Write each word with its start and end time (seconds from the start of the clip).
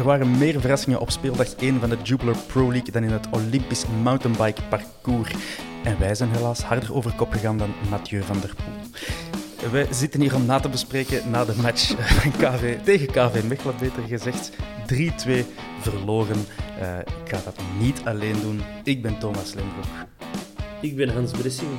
Er 0.00 0.06
waren 0.06 0.38
meer 0.38 0.60
verrassingen 0.60 1.00
op 1.00 1.10
speeldag 1.10 1.54
1 1.54 1.80
van 1.80 1.90
de 1.90 1.96
Jupiler 2.02 2.36
Pro 2.46 2.72
League 2.72 2.90
dan 2.92 3.02
in 3.02 3.10
het 3.10 3.28
Olympisch 3.30 3.84
mountainbike 4.02 4.62
parcours. 4.62 5.34
En 5.84 5.98
wij 5.98 6.14
zijn 6.14 6.30
helaas 6.30 6.62
harder 6.62 6.94
over 6.94 7.12
kop 7.12 7.32
gegaan 7.32 7.58
dan 7.58 7.74
Mathieu 7.90 8.22
van 8.22 8.40
der 8.40 8.54
Poel. 8.54 9.70
Wij 9.70 9.86
zitten 9.90 10.20
hier 10.20 10.34
om 10.34 10.46
na 10.46 10.60
te 10.60 10.68
bespreken 10.68 11.30
na 11.30 11.44
de 11.44 11.54
match 11.62 11.94
van 12.20 12.30
KV, 12.30 12.78
tegen 12.84 13.06
KV 13.06 13.42
Mechelen, 13.42 13.74
beter 13.80 14.02
gezegd. 14.02 14.50
3-2 14.86 15.44
verloren. 15.80 16.46
Eh, 16.78 16.98
ik 16.98 17.28
ga 17.34 17.40
dat 17.44 17.56
niet 17.78 18.00
alleen 18.04 18.40
doen. 18.40 18.60
Ik 18.84 19.02
ben 19.02 19.18
Thomas 19.18 19.54
Lembroek. 19.54 19.84
Ik 20.80 20.96
ben 20.96 21.08
Hans 21.08 21.30
Bressing. 21.30 21.70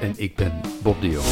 En 0.00 0.14
ik 0.16 0.36
ben 0.36 0.60
Bob 0.82 1.00
de 1.00 1.08
Jong. 1.08 1.26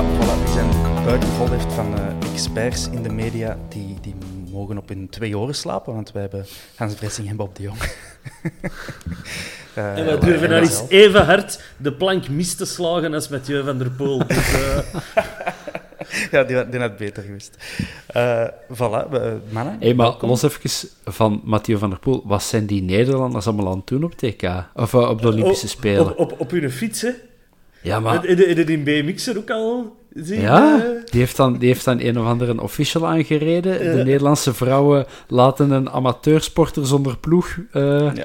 Ja, 0.00 0.06
voilà, 0.06 0.44
we 0.44 0.50
zijn 0.52 1.04
buitenvol 1.04 1.50
heeft 1.50 1.72
van 1.72 1.94
eh, 1.94 2.30
experts 2.32 2.88
in 2.90 3.02
de 3.02 3.08
media 3.12 3.58
die, 3.68 3.96
die 4.00 4.14
mogen 4.50 4.78
op 4.78 4.88
hun 4.88 5.08
twee 5.08 5.38
oren 5.38 5.54
slapen, 5.54 5.94
want 5.94 6.12
wij 6.12 6.22
hebben 6.22 6.46
Hans 6.76 6.94
Bressing 6.94 7.28
en 7.28 7.36
Bob 7.36 7.56
de 7.56 7.62
Jong. 7.62 7.78
Eh, 9.74 9.98
En 9.98 10.04
we 10.04 10.18
durven 10.26 10.42
en 10.42 10.50
nou 10.50 10.62
eens 10.62 10.82
even 10.88 11.24
hard 11.24 11.62
de 11.76 11.92
plank 11.92 12.28
mis 12.28 12.54
te 12.54 12.64
slagen 12.64 13.14
als 13.14 13.28
Mathieu 13.28 13.64
van 13.64 13.78
der 13.78 13.90
Poel. 13.90 14.18
Dus, 14.26 14.52
eh, 14.54 14.78
Ja, 16.30 16.44
die, 16.44 16.56
had- 16.56 16.70
die 16.72 16.80
had 16.80 16.96
beter 16.96 17.22
geweest. 17.22 17.56
Eh 18.06 18.46
voilà, 18.72 19.08
mannen. 19.50 19.76
Hey, 19.80 19.94
maar 19.94 20.06
welkom. 20.06 20.28
los 20.28 20.42
even 20.42 20.88
van 21.04 21.40
Mathieu 21.44 21.78
van 21.78 21.90
der 21.90 21.98
Poel. 21.98 22.22
Wat 22.24 22.42
zijn 22.42 22.66
die 22.66 22.82
Nederlanders 22.82 23.46
allemaal 23.46 23.70
aan 23.70 23.76
het 23.78 23.86
doen 23.86 24.04
op 24.04 24.14
TK? 24.14 24.42
Of 24.74 24.94
op 24.94 25.22
de 25.22 25.28
Olympische 25.28 25.64
op- 25.64 25.70
Spelen? 25.70 26.10
Op, 26.10 26.18
op, 26.18 26.40
op 26.40 26.50
hun 26.50 26.70
fiets, 26.70 27.00
hè. 27.02 27.10
Ja, 27.82 28.00
maar... 28.00 28.12
Heb 28.12 28.38
je 28.38 28.44
heb 28.44 28.68
je 28.68 28.72
in 28.72 28.84
BMX 28.84 29.26
er 29.26 29.38
ook 29.38 29.50
al 29.50 29.96
zien? 30.14 30.40
Ja, 30.40 30.74
eh? 30.74 31.04
die 31.10 31.20
heeft, 31.20 31.36
dan, 31.36 31.58
die 31.58 31.68
heeft 31.68 31.84
dan 31.84 32.00
een 32.00 32.18
of 32.18 32.26
andere 32.26 32.60
official 32.60 33.06
aangereden. 33.06 33.96
De 33.96 34.04
Nederlandse 34.04 34.54
vrouwen 34.54 35.06
laten 35.28 35.70
een 35.70 35.90
amateursporter 35.90 36.86
zonder 36.86 37.18
ploeg 37.18 37.58
eh, 37.72 38.14
Ja. 38.14 38.24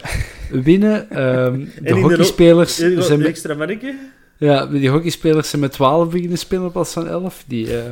winnen. 0.51 1.09
Ehm, 1.09 1.59
de 1.59 1.71
En 1.83 1.95
in 1.95 2.01
hockeyspelers 2.01 2.75
de, 2.75 3.01
zijn 3.01 3.19
de 3.19 3.27
extra 3.27 3.53
manneke. 3.53 3.95
ja, 4.37 4.65
die 4.65 4.89
hockeyspelers 4.89 5.49
zijn 5.49 5.61
met 5.61 5.71
12 5.71 6.09
beginnen 6.09 6.37
spelen 6.37 6.65
in 6.65 6.71
plaats 6.71 6.93
van 6.93 7.07
11. 7.07 7.43
Die, 7.47 7.77
eh, 7.77 7.83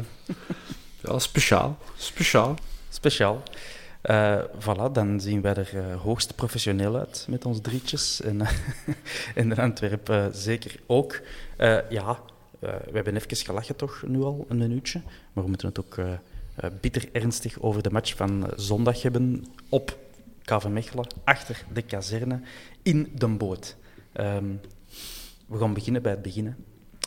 ja, 1.03 1.19
speciaal. 1.19 1.78
Speciaal. 1.97 2.56
Speciaal. 2.90 3.44
Eh, 4.01 4.38
voilà, 4.59 4.91
dan 4.94 5.19
zien 5.19 5.41
wij 5.41 5.53
er 5.53 5.94
hoogst 6.03 6.35
professioneel 6.35 6.95
uit 6.95 7.25
met 7.30 7.45
ons 7.45 7.62
drietjes. 7.62 8.22
En, 8.22 8.41
in 9.35 9.57
Antwerpen 9.57 10.31
zeker 10.34 10.75
ook. 10.85 11.19
Eh, 11.63 11.78
ja, 11.90 12.19
eh, 12.59 12.75
we 12.75 12.91
hebben 12.91 13.16
even 13.16 13.38
gelachen 13.38 13.75
toch, 13.75 14.03
nu 14.07 14.22
al 14.22 14.46
een 14.47 14.57
minuutje. 14.57 15.01
Maar 15.34 15.44
we 15.44 15.50
moeten 15.50 15.68
het 15.68 15.79
ook 15.79 15.97
eh, 15.97 16.13
bitter 16.81 17.09
ernstig 17.12 17.62
over 17.62 17.84
de 17.84 17.91
match 17.91 18.16
van 18.16 18.50
zondag 18.56 19.01
hebben 19.01 19.46
op 19.69 19.97
KV 20.41 20.68
Mechelen, 20.68 21.07
achter 21.24 21.66
de 21.74 21.81
kazerne, 21.81 22.41
in 22.81 23.12
de 23.16 23.28
boot. 23.28 23.75
Ehm, 24.12 24.46
we 25.47 25.57
gaan 25.57 25.74
beginnen 25.74 26.01
bij 26.01 26.12
het 26.12 26.22
beginnen. 26.22 26.57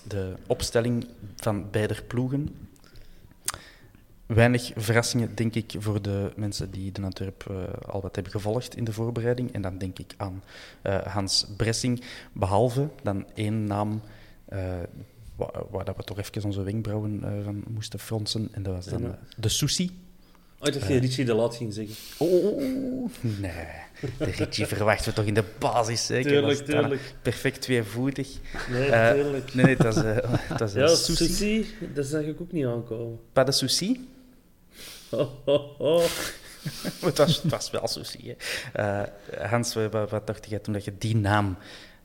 De 0.09 0.35
opstelling 0.47 1.07
van 1.37 1.71
beide 1.71 2.03
ploegen. 2.03 2.57
Weinig 4.27 4.73
verrassingen, 4.77 5.35
denk 5.35 5.55
ik, 5.55 5.75
voor 5.79 6.03
de 6.03 6.33
mensen 6.37 6.71
die 6.71 6.93
de 6.93 7.03
Antwerp 7.03 7.47
al 7.87 8.01
wat 8.01 8.15
hebben 8.15 8.33
gevolgd 8.33 8.77
in 8.77 8.85
de 8.85 8.93
voorbereiding. 8.93 9.53
En 9.53 9.63
dan 9.63 9.79
denk 9.79 9.99
ik 9.99 10.15
aan 10.17 10.43
Hans 11.05 11.47
Bressing, 11.57 12.03
behalve 12.33 12.89
dan 13.03 13.27
één 13.35 13.65
naam 13.65 14.01
eh, 14.49 14.79
wa- 15.37 15.65
waar, 15.71 15.85
dat 15.85 15.97
we 15.97 16.03
toch 16.03 16.19
even 16.19 16.45
onze 16.45 16.63
wenkbrauwen 16.63 17.25
eh, 17.25 17.45
van 17.45 17.65
moesten 17.69 17.99
fronsen. 17.99 18.49
En 18.53 18.63
dat 18.63 18.75
was 18.75 18.85
dan 18.87 19.05
eh, 19.05 19.11
de 19.37 19.49
Susi. 19.49 20.05
Oh, 20.59 20.73
dat 20.73 20.87
je 20.87 20.97
Richie 20.99 21.25
de 21.25 21.35
Laat 21.35 21.57
ging 21.57 21.73
zeggen. 21.73 21.95
Oh, 22.19 23.11
nee. 23.21 23.65
De 24.19 24.25
Ritchie 24.25 24.67
verwachten 24.77 25.09
we 25.09 25.13
toch 25.15 25.25
in 25.25 25.35
de 25.35 25.45
basis? 25.59 26.07
Tuurlijk, 26.07 26.59
tuurlijk. 26.65 27.15
Perfect 27.23 27.61
tweevoetig. 27.61 28.29
Nee, 28.71 29.13
tuurlijk. 29.15 29.55
Nee, 29.55 29.65
nee, 29.65 29.77
dat 29.77 29.97
is, 29.97 30.03
dat 30.59 30.69
is 30.69 30.73
Ja, 30.75 30.83
een 30.83 30.97
Susi. 30.97 31.27
Susie, 31.27 31.67
dat 31.95 32.07
zag 32.07 32.23
ik 32.23 32.41
ook 32.41 32.53
niet 32.53 32.65
aankomen. 32.65 33.19
Pas 33.33 33.59
de? 33.59 34.01
Oh, 35.11 35.49
oh, 35.49 35.81
oh. 35.81 36.05
het, 37.01 37.19
was, 37.19 37.43
het 37.43 37.51
was 37.51 37.71
wel 37.71 37.87
sushi. 37.89 38.35
Hè. 38.73 39.03
Hans, 39.47 39.75
wat 39.91 40.27
dacht 40.27 40.49
jij 40.51 40.59
toen 40.59 40.73
dat 40.73 40.85
je 40.85 40.93
die 40.99 41.17
naam 41.17 41.57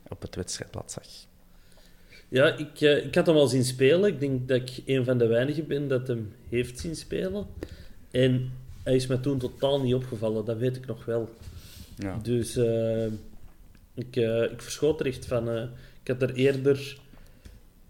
op 0.08 0.22
het 0.22 0.34
wedstrijdblad 0.34 0.92
zag? 0.92 1.06
Ja, 2.32 2.56
ik, 2.56 2.80
eh, 2.80 3.04
ik 3.04 3.14
had 3.14 3.26
hem 3.26 3.36
al 3.36 3.46
zien 3.46 3.64
spelen. 3.64 4.10
Ik 4.10 4.20
denk 4.20 4.48
dat 4.48 4.56
ik 4.56 4.82
een 4.86 5.04
van 5.04 5.18
de 5.18 5.26
weinigen 5.26 5.66
ben 5.66 5.88
dat 5.88 6.08
hem 6.08 6.32
heeft 6.48 6.78
zien 6.80 6.96
spelen. 6.96 7.46
En 8.10 8.50
hij 8.82 8.94
is 8.94 9.06
me 9.06 9.20
toen 9.20 9.38
totaal 9.38 9.80
niet 9.80 9.94
opgevallen, 9.94 10.44
dat 10.44 10.56
weet 10.58 10.76
ik 10.76 10.86
nog 10.86 11.04
wel. 11.04 11.28
Ja. 11.96 12.18
Dus 12.22 12.56
eh, 12.56 13.06
ik, 13.94 14.16
eh, 14.16 14.42
ik 14.42 14.62
verschoot 14.62 15.00
er 15.00 15.06
echt 15.06 15.26
van. 15.26 15.48
ik 16.02 16.08
had 16.08 16.22
er 16.22 16.34
eerder 16.34 16.96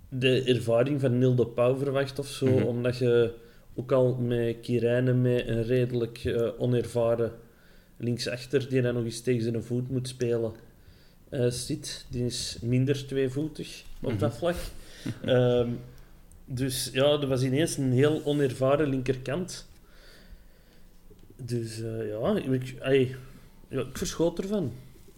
de 0.08 0.42
ervaring 0.42 1.00
van 1.00 1.19
Neil 1.19 1.34
de 1.34 1.47
Pauw 1.47 1.76
verwacht 1.76 2.19
of 2.19 2.26
zo, 2.28 2.47
Mhm. 2.47 2.62
omdat 2.62 2.98
je 2.98 3.34
ook 3.75 3.92
al 3.92 4.14
met 4.14 4.56
Kirijnen 4.60 5.20
met 5.22 5.47
een 5.48 5.62
redelijk 5.64 6.34
onervaren 6.58 7.32
linksachter 7.97 8.69
die 8.69 8.82
dan 8.82 8.94
nog 8.94 9.04
eens 9.04 9.20
tegen 9.20 9.42
zijn 9.42 9.62
voet 9.62 9.91
moet 9.91 10.08
spelen 10.08 10.52
zit. 11.48 12.06
Die 12.10 12.25
is 12.25 12.58
minder 12.60 13.06
tweevoetig 13.06 13.82
op 14.02 14.19
dat 14.19 14.37
vlak. 14.37 14.56
Ehm, 15.25 15.69
dus 16.44 16.90
ja, 16.93 17.04
er 17.04 17.26
was 17.26 17.43
ineens 17.43 17.76
een 17.76 17.93
heel 17.93 18.20
onervaren 18.25 18.88
linkerkant. 18.88 19.66
Dus 21.37 21.81
eh, 21.82 22.08
ja, 22.08 22.37
ik, 22.37 22.76
ai, 22.81 23.16
ja, 23.69 23.81
ik 23.81 23.99
verschoot 23.99 24.38
ervan. 24.38 24.72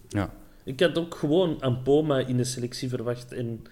Ja. 0.07 0.33
Ik 0.63 0.79
had 0.79 0.97
ook 0.97 1.15
gewoon 1.15 1.61
Ampoma 1.61 2.19
in 2.19 2.37
de 2.37 2.43
selectie 2.43 2.89
verwacht. 2.89 3.33
En 3.33 3.65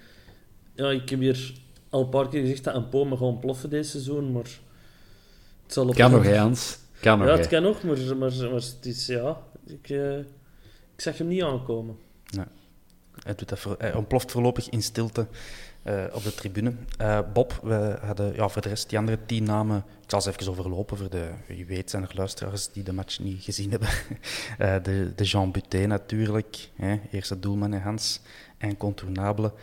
ja, 0.75 0.89
ik 0.89 1.09
heb 1.09 1.19
hier 1.19 1.53
al 1.89 2.01
een 2.01 2.09
paar 2.09 2.29
keer 2.29 2.41
gezegd 2.41 2.63
dat 2.63 2.73
Ampoma 2.73 3.15
gewoon 3.15 3.39
ploffen 3.39 3.69
deze 3.69 3.89
seizoen, 3.89 4.31
maar... 4.31 4.59
Het 5.63 5.73
zal 5.73 5.87
op 5.87 5.95
Kan 5.95 6.11
nog, 6.11 6.35
Hans? 6.35 6.79
Kan 6.99 7.19
nog, 7.19 7.27
Ja, 7.27 7.37
het 7.37 7.47
kan 7.47 7.63
nog, 7.63 7.83
maar, 7.83 7.97
maar, 7.97 8.31
maar 8.49 8.61
het 8.61 8.79
is... 8.81 9.05
Ja, 9.05 9.41
ik, 9.65 9.89
eh, 9.89 10.17
ik 10.95 11.01
zag 11.01 11.17
hem 11.17 11.27
niet 11.27 11.43
aankomen. 11.43 11.97
Hij, 13.23 13.93
ontploft 13.93 14.31
voorlopig 14.31 14.69
in 14.69 14.81
stilte 14.81 15.27
uh, 15.83 16.03
op 16.11 16.23
de 16.23 16.33
tribune. 16.33 16.73
Uh, 17.01 17.19
Bob, 17.33 17.59
we 17.63 17.97
hadden 18.01 18.33
ja, 18.33 18.49
voor 18.49 18.61
de 18.61 18.69
rest 18.69 18.89
die 18.89 18.97
andere 18.97 19.17
tien 19.25 19.43
namen. 19.43 19.77
Ik 19.77 20.09
zal 20.09 20.21
ze 20.21 20.29
even 20.29 20.51
overlopen 20.51 20.97
voor 20.97 21.09
de. 21.09 21.29
Wie 21.47 21.65
weet 21.65 21.89
zijn 21.89 22.03
er 22.03 22.11
luisteraars 22.13 22.71
die 22.71 22.83
de 22.83 22.93
match 22.93 23.19
niet 23.19 23.43
gezien 23.43 23.71
hebben. 23.71 23.89
uh, 24.59 24.75
de, 24.83 25.11
de 25.15 25.23
Jean 25.23 25.51
Buté 25.51 25.85
natuurlijk. 25.85 26.69
Hè, 26.75 26.99
eerste 27.11 27.39
doelman 27.39 27.73
Hans. 27.73 28.21
Incontournable. 28.57 29.53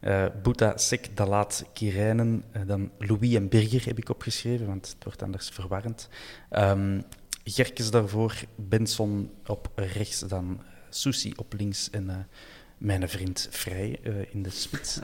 Uh, 0.00 0.26
Boeta, 0.42 0.76
Sek, 0.76 1.16
Dalaat, 1.16 1.64
Kirijnen. 1.72 2.44
dan 2.66 2.90
Louis 2.98 3.34
en 3.34 3.48
Birger 3.48 3.84
heb 3.84 3.98
ik 3.98 4.08
opgeschreven, 4.08 4.66
want 4.66 4.88
het 4.88 5.04
wordt 5.04 5.22
anders 5.22 5.48
verwarrend. 5.48 6.08
Um, 6.50 7.04
Gerkes 7.44 7.90
daarvoor, 7.90 8.34
Benson 8.56 9.30
op 9.46 9.70
rechts, 9.74 10.18
dan 10.18 10.60
Susi 10.88 11.32
op 11.36 11.52
links 11.52 11.90
en 11.90 12.28
mijn 12.80 13.08
vriend 13.08 13.48
Vrij 13.50 13.98
in 14.30 14.42
de 14.42 14.50
spits. 14.50 15.00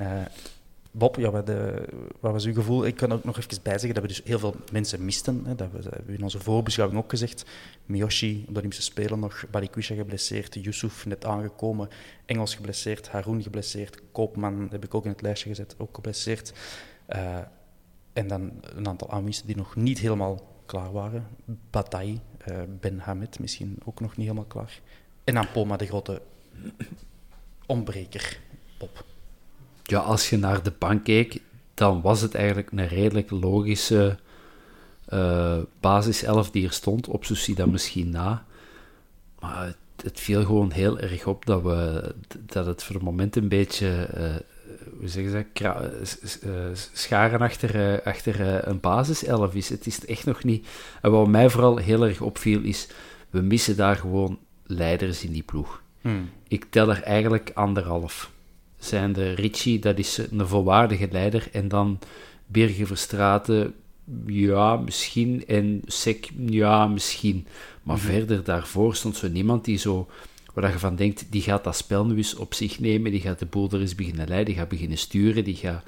Uh, 0.00 0.22
Bob, 0.90 1.16
ja, 1.16 1.30
wat, 1.30 1.50
wat, 2.20 2.32
was 2.32 2.44
uw 2.44 2.54
gevoel? 2.54 2.86
Ik 2.86 2.96
kan 2.96 3.12
ook 3.12 3.24
nog 3.24 3.38
even 3.38 3.62
bijzeggen 3.62 3.94
dat 3.94 4.02
we 4.02 4.08
dus 4.08 4.22
heel 4.24 4.38
veel 4.38 4.54
mensen 4.72 5.04
misten. 5.04 5.42
Hè. 5.44 5.54
Dat, 5.54 5.70
we, 5.72 5.78
hebben 5.82 6.06
we 6.06 6.12
in 6.12 6.22
onze 6.22 6.40
voorbeschouwing 6.40 7.00
ook 7.00 7.10
gezegd. 7.10 7.44
Miyoshi 7.84 8.44
de 8.48 8.58
Olympische 8.58 8.82
Spelen 8.82 9.18
nog, 9.18 9.44
Balikwisha 9.50 9.94
geblesseerd, 9.94 10.54
Yusuf 10.54 11.06
net 11.06 11.24
aangekomen, 11.24 11.88
Engels 12.24 12.54
geblesseerd, 12.54 13.08
Haroun 13.08 13.42
geblesseerd, 13.42 14.00
Koopman 14.12 14.68
heb 14.70 14.84
ik 14.84 14.94
ook 14.94 15.04
in 15.04 15.10
het 15.10 15.22
lijstje 15.22 15.48
gezet, 15.48 15.74
ook 15.78 15.94
geblesseerd. 15.94 16.52
En 18.12 18.26
dan 18.26 18.52
een 18.62 18.88
aantal 18.88 19.10
aanwiezen 19.10 19.46
die 19.46 19.56
nog 19.56 19.76
niet 19.76 19.98
helemaal 19.98 20.62
klaar 20.66 20.92
waren. 20.92 21.26
Bataille, 21.70 22.18
Ben 22.80 22.98
Hamed 22.98 23.38
misschien 23.38 23.78
ook 23.84 24.00
nog 24.00 24.16
niet 24.16 24.26
helemaal 24.26 24.48
klaar. 24.48 24.80
En 25.24 25.36
Ampoma, 25.36 25.76
de 25.76 25.86
grote 25.86 26.22
ontbreker, 27.66 28.38
Bob. 28.78 29.04
Ja, 29.82 29.98
als 29.98 30.30
je 30.30 30.36
naar 30.36 30.62
de 30.62 30.72
bank 30.78 31.04
keek, 31.04 31.40
dan 31.74 32.00
was 32.00 32.20
het 32.20 32.34
eigenlijk 32.34 32.70
een 32.70 32.88
redelijk 32.88 33.30
logische 33.30 34.18
uh, 35.08 35.58
basiself 35.80 36.50
die 36.50 36.66
er 36.66 36.72
stond. 36.72 37.08
Op 37.08 37.24
dan 37.54 37.70
misschien 37.70 38.10
na. 38.10 38.44
Maar 39.40 39.66
het, 39.66 39.76
het, 40.02 40.20
viel 40.20 40.44
gewoon 40.44 40.70
heel 40.70 40.98
erg 40.98 41.26
op 41.26 41.46
dat, 41.46 41.62
we, 41.62 42.14
dat 42.40 42.66
het 42.66 42.82
voor 42.82 42.94
het 42.94 43.04
moment 43.04 43.36
een 43.36 43.48
beetje... 43.48 44.08
Uh, 44.16 44.34
hoe 44.98 45.08
zeggen 45.08 45.32
ze 45.32 46.40
uh, 46.44 46.76
scharen 46.92 47.40
achter, 47.40 48.02
achter 48.02 48.68
een 48.68 48.80
basiself 48.80 49.54
is. 49.54 49.68
Het 49.68 49.86
is 49.86 50.06
echt 50.06 50.24
nog 50.24 50.44
niet... 50.44 50.66
En 51.02 51.10
wat 51.10 51.28
mij 51.28 51.50
vooral 51.50 51.76
heel 51.76 52.06
erg 52.06 52.20
opviel 52.20 52.62
is, 52.62 52.88
we 53.30 53.40
missen 53.40 53.76
daar 53.76 53.96
gewoon 53.96 54.38
leiders 54.64 55.24
in 55.24 55.32
die 55.32 55.42
ploeg. 55.42 55.82
Hmm. 56.00 56.30
Ik 56.48 56.66
tel 56.70 56.90
er 56.90 57.02
eigenlijk 57.02 57.50
anderhalf 57.54 58.34
zijn 58.78 59.12
de 59.12 59.32
Richie, 59.32 59.78
dat 59.78 59.98
is 59.98 60.18
een 60.18 60.48
volwaardige 60.48 61.08
leider. 61.10 61.48
En 61.52 61.68
dan 61.68 61.98
Birger 62.46 62.86
Verstraten, 62.86 63.74
ja, 64.26 64.76
misschien. 64.76 65.46
En 65.46 65.82
Sek, 65.86 66.30
ja, 66.46 66.86
misschien. 66.86 67.46
Maar 67.82 67.96
mhm. 67.96 68.06
verder 68.06 68.44
daarvoor 68.44 68.94
stond 68.94 69.16
zo 69.16 69.28
niemand 69.28 69.64
die 69.64 69.78
zo, 69.78 70.08
waar 70.54 70.72
je 70.72 70.78
van 70.78 70.96
denkt, 70.96 71.26
die 71.30 71.42
gaat 71.42 71.64
dat 71.64 71.76
spel 71.76 72.06
nu 72.06 72.16
eens 72.16 72.34
op 72.34 72.54
zich 72.54 72.80
nemen, 72.80 73.10
die 73.10 73.20
gaat 73.20 73.38
de 73.38 73.46
boel 73.46 73.70
er 73.70 73.80
eens 73.80 73.94
beginnen 73.94 74.28
leiden, 74.28 74.46
die 74.46 74.60
gaat 74.60 74.68
beginnen 74.68 74.98
sturen, 74.98 75.44
die 75.44 75.56
gaat... 75.56 75.84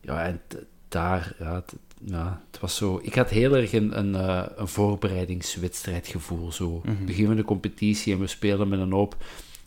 Ja, 0.00 0.24
en 0.24 0.40
daar, 0.88 1.34
ja, 1.38 1.54
het, 1.54 1.74
ja, 2.04 2.42
het 2.50 2.60
was 2.60 2.76
zo... 2.76 3.00
Ik 3.02 3.14
had 3.14 3.30
heel 3.30 3.56
erg 3.56 3.72
een, 3.72 3.98
een, 3.98 4.14
uh, 4.14 4.42
een 4.56 4.68
voorbereidingswedstrijdgevoel, 4.68 6.52
zo. 6.52 6.70
Mm 6.70 6.96
-hmm. 6.96 7.06
Begin 7.06 7.26
van 7.26 7.36
de 7.36 7.44
competitie 7.44 8.12
en 8.12 8.20
we 8.20 8.26
spelen 8.26 8.68
met 8.68 8.80
een 8.80 8.92
hoop 8.92 9.16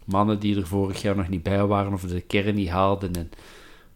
mannen 0.09 0.39
die 0.39 0.55
er 0.55 0.67
vorig 0.67 1.01
jaar 1.01 1.15
nog 1.15 1.29
niet 1.29 1.43
bij 1.43 1.65
waren 1.65 1.93
of 1.93 2.01
de 2.01 2.21
kern 2.21 2.55
niet 2.55 2.69
haalden. 2.69 3.13
En, 3.15 3.29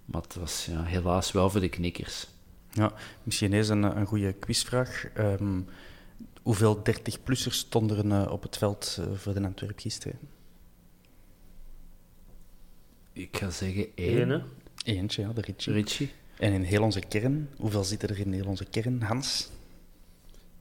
maar 0.06 0.22
het 0.22 0.36
was 0.36 0.66
ja, 0.66 0.84
helaas 0.84 1.32
wel 1.32 1.50
voor 1.50 1.62
de 1.62 1.70
knikkers. 1.70 2.28
Ja, 2.72 2.94
misschien 3.24 3.54
eens 3.54 3.70
een, 3.70 3.84
een 3.84 4.06
goede 4.06 4.34
quizvraag. 4.34 5.10
Um, 5.18 5.68
hoeveel 6.42 6.78
30-plussers 6.78 7.58
stonden 7.58 8.12
er 8.12 8.26
uh, 8.26 8.32
op 8.32 8.42
het 8.42 8.58
veld 8.58 8.98
uh, 9.00 9.06
voor 9.16 9.34
de 9.34 9.44
Antwerp 9.44 9.80
gisteren? 9.80 10.20
Ik 13.14 13.38
ga 13.38 13.50
zeggen 13.50 13.88
één. 13.96 14.32
Eén, 14.32 14.44
Eentje, 14.84 15.22
ja, 15.22 15.34
de 15.34 15.42
Ritchie. 15.42 15.74
Ritchie. 15.74 16.12
En 16.40 16.54
in 16.54 16.62
heel 16.62 16.84
onze 16.84 17.00
kern, 17.00 17.50
hoeveel 17.58 17.84
zitten 17.84 18.10
er 18.10 18.20
in 18.20 18.34
heel 18.34 18.46
onze 18.46 18.66
kern, 18.66 19.02
Hans? 19.02 19.50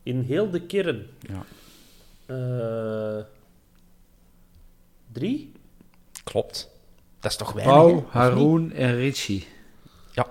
In 0.03 0.21
heel 0.21 0.51
de 0.51 0.67
kern? 0.67 1.07
Ja. 1.21 1.45
Uh, 2.27 3.25
Drie? 5.13 5.53
Klopt. 6.25 6.71
Dat 7.21 7.31
is 7.31 7.37
toch 7.37 7.53
weinig? 7.53 7.75
Pau, 7.75 8.03
Haroon 8.09 8.73
en 8.73 8.97
Richie. 8.97 9.47
Ja. 10.13 10.27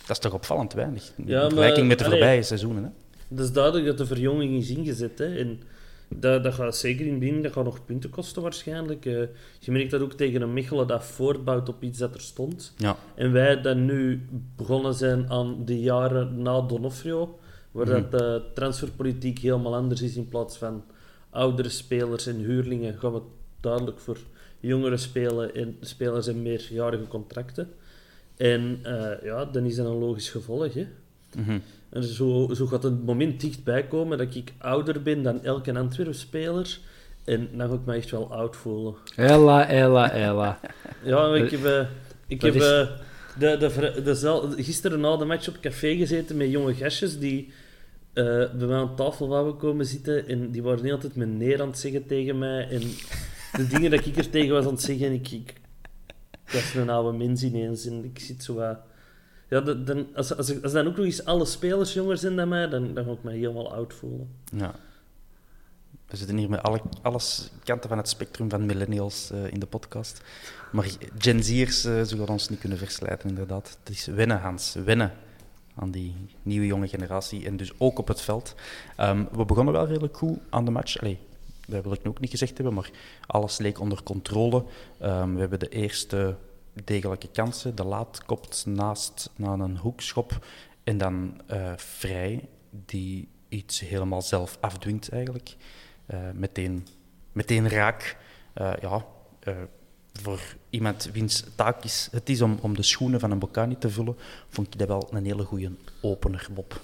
Dat 0.00 0.10
is 0.10 0.18
toch 0.18 0.32
opvallend 0.32 0.72
weinig. 0.72 1.12
In 1.16 1.26
vergelijking 1.26 1.88
met 1.88 1.98
de 1.98 2.04
voorbije 2.04 2.42
seizoenen. 2.42 2.82
Hè? 2.82 2.90
Het 3.28 3.38
is 3.38 3.52
duidelijk 3.52 3.86
dat 3.86 3.98
de 3.98 4.06
verjonging 4.06 4.58
is 4.58 4.70
ingezet. 4.70 5.18
Hè? 5.18 5.36
En 5.36 5.60
dat, 6.08 6.42
dat 6.44 6.54
gaat 6.54 6.76
zeker 6.76 7.06
in 7.06 7.18
binnen, 7.18 7.42
dat 7.42 7.52
gaat 7.52 7.64
nog 7.64 7.84
punten 7.84 8.10
kosten 8.10 8.42
waarschijnlijk. 8.42 9.04
Uh, 9.04 9.22
je 9.58 9.72
merkt 9.72 9.90
dat 9.90 10.00
ook 10.00 10.12
tegen 10.12 10.42
een 10.42 10.52
Mechelen 10.52 10.86
dat 10.86 11.04
voortbouwt 11.04 11.68
op 11.68 11.82
iets 11.82 11.98
dat 11.98 12.14
er 12.14 12.20
stond. 12.20 12.74
Ja. 12.76 12.96
En 13.14 13.32
wij 13.32 13.60
dan 13.60 13.84
nu 13.84 14.26
begonnen 14.56 14.94
zijn 14.94 15.30
aan 15.30 15.64
de 15.64 15.80
jaren 15.80 16.42
na 16.42 16.60
Donofrio, 16.60 17.38
waar 17.70 17.86
mm. 17.86 17.92
dat 17.92 18.10
de 18.10 18.42
transferpolitiek 18.54 19.38
helemaal 19.38 19.74
anders 19.74 20.02
is 20.02 20.16
in 20.16 20.28
plaats 20.28 20.56
van 20.56 20.84
oudere 21.30 21.68
spelers 21.68 22.26
en 22.26 22.36
huurlingen 22.36 22.98
gaan 22.98 23.12
we 23.12 23.20
duidelijk 23.62 24.00
voor 24.00 24.18
jongere 24.60 24.96
spelen 24.96 25.54
en 25.54 25.76
spelers 25.80 26.26
en 26.26 26.42
meerjarige 26.42 27.06
contracten. 27.06 27.68
En 28.36 28.80
uh, 28.86 29.10
ja, 29.22 29.44
dan 29.44 29.64
is 29.64 29.76
dat 29.76 29.86
een 29.86 29.98
logisch 29.98 30.30
gevolg. 30.30 30.74
Hè? 30.74 30.86
Mm 31.36 31.44
-hmm. 31.44 31.62
En 31.88 32.02
zo, 32.04 32.48
zo 32.54 32.66
gaat 32.66 32.82
het 32.82 33.04
moment 33.04 33.40
dichtbij 33.40 33.86
komen 33.86 34.18
dat 34.18 34.34
ik 34.34 34.52
ouder 34.58 35.02
ben 35.02 35.22
dan 35.22 35.44
elke 35.44 35.74
Antwerp-speler. 35.74 36.78
En 37.24 37.48
dan 37.52 37.68
ga 37.68 37.74
ik 37.74 37.84
me 37.84 37.94
echt 37.94 38.10
wel 38.10 38.32
oud 38.32 38.56
voelen. 38.56 38.94
Ella, 39.16 39.68
ella, 39.68 40.12
ella. 40.12 40.60
ja, 41.04 41.34
ik 41.34 41.50
heb, 41.50 41.64
uh, 41.64 41.80
ik 42.26 42.42
heb 42.42 42.54
uh, 42.54 42.60
de, 43.38 43.56
de, 43.58 44.02
de, 44.02 44.62
gisteren 44.62 45.00
na 45.00 45.16
de 45.16 45.24
match 45.24 45.48
op 45.48 45.60
café 45.60 45.96
gezeten 45.96 46.36
met 46.36 46.50
jonge 46.50 46.74
gastjes 46.74 47.18
die 47.18 47.52
uh, 48.14 48.24
bij 48.52 48.66
mij 48.66 48.76
aan 48.76 48.96
tafel 48.96 49.28
wouden 49.28 49.56
komen 49.56 49.86
zitten. 49.86 50.28
En 50.28 50.50
die 50.50 50.62
waren 50.62 50.82
niet 50.82 50.92
altijd 50.92 51.16
meneer 51.16 51.60
aan 51.60 51.68
het 51.68 51.78
zeggen 51.78 52.06
tegen 52.06 52.38
mij. 52.38 52.68
En 52.68 52.82
de 53.56 53.66
dingen 53.66 53.90
dat 53.90 54.06
ik 54.06 54.16
er 54.16 54.30
tegen 54.30 54.52
was 54.54 54.64
aan 54.64 54.72
het 54.72 54.82
zeggen, 54.82 55.12
ik, 55.12 55.30
ik, 55.30 55.54
ik 56.46 56.52
was 56.52 56.74
een 56.74 56.90
oude 56.90 57.18
mens 57.18 57.42
ineens. 57.42 57.86
En 57.86 58.04
ik 58.04 58.18
zit 58.18 58.44
zo. 58.44 58.76
Ja, 59.48 59.60
dan, 59.60 60.06
als, 60.14 60.36
als, 60.36 60.62
als 60.62 60.72
dan 60.72 60.86
ook 60.86 60.96
nog 60.96 61.04
eens 61.04 61.24
alle 61.24 61.44
spelers 61.44 61.92
jonger 61.92 62.18
zijn 62.18 62.36
dan 62.36 62.48
mij, 62.48 62.68
dan, 62.68 62.94
dan 62.94 63.04
ga 63.04 63.10
ik 63.10 63.22
me 63.22 63.32
helemaal 63.32 63.74
oud 63.74 63.94
voelen. 63.94 64.28
Ja. 64.56 64.74
We 66.06 66.16
zitten 66.16 66.36
hier 66.36 66.48
met 66.48 66.62
alle 66.62 66.80
alles 67.02 67.50
kanten 67.64 67.88
van 67.88 67.98
het 67.98 68.08
spectrum 68.08 68.50
van 68.50 68.66
millennials 68.66 69.30
uh, 69.32 69.52
in 69.52 69.60
de 69.60 69.66
podcast. 69.66 70.22
Maar 70.72 70.90
Gen 71.18 71.42
Z'ers 71.42 71.84
uh, 71.84 72.02
zullen 72.02 72.28
ons 72.28 72.48
niet 72.48 72.58
kunnen 72.58 72.78
verslijten, 72.78 73.28
inderdaad. 73.28 73.78
Het 73.84 73.94
is 73.94 74.06
wennen, 74.06 74.40
Hans. 74.40 74.74
Wennen 74.84 75.12
aan 75.74 75.90
die 75.90 76.14
nieuwe 76.42 76.66
jonge 76.66 76.88
generatie. 76.88 77.46
En 77.46 77.56
dus 77.56 77.72
ook 77.78 77.98
op 77.98 78.08
het 78.08 78.20
veld. 78.20 78.54
Um, 79.00 79.28
we 79.32 79.44
begonnen 79.44 79.74
wel 79.74 79.86
redelijk 79.86 80.16
goed 80.16 80.38
aan 80.50 80.64
de 80.64 80.70
match. 80.70 81.00
Dat 81.72 81.84
wil 81.84 81.92
ik 81.92 82.02
nu 82.02 82.10
ook 82.10 82.20
niet 82.20 82.30
gezegd 82.30 82.56
hebben, 82.56 82.74
maar 82.74 82.90
alles 83.26 83.58
leek 83.58 83.80
onder 83.80 84.02
controle. 84.02 84.64
Um, 85.02 85.34
we 85.34 85.40
hebben 85.40 85.58
de 85.58 85.68
eerste 85.68 86.36
degelijke 86.84 87.28
kansen. 87.28 87.74
De 87.74 87.84
laat 87.84 88.24
kopt 88.24 88.66
naast 88.66 89.30
naar 89.36 89.60
een 89.60 89.76
hoekschop. 89.76 90.46
En 90.84 90.98
dan 90.98 91.40
uh, 91.50 91.72
Vrij, 91.76 92.48
die 92.70 93.28
iets 93.48 93.80
helemaal 93.80 94.22
zelf 94.22 94.58
afdwingt 94.60 95.08
eigenlijk. 95.08 95.56
Uh, 96.06 96.18
meteen, 96.34 96.86
meteen 97.32 97.68
raak. 97.68 98.16
Uh, 98.54 98.72
ja, 98.80 99.04
voor 100.12 100.40
iemand 100.70 101.10
wiens 101.12 101.44
taak 101.54 101.84
is, 101.84 102.08
het 102.10 102.28
is 102.28 102.40
om, 102.40 102.58
om 102.60 102.76
de 102.76 102.82
schoenen 102.82 103.20
van 103.20 103.30
een 103.30 103.38
Bocani 103.38 103.78
te 103.78 103.90
vullen, 103.90 104.16
vond 104.48 104.66
ik 104.66 104.78
dat 104.78 104.88
wel 104.88 105.08
een 105.10 105.24
hele 105.24 105.44
goede 105.44 105.72
opener, 106.00 106.48
Bob. 106.54 106.80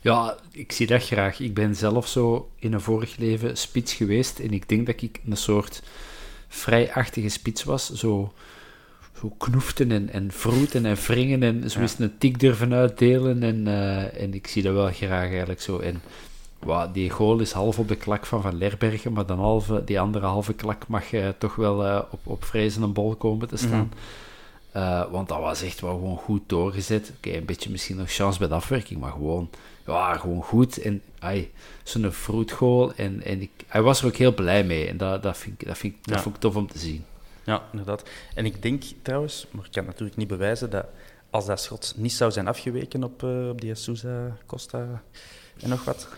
Ja, 0.00 0.36
ik 0.50 0.72
zie 0.72 0.86
dat 0.86 1.02
graag. 1.02 1.40
Ik 1.40 1.54
ben 1.54 1.76
zelf 1.76 2.08
zo 2.08 2.50
in 2.58 2.72
een 2.72 2.80
vorig 2.80 3.16
leven 3.16 3.56
spits 3.56 3.92
geweest 3.94 4.38
en 4.38 4.50
ik 4.50 4.68
denk 4.68 4.86
dat 4.86 5.02
ik 5.02 5.20
een 5.28 5.36
soort 5.36 5.82
vrijachtige 6.48 7.28
spits 7.28 7.64
was. 7.64 7.92
Zo, 7.92 8.32
zo 9.20 9.28
knoeften 9.38 9.92
en, 9.92 10.10
en 10.10 10.30
vroeten 10.32 10.86
en 10.86 10.96
wringen 10.96 11.42
en 11.42 11.70
zo 11.70 11.80
eens 11.80 11.98
een 11.98 12.18
tik 12.18 12.40
durven 12.40 12.72
uitdelen. 12.72 13.42
En, 13.42 13.66
uh, 13.66 14.22
en 14.22 14.34
ik 14.34 14.46
zie 14.46 14.62
dat 14.62 14.74
wel 14.74 14.92
graag 14.92 15.28
eigenlijk 15.28 15.60
zo. 15.60 15.78
En 15.78 16.02
Wow, 16.64 16.94
die 16.94 17.10
goal 17.10 17.40
is 17.40 17.52
half 17.52 17.78
op 17.78 17.88
de 17.88 17.96
klak 17.96 18.26
van 18.26 18.42
Van 18.42 18.58
Lerbergen, 18.58 19.12
maar 19.12 19.26
dan 19.26 19.38
halve, 19.38 19.84
die 19.84 20.00
andere 20.00 20.26
halve 20.26 20.54
klak 20.54 20.88
mag 20.88 21.12
uh, 21.12 21.28
toch 21.38 21.54
wel 21.54 21.86
uh, 21.86 22.00
op, 22.10 22.20
op 22.22 22.44
vrezen 22.44 22.82
een 22.82 22.92
bol 22.92 23.14
komen 23.14 23.48
te 23.48 23.56
staan. 23.56 23.92
Uh, 24.76 25.10
want 25.10 25.28
dat 25.28 25.38
was 25.38 25.62
echt 25.62 25.80
wel 25.80 25.94
gewoon 25.94 26.16
goed 26.16 26.42
doorgezet. 26.46 27.12
Oké, 27.16 27.36
een 27.36 27.44
beetje 27.44 27.70
misschien 27.70 27.96
nog 27.96 28.12
chance 28.12 28.38
bij 28.38 28.48
de 28.48 28.54
afwerking, 28.54 29.00
maar 29.00 29.12
gewoon, 29.12 29.50
ja, 29.86 30.16
gewoon 30.16 30.42
goed. 30.42 30.78
En 30.78 31.02
zo'n 31.82 32.12
fruitgoal. 32.12 32.94
En, 32.94 33.22
en 33.22 33.40
ik, 33.40 33.50
hij 33.66 33.82
was 33.82 34.00
er 34.00 34.06
ook 34.06 34.16
heel 34.16 34.34
blij 34.34 34.64
mee. 34.64 34.88
En 34.88 34.96
dat, 34.96 35.22
dat, 35.22 35.38
vind, 35.38 35.60
ik, 35.60 35.66
dat, 35.66 35.78
vind, 35.78 35.94
ik, 35.94 36.06
dat 36.06 36.20
vond 36.20 36.34
ik 36.34 36.40
tof 36.40 36.56
om 36.56 36.66
te 36.66 36.78
zien. 36.78 37.04
Ja, 37.44 37.62
inderdaad. 37.70 38.02
En 38.34 38.44
ik 38.44 38.62
denk 38.62 38.82
trouwens, 39.02 39.46
maar 39.50 39.64
ik 39.64 39.72
kan 39.72 39.82
het 39.82 39.92
natuurlijk 39.92 40.18
niet 40.18 40.28
bewijzen, 40.28 40.70
dat 40.70 40.86
als 41.30 41.46
dat 41.46 41.60
schot 41.60 41.94
niet 41.96 42.12
zou 42.12 42.30
zijn 42.30 42.48
afgeweken 42.48 43.04
op, 43.04 43.22
uh, 43.22 43.48
op 43.48 43.60
die 43.60 43.74
Sousa, 43.74 44.36
Costa 44.46 45.02
en 45.60 45.68
nog 45.68 45.84
wat, 45.84 46.08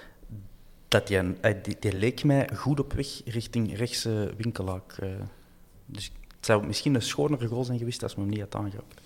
dat 0.89 1.07
die, 1.07 1.21
die, 1.63 1.77
die, 1.81 1.93
leek 1.93 2.25
mij 2.25 2.49
goed 2.55 2.81
op 2.81 2.93
weg 2.93 3.07
richting 3.25 3.77
rechtse 3.77 4.33
winkelaak. 4.37 4.97
Uh, 5.03 5.09
dus 5.87 6.13
het 6.37 6.47
zou 6.47 6.67
misschien 6.67 6.95
een 6.95 7.03
schonere 7.03 7.47
goal 7.47 7.65
zijn 7.65 7.79
geweest 7.79 8.03
als 8.03 8.15
me 8.15 8.23
hem 8.23 8.31
niet 8.31 8.41
had 8.41 8.55
aangeraakt. 8.55 9.01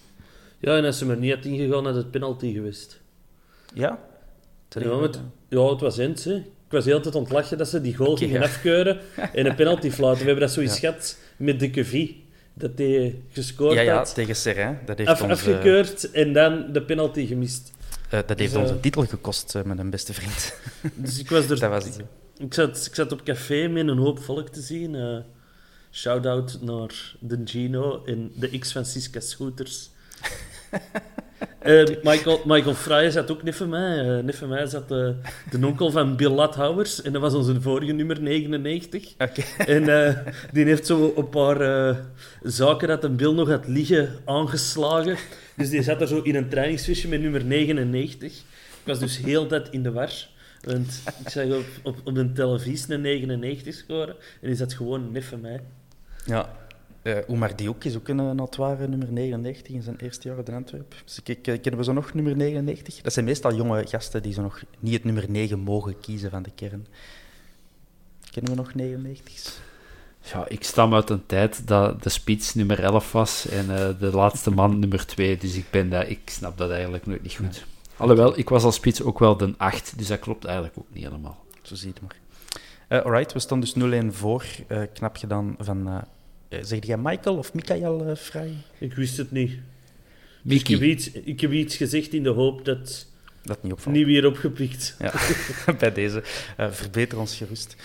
Ja, 0.58 0.76
en 0.76 0.84
als 0.84 0.98
ze 0.98 1.06
er 1.06 1.16
niet 1.16 1.34
had 1.34 1.44
ingegaan, 1.44 1.84
had 1.84 1.94
het 1.94 2.10
penalty 2.10 2.52
geweest. 2.52 3.00
Ja? 3.74 3.98
Ja, 4.68 5.00
het, 5.00 5.20
ja, 5.48 5.70
het 5.70 5.80
was 5.80 5.98
eens. 5.98 6.24
Hè. 6.24 6.34
Ik 6.34 6.74
was 6.74 6.84
de 6.84 6.90
hele 6.90 7.02
tijd 7.02 7.14
ontlachen 7.14 7.58
dat 7.58 7.68
ze 7.68 7.80
die 7.80 7.96
goal 7.96 8.16
gingen 8.16 8.42
afkeuren 8.42 9.00
en 9.32 9.46
een 9.46 9.54
penalty 9.54 9.90
fluiten. 9.90 10.24
We 10.24 10.30
hebben 10.30 10.46
dat 10.46 10.54
zoiets 10.54 10.80
ja. 10.80 10.88
gehad 10.88 11.18
met 11.36 11.60
de 11.60 11.70
Quevie. 11.70 12.26
Dat 12.54 12.70
hij 12.76 13.22
gescoord 13.32 13.74
ja, 13.74 13.80
ja, 13.80 13.96
had. 13.96 14.14
tegen 14.14 14.36
Serrain. 14.36 14.78
Dat 14.84 14.98
heeft 14.98 15.10
af, 15.10 15.22
ons, 15.22 15.32
afgekeurd 15.32 16.10
en 16.10 16.32
dan 16.32 16.72
de 16.72 16.82
penalty 16.82 17.26
gemist. 17.26 17.72
Uh, 18.14 18.20
dat 18.26 18.38
heeft 18.38 18.52
dus, 18.52 18.62
onze 18.62 18.80
titel 18.80 19.06
gekost 19.06 19.54
uh, 19.54 19.62
met 19.62 19.78
een 19.78 19.90
beste 19.90 20.14
vriend. 20.14 20.54
Dus 20.94 21.18
ik 21.18 21.28
was 21.28 21.50
er... 21.50 21.60
dat 21.60 21.70
was 21.70 21.86
ik, 22.38 22.54
zat, 22.54 22.86
ik 22.86 22.94
zat 22.94 23.12
op 23.12 23.22
café 23.22 23.68
met 23.68 23.88
een 23.88 23.98
hoop 23.98 24.18
volk 24.18 24.48
te 24.48 24.60
zien. 24.60 25.22
Shout-out 25.90 26.58
naar 26.60 27.14
de 27.20 27.40
Gino 27.44 28.04
en 28.04 28.32
de 28.34 28.58
X 28.58 28.72
van 28.72 28.84
Siska 28.84 29.20
Scooters. 29.20 29.90
uh, 31.66 31.84
Michael, 32.02 32.40
Michael 32.44 32.74
Frye 32.74 33.10
zat 33.10 33.30
ook 33.30 33.42
net 33.42 33.56
van 33.56 33.68
mij. 33.68 34.06
Uh, 34.06 34.24
net 34.24 34.36
van 34.36 34.48
mij 34.48 34.66
zat 34.66 34.90
uh, 34.90 35.08
de 35.50 35.66
onkel 35.66 35.90
van 35.90 36.16
Bill 36.16 36.30
Lathouwers. 36.30 37.02
En 37.02 37.12
dat 37.12 37.22
was 37.22 37.34
onze 37.34 37.60
vorige 37.60 37.92
nummer 37.92 38.22
99. 38.22 39.12
Okay. 39.12 39.66
En 39.66 40.24
die 40.52 40.64
heeft 40.64 40.86
zo 40.86 41.12
een 41.16 41.28
paar 41.28 41.96
zaken 42.42 42.88
dat 42.88 43.04
een 43.04 43.16
Bill 43.16 43.32
nog 43.32 43.48
had 43.48 43.66
liggen 43.66 44.18
aangeslagen. 44.24 45.16
Dus 45.56 45.70
die 45.70 45.82
zat 45.82 46.00
er 46.00 46.08
zo 46.08 46.20
in 46.20 46.34
een 46.34 46.48
trainingsvisje 46.48 47.08
met 47.08 47.20
nummer 47.20 47.44
99. 47.44 48.32
Ik 48.32 48.84
was 48.84 48.98
dus 48.98 49.18
heel 49.18 49.46
dat 49.46 49.68
in 49.70 49.82
de 49.82 49.92
war. 49.92 50.12
Want 50.62 51.02
ik 51.24 51.28
zag 51.28 51.44
op, 51.44 51.64
op, 51.82 51.96
op 52.04 52.14
de 52.14 52.32
televisie 52.32 52.94
een 52.94 53.00
99 53.00 53.74
scoren. 53.74 54.14
En 54.40 54.48
die 54.48 54.56
zat 54.56 54.72
gewoon 54.72 55.12
net 55.12 55.24
van 55.24 55.40
mij. 55.40 55.60
Ja, 56.24 56.50
uh, 57.08 57.16
Oemar 57.28 57.56
Diouk 57.56 57.84
is 57.84 57.96
ook 57.96 58.08
een, 58.08 58.36
notoire 58.36 58.88
nummer 58.88 59.12
99 59.12 59.74
in 59.74 59.82
zijn 59.82 59.96
eerste 59.96 60.28
jaar 60.28 60.38
in 60.44 60.54
Antwerpen. 60.54 60.98
Dus 61.04 61.20
ik, 61.24 61.42
kennen 61.42 61.76
we 61.76 61.84
zo 61.84 61.92
nog 61.92 62.14
nummer 62.14 62.36
99? 62.36 63.00
Dat 63.00 63.12
zijn 63.12 63.24
meestal 63.24 63.54
jonge 63.54 63.86
gasten 63.86 64.22
die 64.22 64.32
zo 64.32 64.42
nog 64.42 64.62
niet 64.78 64.92
het 64.92 65.04
nummer 65.04 65.24
9 65.30 65.58
mogen 65.58 66.00
kiezen 66.00 66.30
van 66.30 66.42
de 66.42 66.50
kern. 66.54 66.86
Kennen 68.30 68.52
we 68.52 68.58
nog 68.58 68.72
99's? 68.72 69.60
Ja, 70.32 70.48
ik 70.48 70.64
stam 70.64 70.94
uit 70.94 71.10
een 71.10 71.26
tijd 71.26 71.66
dat 71.66 72.02
de 72.02 72.08
spits 72.08 72.54
nummer 72.54 72.82
11 72.82 73.12
was 73.12 73.48
en 73.48 73.66
uh, 73.66 73.88
de 74.00 74.10
laatste 74.10 74.50
man 74.50 74.78
nummer 74.78 75.06
2. 75.06 75.36
Dus 75.36 75.56
ik, 75.56 75.70
ben 75.70 75.90
dat, 75.90 76.08
ik 76.08 76.20
snap 76.24 76.58
dat 76.58 76.70
eigenlijk 76.70 77.06
nooit 77.06 77.22
niet 77.22 77.34
goed. 77.36 77.64
Alhoewel, 77.96 78.38
ik 78.38 78.48
was 78.48 78.64
als 78.64 78.74
spits 78.74 79.02
ook 79.02 79.18
wel 79.18 79.36
de 79.36 79.54
8, 79.56 79.98
dus 79.98 80.06
dat 80.06 80.18
klopt 80.18 80.44
eigenlijk 80.44 80.78
ook 80.78 80.86
niet 80.92 81.04
helemaal. 81.04 81.44
Zo 81.62 81.74
ziet 81.74 81.98
het 81.98 82.02
maar. 82.02 82.16
Uh, 82.88 83.04
alright, 83.04 83.32
we 83.32 83.38
staan 83.38 83.60
dus 83.60 83.74
0-1 83.74 84.06
voor. 84.10 84.44
Knap 84.92 85.16
gedaan 85.16 85.54
van... 85.58 86.04
Uh, 86.48 86.58
zeg 86.62 86.86
jij 86.86 86.96
Michael 86.96 87.36
of 87.36 87.54
Michael 87.54 88.16
Vrij? 88.16 88.56
Ik 88.78 88.94
wist 88.94 89.16
het 89.16 89.30
niet. 89.30 89.52
Dus 90.42 90.60
ik, 90.60 90.66
heb 90.66 90.82
iets, 90.82 91.10
ik 91.10 91.40
heb 91.40 91.52
iets 91.52 91.76
gezegd 91.76 92.12
in 92.12 92.22
de 92.22 92.28
hoop 92.28 92.64
dat... 92.64 93.06
Dat 93.42 93.62
niet 93.62 93.72
opvalt. 93.72 93.96
Niet 93.96 94.06
weer 94.06 94.26
opgepikt. 94.26 94.96
Ja, 94.98 95.12
bij 95.78 95.92
deze. 95.92 96.22
verbeter 96.56 97.18
ons 97.18 97.36
gerust. 97.36 97.76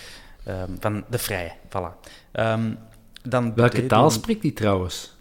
Um, 0.48 0.76
van 0.80 1.04
de 1.10 1.18
Vrije, 1.18 1.52
voilà. 1.68 2.10
Um, 2.32 2.78
dan 3.22 3.54
Welke 3.54 3.86
taal 3.86 4.10
spreekt 4.10 4.42
hij 4.42 4.50
trouwens? 4.50 5.12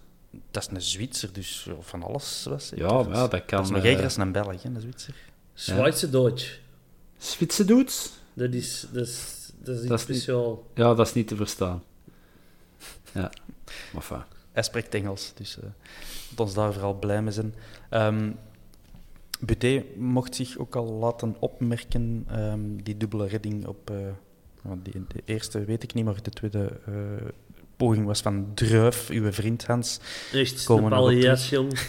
Dat 0.52 0.64
is 0.64 0.70
een 0.76 0.82
Zwitser, 0.82 1.30
dus 1.34 1.68
van 1.80 2.04
alles 2.04 2.46
was 2.50 2.72
Ja, 2.76 3.06
ja, 3.12 3.28
dat 3.28 3.46
kan... 3.46 3.58
Dat 3.58 3.64
is 3.64 3.70
nog 3.70 3.84
erger 3.84 4.04
als 4.04 4.18
een 4.18 4.32
Belg, 4.32 4.64
een 4.64 4.82
Zwitser. 4.82 5.16
Zwitser 5.54 6.12
Duits. 6.12 6.60
Zwitser 7.18 7.66
Duits? 7.66 8.12
Dat 8.34 8.54
is... 8.54 8.88
Dat 8.92 9.08
is 9.08 9.44
dat 9.64 9.76
is, 9.76 9.88
dat 9.88 9.98
is 10.00 10.02
speciaal. 10.02 10.50
Niet, 10.50 10.86
ja, 10.86 10.94
dat 10.94 11.08
is 11.08 11.14
niet 11.14 11.28
te 11.28 11.36
verstaan. 11.36 11.84
Ja, 13.14 13.32
maar 13.94 14.02
fijn. 14.02 14.24
Hij 14.52 14.64
spreekt 14.64 14.94
Engels, 14.94 15.32
dus 15.36 15.58
uh, 15.58 15.64
moet 16.30 16.40
ons 16.40 16.54
daar 16.54 16.74
vooral 16.74 16.94
blij 16.94 17.22
mee 17.22 17.34
zijn. 17.34 17.56
Um, 17.90 18.36
Buté 19.40 19.86
mocht 19.98 20.36
zich 20.36 20.58
ook 20.58 20.76
al 20.76 20.86
laten 20.86 21.36
opmerken, 21.40 22.28
um, 22.32 22.84
die 22.84 22.98
dubbele 22.98 23.28
redding 23.28 23.68
op... 23.68 23.90
Uh, 23.92 23.98
die, 24.84 25.06
de 25.08 25.22
eerste 25.26 25.66
weet 25.66 25.84
ik 25.84 25.94
niet, 25.94 26.06
maar 26.06 26.22
de 26.22 26.30
tweede 26.30 26.80
uh, 26.90 26.96
poging 27.78 28.06
was 28.06 28.22
van 28.22 28.52
Druif, 28.54 29.10
uw 29.10 29.32
vriend 29.32 29.66
Hans. 29.66 30.00
Echt, 30.34 30.64
Komen 30.64 30.90
pallias, 30.90 31.50
jong. 31.50 31.80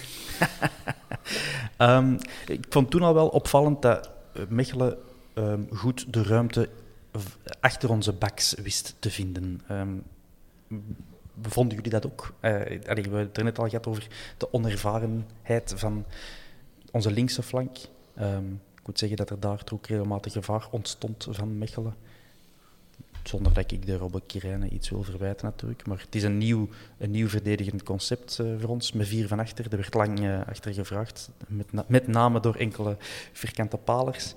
um, 1.79 2.19
ik 2.47 2.67
vond 2.69 2.91
toen 2.91 3.03
al 3.03 3.15
wel 3.15 3.29
opvallend 3.29 3.83
dat 3.83 4.11
Mechelen 4.49 4.99
goed 5.71 6.13
de 6.13 6.23
ruimte 6.23 6.69
achter 7.61 7.91
onze 7.91 8.13
baks 8.13 8.55
wist 8.55 8.95
te 8.99 9.11
vinden. 9.11 9.61
Um, 9.71 10.03
vonden 11.43 11.77
jullie 11.77 11.91
dat 11.91 12.07
ook? 12.07 12.35
Uh, 12.41 12.51
we 12.51 12.81
hebben 12.85 13.19
het 13.19 13.37
er 13.37 13.45
net 13.45 13.59
al 13.59 13.69
gehad 13.69 13.87
over 13.87 14.07
de 14.39 14.53
onervarenheid 14.53 15.73
van 15.77 16.05
onze 16.91 17.11
linkse 17.11 17.43
flank. 17.43 17.77
Um, 18.21 18.61
ik 18.81 18.87
moet 18.87 18.99
zeggen 18.99 19.17
dat 19.17 19.31
er 19.31 19.41
daar 19.41 19.63
ook 19.73 19.87
regelmatig 19.87 20.33
gevaar 20.33 20.69
ontstond 20.71 21.27
van 21.31 21.59
Mechelen. 21.59 21.95
Zonder 23.23 23.55
dat 23.55 23.71
ik 23.71 23.87
de 23.87 23.97
Robbe 23.97 24.23
Kirijnen 24.27 24.75
iets 24.75 24.91
wil 24.91 25.03
verwijten 25.03 25.47
natuurlijk. 25.47 25.87
Maar 25.87 25.99
het 25.99 26.15
is 26.15 26.23
een 26.23 26.39
nieuw, 26.39 26.69
een 26.99 27.11
nieuw 27.11 27.29
verdedigend 27.29 27.83
concept 27.83 28.39
uh, 28.41 28.61
voor 28.61 28.69
ons, 28.71 28.93
met 28.93 29.07
vier 29.07 29.29
van 29.29 29.39
achter. 29.39 29.65
Er 29.71 29.77
werd 29.77 29.95
lang 29.95 30.21
uh, 30.21 30.47
achter 30.47 30.75
gevraagd, 30.75 31.31
met, 31.47 31.89
met 31.89 32.07
name 32.07 32.41
door 32.41 32.55
enkele 32.55 32.97
vierkante 33.33 33.77
palers. 33.77 34.35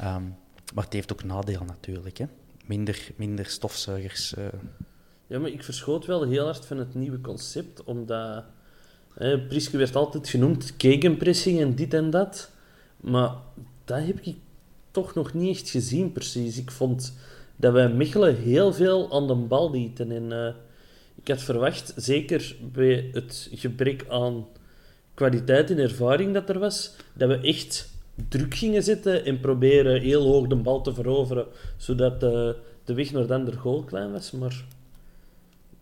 Um, 0.00 0.36
maar 0.74 0.84
het 0.84 0.92
heeft 0.92 1.12
ook 1.12 1.24
nadeel 1.24 1.64
natuurlijk. 1.64 2.18
Hè? 2.18 2.26
Minder, 2.64 3.10
minder 3.16 3.46
stofzuigers. 3.46 4.34
Uh. 4.34 4.46
Ja, 5.28 5.38
maar 5.38 5.50
ik 5.50 5.64
verschoot 5.64 6.06
wel 6.06 6.22
heel 6.22 6.44
hard 6.44 6.66
van 6.66 6.78
het 6.78 6.94
nieuwe 6.94 7.20
concept, 7.20 7.84
omdat... 7.84 8.44
Hè, 9.14 9.38
Priske 9.40 9.76
werd 9.76 9.96
altijd 9.96 10.28
genoemd 10.28 10.74
gegenpressing 10.78 11.60
en 11.60 11.74
dit 11.74 11.94
en 11.94 12.10
dat. 12.10 12.50
Maar 12.96 13.30
dat 13.84 14.00
heb 14.00 14.20
ik 14.20 14.36
toch 14.90 15.14
nog 15.14 15.34
niet 15.34 15.56
echt 15.56 15.70
gezien, 15.70 16.12
precies. 16.12 16.58
Ik 16.58 16.70
vond 16.70 17.14
dat 17.56 17.72
wij 17.72 17.88
Mechelen 17.88 18.36
heel 18.36 18.72
veel 18.72 19.12
aan 19.12 19.26
de 19.26 19.34
bal 19.34 19.70
lieten. 19.70 20.10
En 20.10 20.30
uh, 20.30 20.48
ik 21.22 21.28
had 21.28 21.42
verwacht, 21.42 21.92
zeker 21.96 22.56
bij 22.72 23.08
het 23.12 23.48
gebrek 23.52 24.04
aan 24.08 24.46
kwaliteit 25.14 25.70
en 25.70 25.78
ervaring 25.78 26.34
dat 26.34 26.48
er 26.48 26.58
was, 26.58 26.94
dat 27.12 27.28
we 27.28 27.40
echt 27.40 27.88
druk 28.28 28.54
gingen 28.54 28.82
zetten 28.82 29.24
en 29.24 29.40
proberen 29.40 30.00
heel 30.00 30.26
hoog 30.26 30.46
de 30.46 30.56
bal 30.56 30.82
te 30.82 30.94
veroveren, 30.94 31.46
zodat 31.76 32.20
de, 32.20 32.56
de 32.84 32.94
weg 32.94 33.12
naar 33.12 33.44
de 33.44 33.56
goal 33.56 33.82
klein 33.82 34.12
was. 34.12 34.30
Maar 34.30 34.64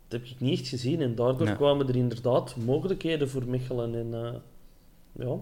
dat 0.09 0.21
heb 0.21 0.29
ik 0.29 0.41
niet 0.41 0.61
echt 0.61 0.69
gezien 0.69 1.01
en 1.01 1.15
daardoor 1.15 1.53
kwamen 1.53 1.89
er 1.89 1.97
inderdaad 1.97 2.57
mogelijkheden 2.57 3.29
voor 3.31 3.47
Mechelen. 3.47 3.95
En, 3.95 4.07
uh, 4.07 4.35
ja. 5.27 5.37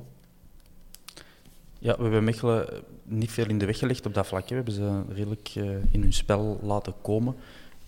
ja, 1.79 1.97
we 1.97 2.03
hebben 2.03 2.25
Mechelen 2.25 2.67
niet 3.03 3.31
veel 3.31 3.49
in 3.49 3.59
de 3.59 3.67
weg 3.67 3.79
gelegd 3.79 4.07
op 4.07 4.15
dat 4.15 4.27
vlak. 4.27 4.49
We 4.49 4.55
hebben 4.55 4.75
ze 4.75 5.03
redelijk 5.09 5.55
uh, 5.55 5.65
in 5.91 6.03
hun 6.03 6.13
spel 6.13 6.61
laten 6.63 6.95
komen. 7.03 7.37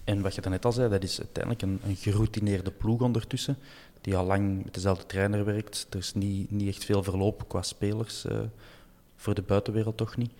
En 0.04 0.20
wat 0.20 0.34
je 0.34 0.40
net 0.48 0.64
al 0.64 0.72
zei, 0.72 0.88
dat 0.88 1.02
is 1.02 1.18
uiteindelijk 1.18 1.62
een, 1.62 1.80
een 1.86 1.96
geroutineerde 1.96 2.70
ploeg 2.70 3.00
ondertussen, 3.00 3.56
die 4.00 4.16
al 4.16 4.26
lang 4.26 4.64
met 4.64 4.74
dezelfde 4.74 5.06
trainer 5.06 5.44
werkt. 5.44 5.86
Er 5.90 5.98
is 5.98 6.14
niet, 6.14 6.50
niet 6.50 6.68
echt 6.68 6.84
veel 6.84 7.02
verloop 7.02 7.44
qua 7.48 7.62
spelers. 7.62 8.24
Uh, 8.24 8.38
voor 9.16 9.34
de 9.34 9.42
buitenwereld 9.42 9.96
toch 9.96 10.16
niet. 10.16 10.30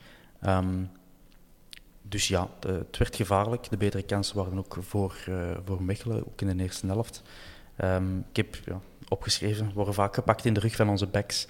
Um, 0.47 0.91
dus 2.09 2.29
ja, 2.29 2.49
het 2.61 2.99
werd 2.99 3.17
gevaarlijk. 3.17 3.71
De 3.71 3.77
betere 3.77 4.03
kansen 4.03 4.37
waren 4.37 4.59
ook 4.59 4.77
voor, 4.81 5.17
uh, 5.29 5.51
voor 5.65 5.83
Mechelen, 5.83 6.27
ook 6.27 6.41
in 6.41 6.57
de 6.57 6.63
eerste 6.63 6.87
helft. 6.87 7.23
Um, 7.85 8.19
ik 8.31 8.37
heb 8.37 8.57
ja, 8.65 8.81
opgeschreven, 9.09 9.73
worden 9.75 9.95
vaak 9.95 10.15
gepakt 10.15 10.45
in 10.45 10.55
de 10.55 10.61
rug 10.61 10.77
van 10.77 10.89
onze 10.89 11.07
backs. 11.07 11.47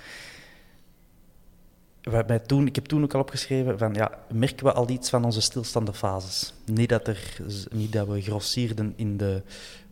Waarbij 2.03 2.39
toen, 2.39 2.67
ik 2.67 2.75
heb 2.75 2.85
toen 2.85 3.03
ook 3.03 3.15
al 3.15 3.21
opgeschreven 3.21 3.79
van 3.79 3.95
ja, 3.95 4.19
merken 4.33 4.67
we 4.67 4.73
al 4.73 4.91
iets 4.91 5.11
van 5.11 5.25
onze 5.25 5.41
stilstaande 5.41 5.93
fases. 5.93 6.55
Niet 6.65 6.89
dat, 6.89 7.09
er, 7.09 7.39
niet 7.71 7.93
dat 7.93 8.07
we 8.07 8.21
grossierden 8.21 8.93
in 8.97 9.17
de 9.17 9.43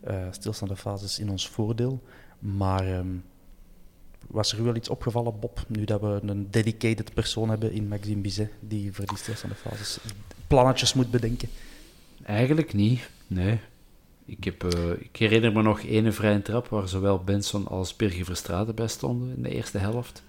uh, 0.09 1.19
in 1.19 1.31
ons 1.31 1.49
voordeel, 1.49 2.03
maar 2.39 2.97
um, 2.97 3.25
was 4.27 4.53
er 4.53 4.65
wel 4.65 4.75
iets 4.75 4.89
opgevallen, 4.89 5.39
Bob, 5.41 5.65
nu 5.69 5.85
dat 5.85 6.01
we 6.01 6.21
een 6.23 6.51
dedicated 6.51 7.15
persoon 7.15 7.49
hebben 7.49 7.73
in 7.73 7.89
Maxime 7.89 8.21
Bizet, 8.21 8.51
die 8.61 8.93
voor 8.93 9.07
die 9.07 9.19
stilstaande 9.19 9.57
fases 9.57 9.99
plannetjes 10.47 10.95
moet 10.95 11.11
bedenken? 11.11 11.49
Eigenlijk 12.23 12.73
niet, 12.73 13.09
nee. 13.27 13.61
Ik, 14.25 14.45
heb, 14.45 14.65
eh, 14.75 14.91
ik 14.91 15.17
herinner 15.17 15.53
me 15.53 15.63
nog 15.63 15.83
ene 15.83 16.13
vrije 16.13 16.43
trap 16.43 16.69
waar 16.69 16.89
zowel 16.89 17.19
Benson 17.19 17.69
als 17.69 17.97
Birger 17.97 18.25
Verstraeten 18.25 18.75
bij 18.75 18.89
stonden 18.89 19.37
in 19.37 19.43
de 19.43 19.49
eerste 19.49 19.79
helft. 19.79 20.23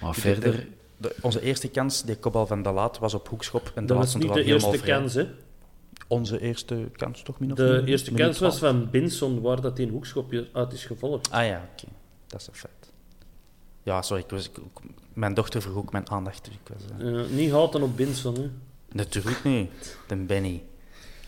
Maar 0.00 0.14
verder... 0.14 0.52
De, 0.52 0.66
de, 0.96 1.14
onze 1.20 1.40
eerste 1.40 1.68
kans, 1.68 2.02
die 2.02 2.16
kopbal 2.16 2.46
van 2.46 2.62
de 2.62 2.70
Laat, 2.70 2.98
was 2.98 3.14
op 3.14 3.28
hoekschop. 3.28 3.72
En 3.74 3.86
de 3.86 3.94
Dat 3.94 3.96
was 3.96 4.14
niet 4.14 4.32
de 4.34 4.44
eerste 4.44 4.78
vrij. 4.78 4.98
kans, 4.98 5.14
hè. 5.14 5.26
Onze 6.06 6.40
eerste 6.40 6.88
kans 6.96 7.22
toch, 7.22 7.38
min 7.40 7.50
of 7.50 7.56
De 7.56 7.82
eerste 7.86 8.12
kans 8.12 8.38
was 8.38 8.56
12. 8.56 8.74
van 8.74 8.90
Benson, 8.90 9.40
waar 9.40 9.60
dat 9.60 9.78
in 9.78 9.88
hoekschopje 9.88 10.48
uit 10.52 10.72
is 10.72 10.84
gevolgd. 10.84 11.30
Ah 11.30 11.46
ja, 11.46 11.68
oké. 11.72 11.92
Dat 12.26 12.40
is 12.40 12.46
een 12.46 12.54
feit. 12.54 12.81
Ja, 13.82 14.02
sorry. 14.02 14.22
Ik 14.22 14.30
was, 14.30 14.48
ik- 14.48 14.56
ik- 14.56 14.90
mijn 15.12 15.34
dochter 15.34 15.62
vroeg 15.62 15.76
ook 15.76 15.92
mijn 15.92 16.10
aandacht. 16.10 16.44
Dus 16.44 16.54
ik 16.54 16.60
was, 16.74 17.06
eh, 17.06 17.30
niet 17.30 17.50
houden 17.50 17.82
op 17.82 17.96
Benson, 17.96 18.34
hè. 18.34 18.50
Natuurlijk 18.92 19.44
niet, 19.44 19.98
de 20.08 20.16
Benny. 20.16 20.62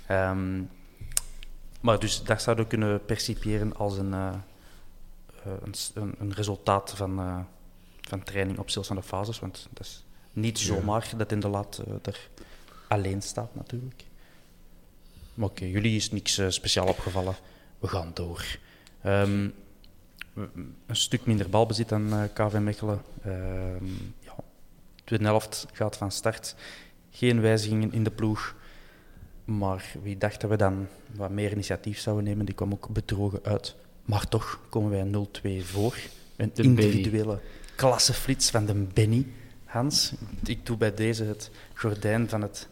Ehm, 0.06 0.62
maar 1.80 1.98
dus 1.98 2.22
dat 2.22 2.42
zouden 2.42 2.64
we 2.64 2.70
kunnen 2.70 3.04
percipiëren 3.04 3.76
als 3.76 3.98
een, 3.98 4.12
eh, 4.14 4.28
eh, 5.44 5.52
een, 5.94 6.14
een, 6.18 6.32
resultaat 6.32 6.92
van, 6.96 7.18
eh, 7.18 7.38
van 8.00 8.22
training 8.22 8.58
op 8.58 8.70
stilstaande 8.70 9.02
fases. 9.02 9.38
Want 9.40 9.68
dat 9.72 9.86
is 9.86 10.04
niet 10.32 10.58
zomaar 10.58 11.10
dat 11.16 11.32
in 11.32 11.40
de 11.40 11.48
laat 11.48 11.82
er 12.02 12.28
alleen 12.88 13.22
staat, 13.22 13.54
natuurlijk. 13.54 14.04
Maar 15.34 15.48
oké, 15.48 15.64
jullie 15.64 15.96
is 15.96 16.10
niks 16.10 16.40
speciaal 16.48 16.86
opgevallen. 16.86 17.34
We 17.78 17.88
gaan 17.88 18.10
door. 18.14 18.44
We- 19.00 19.52
een 20.34 20.96
stuk 20.96 21.26
minder 21.26 21.50
balbezit 21.50 21.88
dan 21.88 22.12
eh, 22.12 22.22
KV 22.32 22.58
Mechelen. 22.58 23.02
Ehm 23.22 23.86
ja, 24.20 24.34
tweede 25.04 25.24
helft 25.24 25.66
gaat 25.72 25.96
van 25.96 26.10
start. 26.10 26.54
Geen 27.10 27.40
wijzigingen 27.40 27.92
in 27.92 28.04
de 28.04 28.10
ploeg. 28.10 28.54
Maar 29.44 29.92
wie 30.02 30.18
dacht 30.18 30.40
dat 30.40 30.50
we 30.50 30.56
dan 30.56 30.86
wat 31.16 31.30
meer 31.30 31.52
initiatief 31.52 31.98
zouden 31.98 32.24
nemen, 32.24 32.44
die 32.44 32.54
kwam 32.54 32.72
ook 32.72 32.88
bedrogen 32.88 33.40
uit. 33.42 33.76
Maar 34.04 34.28
toch 34.28 34.60
komen 34.68 34.90
wij 34.90 35.26
0-2 35.62 35.64
voor. 35.64 35.96
Een 36.36 36.50
De 36.54 36.62
individuele 36.62 37.40
klasseflits 37.74 38.50
van 38.50 38.66
de 38.66 38.74
Benny. 38.74 39.26
Hans, 39.64 40.12
ik 40.44 40.66
doe 40.66 40.76
bij 40.76 40.94
deze 40.94 41.24
het 41.24 41.50
gordijn 41.74 42.28
van 42.28 42.42
het, 42.42 42.68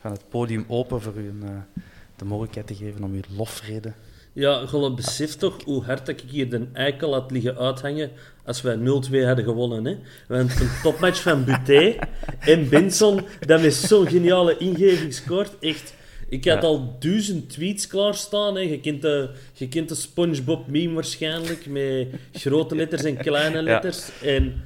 van 0.00 0.10
het 0.10 0.28
podium 0.28 0.64
open 0.68 1.02
voor 1.02 1.16
u 1.16 1.28
een, 1.28 1.42
eh, 1.42 1.80
de 2.16 2.24
mogelijkheid 2.24 2.66
te 2.66 2.74
geven 2.74 3.04
om 3.04 3.12
uw 3.12 3.36
lofrede. 3.36 3.92
Ja, 4.34 4.66
Golle, 4.66 4.94
besef 4.94 5.34
toch 5.36 5.64
hoe 5.64 5.82
hard 5.82 6.06
dat 6.06 6.20
ik 6.22 6.30
hier 6.30 6.50
de 6.50 6.66
eikel 6.72 7.12
had 7.12 7.30
liggen 7.30 7.56
uithangen 7.58 8.10
als 8.44 8.62
wij 8.62 8.76
0-2 8.76 8.80
hadden 9.24 9.44
gewonnen. 9.44 9.84
Hè? 9.84 9.96
Want 10.28 10.60
een 10.60 10.70
topmatch 10.82 11.20
van 11.22 11.44
Buté 11.44 11.94
en 12.40 12.68
Benson, 12.68 13.20
dat 13.46 13.60
met 13.62 13.74
zo'n 13.74 14.06
geniale 14.08 14.56
ingeving 14.58 15.14
scoort. 15.14 15.58
Echt, 15.60 15.94
ik 16.28 16.44
had 16.44 16.62
Ja. 16.62 16.68
al 16.68 16.96
duizend 16.98 17.50
tweets 17.50 17.86
klaarstaan. 17.86 18.54
Hè? 18.54 18.60
Je, 18.60 18.80
kent 18.80 19.02
de, 19.02 19.30
je 19.52 19.68
kent 19.68 19.88
de 19.88 19.94
SpongeBob 19.94 20.66
meme 20.66 20.94
waarschijnlijk, 20.94 21.66
met 21.66 22.08
grote 22.32 22.76
letters 22.76 23.02
en 23.04 23.16
kleine 23.16 23.62
letters. 23.62 24.20
En 24.22 24.62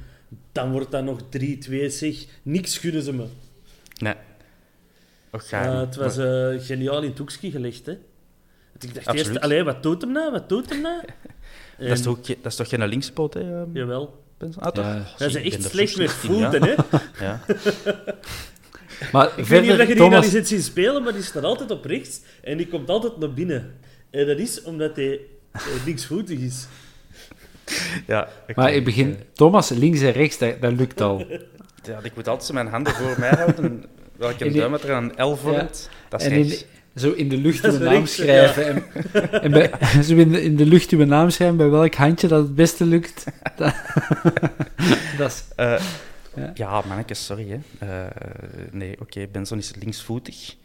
dan 0.51 0.71
wordt 0.71 0.91
dat 0.91 1.03
nog 1.03 1.19
3-2, 1.21 1.85
zeg. 1.87 2.15
Niks 2.43 2.77
gunnen 2.77 3.01
ze 3.01 3.13
me. 3.13 3.25
Nee. 3.99 4.13
Je. 5.49 5.55
het 5.55 5.95
was 5.95 6.17
eh, 6.17 6.47
geniaal 6.59 7.01
in 7.01 7.09
het 7.09 7.17
hoekje 7.17 7.51
gelegd, 7.51 7.85
hè. 7.85 7.97
Ik 8.79 8.93
dacht 8.93 9.07
Absoluut. 9.07 9.27
eerst, 9.27 9.39
allee, 9.39 9.63
wat 9.63 9.83
doet 9.83 10.01
hem 10.01 10.11
nou, 10.11 10.31
wat 10.31 10.49
doet 10.49 10.69
hem 10.69 10.81
nou? 10.81 11.01
dat, 11.77 11.87
is 11.89 12.01
toch, 12.01 12.19
dat 12.21 12.35
is 12.45 12.55
toch 12.55 12.69
geen 12.69 12.87
linkspoot, 12.87 13.33
hè? 13.33 13.39
ehm, 13.41 13.69
Jawel. 13.73 14.23
Ah, 14.59 14.71
toch? 14.71 14.85
Ja. 14.85 15.03
Dat 15.17 15.27
is 15.27 15.35
ik 15.35 15.53
echt 15.53 15.63
slecht 15.63 15.97
met 15.97 16.07
ja. 16.09 16.13
voeten, 16.15 16.63
hè. 16.63 16.73
Ja. 17.25 17.41
Maar 19.11 19.31
Ik 19.35 19.45
weet 19.45 19.61
niet 19.61 19.71
of 19.71 19.77
je 19.77 19.85
die 19.85 19.95
Thomas, 19.95 20.17
al 20.17 20.23
eens 20.23 20.33
hebt 20.33 20.47
zien 20.47 20.61
spelen, 20.61 21.03
maar 21.03 21.13
die 21.13 21.21
staat 21.23 21.43
altijd 21.43 21.71
op 21.71 21.85
rechts 21.85 22.21
en 22.41 22.57
die 22.57 22.67
komt 22.67 22.89
altijd 22.89 23.17
naar 23.17 23.33
binnen. 23.33 23.75
En 24.09 24.27
dat 24.27 24.37
is 24.37 24.61
omdat 24.61 24.95
hij 24.95 25.19
eh, 25.51 25.61
linksvoetig 25.85 26.39
is. 26.39 26.65
Ja, 28.07 28.27
oké. 28.41 28.53
maar 28.55 28.73
ik 28.73 28.83
begin... 28.85 29.17
Thomas, 29.33 29.69
links 29.69 30.01
en 30.01 30.11
rechts, 30.11 30.37
dat, 30.37 30.61
dat 30.61 30.71
lukt 30.73 31.01
al. 31.01 31.25
Ja, 31.83 31.99
ik 32.03 32.15
moet 32.15 32.27
altijd 32.27 32.51
mijn 32.51 32.67
handen 32.67 32.93
voor 32.93 33.15
mij 33.19 33.29
houden. 33.29 33.85
Welke 34.17 34.45
En 34.45 34.51
die- 34.51 34.59
duim 34.59 34.73
het 34.73 34.83
er 34.83 34.93
aan 34.93 35.11
een 35.15 35.25
L 35.25 35.35
vormt, 35.35 35.89
dat 36.09 36.21
is 36.21 36.27
En 36.27 36.33
in. 36.33 36.53
Zo 36.97 37.11
in 37.11 37.29
de 37.29 37.37
lucht 37.37 37.65
uw 37.65 37.77
naam 37.77 38.05
schrijven. 38.05 38.65
En, 38.67 38.83
en 39.43 39.51
bij, 39.51 39.71
zo 40.03 40.15
in 40.15 40.31
de, 40.31 40.41
in 40.43 40.55
de 40.55 40.65
lucht 40.65 40.91
uw 40.91 41.05
naam 41.05 41.29
schrijven, 41.29 41.57
bij 41.57 41.69
welk 41.69 41.93
handje 41.93 42.27
dat 42.27 42.41
het 42.43 42.55
beste 42.55 42.85
lukt. 42.85 43.25
Dat, 43.57 43.75
dat 45.17 45.31
is... 45.31 45.43
Eh, 45.55 45.81
Ja. 46.37 46.51
ja, 46.53 46.81
manneke, 46.87 47.13
sorry. 47.13 47.47
Hè. 47.49 47.59
Eh, 47.87 48.11
nee, 48.71 49.01
oké, 49.01 49.27
Benson 49.31 49.57
is 49.57 49.75
linksvoetig. 49.75 50.55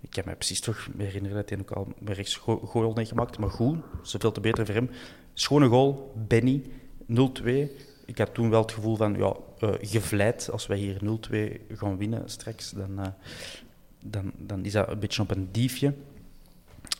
Ik 0.00 0.10
kan 0.10 0.22
me 0.26 0.34
precies 0.34 0.60
toch 0.60 0.88
herinneren 0.96 1.36
dat 1.36 1.48
hij 1.48 1.58
ook 1.58 1.70
al 1.70 1.92
met 1.98 2.16
rechts 2.16 2.36
go 2.36 2.56
goal 2.56 2.96
heeft 2.96 3.08
gemaakt. 3.08 3.38
Maar 3.38 3.50
goed, 3.50 3.78
zoveel 4.02 4.32
te 4.32 4.40
beter 4.40 4.66
voor 4.66 4.74
hem. 4.74 4.90
Schone 5.34 5.68
goal, 5.68 6.12
Benny, 6.28 6.62
0-2. 7.08 7.44
Ik 8.06 8.18
had 8.18 8.34
toen 8.34 8.50
wel 8.50 8.62
het 8.62 8.72
gevoel 8.72 8.96
van, 8.96 9.14
ja, 9.14 9.36
eh, 9.58 9.70
gevleid. 9.80 10.50
Als 10.50 10.66
wij 10.66 10.76
hier 10.78 10.98
0-2 11.02 11.60
gaan 11.76 11.96
winnen 11.96 12.30
straks, 12.30 12.70
dan, 12.70 13.14
dan, 14.04 14.32
dan 14.36 14.64
is 14.64 14.72
dat 14.72 14.88
een 14.88 14.98
beetje 14.98 15.22
op 15.22 15.30
een 15.30 15.48
diefje. 15.52 15.94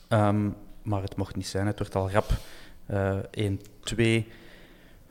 Ehm, 0.09 0.49
maar 0.83 1.03
het 1.03 1.17
mocht 1.17 1.37
niet 1.37 1.47
zijn, 1.47 1.67
het 1.67 1.79
werd 1.79 1.95
al 1.95 2.11
rap. 2.11 2.31
Eh 2.87 3.19
1-2. 3.31 4.27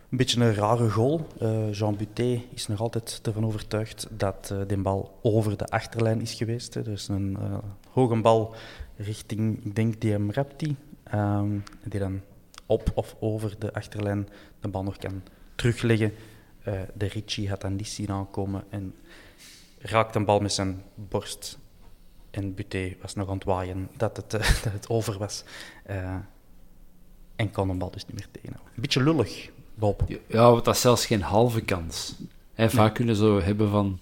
Een 0.10 0.18
beetje 0.18 0.42
een 0.42 0.54
rare 0.54 0.90
goal. 0.90 1.28
Eh, 1.40 1.74
Jean 1.74 1.96
Buté 1.96 2.44
is 2.54 2.68
nog 2.68 2.80
altijd 2.80 3.20
ervan 3.24 3.46
overtuigd 3.46 4.08
dat 4.10 4.50
eh 4.52 4.62
de 4.68 4.78
bal 4.78 5.20
over 5.22 5.58
de 5.58 5.66
achterlijn 5.66 6.22
is 6.22 6.34
geweest. 6.34 6.74
Hè. 6.74 6.92
Is 6.92 7.08
een 7.08 7.38
hoge 7.90 8.22
bal 8.22 8.56
richting, 8.96 9.66
ik 9.66 9.76
denk, 9.76 10.02
DM 10.02 10.30
Rapti. 10.30 10.76
ehm, 11.04 11.60
die 11.84 12.00
dan 12.00 12.22
op 12.66 12.92
of 12.94 13.16
over 13.20 13.56
de 13.60 13.74
achterlijn 13.74 14.30
de 14.60 14.68
bal 14.68 14.84
nog 14.84 14.98
kan 14.98 15.24
terugleggen. 15.56 16.14
De 16.94 17.06
Ricci 17.06 17.50
had 17.50 17.62
dan 17.62 17.76
niet 17.76 17.88
zien 17.88 18.10
aankomen 18.10 18.64
en 18.70 18.96
raakt 19.80 20.16
een 20.16 20.26
bal 20.26 20.40
met 20.40 20.54
zijn 20.54 20.82
borst. 20.96 21.58
En 22.32 22.54
Buté 22.54 22.96
was 23.02 23.16
nog 23.16 23.28
aan 23.28 23.36
het 23.36 23.44
waaien 23.44 23.90
dat 23.98 24.18
het, 24.18 24.34
eh, 24.34 24.64
dat 24.64 24.74
het 24.74 24.90
over 24.90 25.18
was. 25.18 25.44
Eh, 25.84 26.16
en 27.36 27.52
kon 27.52 27.68
de 27.68 27.74
bal 27.74 27.92
dus 27.92 28.06
niet 28.06 28.16
meer 28.16 28.28
tegenhouden. 28.32 28.74
Een 28.76 28.82
beetje 28.82 29.04
lullig, 29.04 29.50
Bob. 29.76 30.04
Ja, 30.28 30.52
want 30.52 30.66
dat 30.66 30.76
is 30.76 30.82
zelfs 30.82 31.06
geen 31.06 31.22
halve 31.22 31.62
kans. 31.62 32.16
Hè, 32.54 32.70
vaak 32.70 32.94
kunnen 32.96 33.16
ze 33.16 33.22
zo 33.24 33.42
hebben 33.42 33.70
van... 33.70 34.00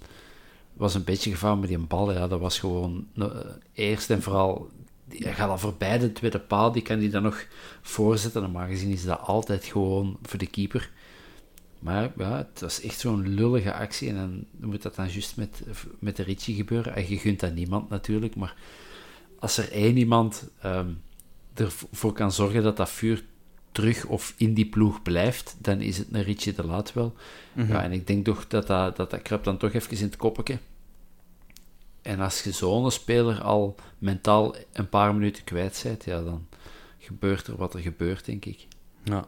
was 0.74 0.94
een 0.94 1.04
beetje 1.04 1.32
gevaar 1.32 1.58
met 1.58 1.70
die 1.70 1.78
bal. 1.78 2.14
Ja, 2.14 2.28
dat 2.28 2.40
was 2.40 2.60
gewoon... 2.60 3.08
eh, 3.16 3.28
eerst 3.74 4.10
en 4.10 4.22
vooral... 4.22 4.70
Hij 5.10 5.34
gaat 5.34 5.50
al 5.50 5.58
voorbij 5.58 5.98
de 5.98 6.12
tweede 6.12 6.40
paal. 6.40 6.72
Die 6.72 6.82
kan 6.82 7.00
die 7.00 7.10
dan 7.10 7.24
nog 7.24 7.46
voorzetten. 7.82 8.42
Normaal 8.42 8.68
gezien 8.68 8.92
is 8.92 9.04
dat 9.04 9.20
altijd 9.20 9.66
gewoon 9.66 10.18
voor 10.22 10.40
de 10.40 10.48
keeper. 10.48 10.92
Maar 11.80 12.12
ja, 12.18 12.38
het 12.38 12.62
was 12.62 12.82
echt 12.82 13.00
zo'n 13.00 13.28
lullige 13.28 13.74
actie. 13.74 14.10
En 14.10 14.16
dan 14.16 14.46
moet 14.70 14.82
dat 14.82 14.96
dan 14.96 15.10
juist 15.10 15.38
met, 15.38 15.64
met 16.00 16.16
de 16.16 16.24
Ritchie 16.24 16.56
gebeuren. 16.56 16.96
En 16.96 17.10
je 17.10 17.18
gunt 17.18 17.40
dat 17.40 17.54
niemand 17.54 17.90
natuurlijk. 17.90 18.36
Maar 18.36 18.56
als 19.40 19.58
er 19.58 19.72
één 19.72 19.98
iemand 19.98 20.50
ehm, 20.62 20.90
ervoor 21.54 22.14
kan 22.14 22.32
zorgen 22.32 22.64
dat 22.64 22.78
dat 22.78 22.90
vuur 22.90 23.24
terug 23.72 24.06
of 24.06 24.34
in 24.38 24.54
die 24.54 24.66
ploeg 24.66 25.02
blijft, 25.02 25.56
dan 25.62 25.82
is 25.82 25.98
het 25.98 26.08
een 26.12 26.24
Ritchie 26.24 26.54
de 26.54 26.66
Laat 26.66 26.94
wel. 26.94 27.14
Ja, 27.54 27.84
en 27.84 27.92
ik 27.92 28.08
denk 28.08 28.26
toch 28.26 28.48
dat 28.48 28.68
dat, 28.68 28.96
dat, 28.96 29.10
dat 29.10 29.22
kruipt 29.22 29.46
dan 29.46 29.58
toch 29.58 29.74
even 29.74 29.98
in 29.98 30.04
het 30.04 30.16
koppetje. 30.16 30.58
En 32.02 32.20
als 32.20 32.44
je 32.44 32.52
zo'n 32.52 32.92
speler 32.92 33.42
al 33.42 33.76
mentaal 33.98 34.56
een 34.74 34.90
paar 34.90 35.14
minuten 35.14 35.44
kwijt 35.44 35.82
bent, 35.84 36.04
ja, 36.04 36.22
dan 36.22 36.48
gebeurt 36.98 37.48
er 37.48 37.56
wat 37.56 37.74
er 37.74 37.80
gebeurt, 37.80 38.26
denk 38.26 38.46
ik. 38.46 38.68
Ja, 39.04 39.26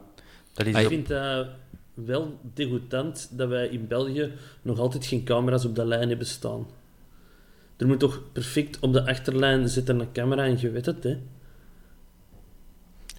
dat 0.54 0.66
is 0.66 0.76
Ik 0.76 0.88
vind 0.88 1.08
dat 1.08 1.48
wel 1.94 2.40
degoutant 2.54 3.30
dat 3.32 3.50
wij 3.50 3.68
in 3.68 3.88
België 3.88 4.32
nog 4.62 4.80
altijd 4.80 5.06
geen 5.06 5.24
camera's 5.24 5.66
op 5.66 5.76
de 5.76 5.86
lijn 5.86 6.10
hebben 6.10 6.28
staan. 6.28 6.68
Er 7.78 7.88
moet 7.88 8.00
toch 8.00 8.22
perfect 8.32 8.80
op 8.80 8.94
de 8.94 9.06
achterlijn 9.06 9.70
zitten 9.70 10.00
een 10.00 10.12
camera 10.12 10.46
en 10.46 10.60
je 10.60 10.70
weet 10.70 10.86
het, 10.86 11.04
hè. 11.04 11.18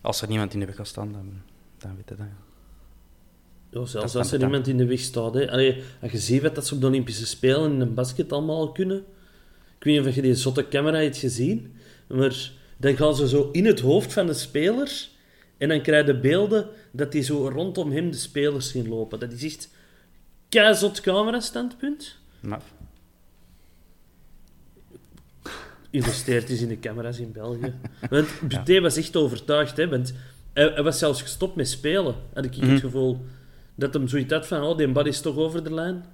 Als 0.00 0.22
er 0.22 0.28
niemand 0.28 0.54
in 0.54 0.60
de 0.60 0.66
weg 0.66 0.76
gaat 0.76 0.86
staan, 0.86 1.12
dan, 1.12 1.42
dan 1.78 1.96
weet 1.96 2.08
je 2.08 2.14
dat. 2.14 2.26
ja. 2.26 3.86
Zelfs 3.86 4.16
als 4.16 4.32
er 4.32 4.40
iemand 4.40 4.68
in 4.68 4.76
de 4.76 4.86
weg 4.86 5.00
staat. 5.00 5.34
Hè. 5.34 5.50
Allee, 5.50 5.82
als 6.00 6.12
je 6.12 6.18
ziet 6.18 6.42
wat 6.42 6.54
dat 6.54 6.66
ze 6.66 6.74
op 6.74 6.80
de 6.80 6.86
Olympische 6.86 7.26
Spelen 7.26 7.72
in 7.72 7.80
een 7.80 7.94
basket 7.94 8.32
allemaal 8.32 8.56
al 8.56 8.72
kunnen. 8.72 8.98
Ik 9.78 9.84
weet 9.84 9.98
niet 9.98 10.06
of 10.06 10.14
je 10.14 10.22
die 10.22 10.34
zotte 10.34 10.68
camera 10.68 10.98
hebt 10.98 11.16
gezien, 11.16 11.74
maar 12.06 12.50
dan 12.76 12.96
gaan 12.96 13.14
ze 13.14 13.28
zo 13.28 13.48
in 13.52 13.66
het 13.66 13.80
hoofd 13.80 14.12
van 14.12 14.26
de 14.26 14.34
speler 14.34 15.08
en 15.58 15.68
dan 15.68 15.82
krijg 15.82 16.06
je 16.06 16.20
beelden 16.20 16.66
dat 16.92 17.12
die 17.12 17.22
zo 17.22 17.48
rondom 17.48 17.92
hem 17.92 18.10
de 18.10 18.16
spelers 18.16 18.70
zien 18.70 18.88
lopen. 18.88 19.18
Dat 19.20 19.32
is 19.32 19.44
echt 19.44 19.68
keizot 20.48 21.00
camera-standpunt. 21.00 22.16
Maar, 22.40 22.62
Investeert 25.90 26.50
is 26.50 26.60
in 26.62 26.68
de 26.68 26.78
camera's 26.80 27.18
in 27.18 27.32
België. 27.32 27.74
Want 28.10 28.28
Buté 28.48 28.80
was 28.80 28.96
echt 28.96 29.16
overtuigd, 29.16 29.76
hè, 29.76 29.88
want 29.88 30.12
hij, 30.52 30.64
hij 30.68 30.82
was 30.82 30.98
zelfs 30.98 31.22
gestopt 31.22 31.56
met 31.56 31.68
spelen, 31.68 32.14
had 32.34 32.44
ik 32.44 32.56
Mhm. 32.56 32.70
het 32.70 32.80
gevoel. 32.80 33.18
Dat 33.74 33.94
hem 33.94 34.08
zoiets 34.08 34.32
had 34.32 34.46
van, 34.46 34.62
oh, 34.62 34.76
die 34.76 34.88
bal 34.92 35.06
is 35.06 35.20
toch 35.20 35.36
over 35.36 35.64
de 35.64 35.74
lijn. 35.74 36.04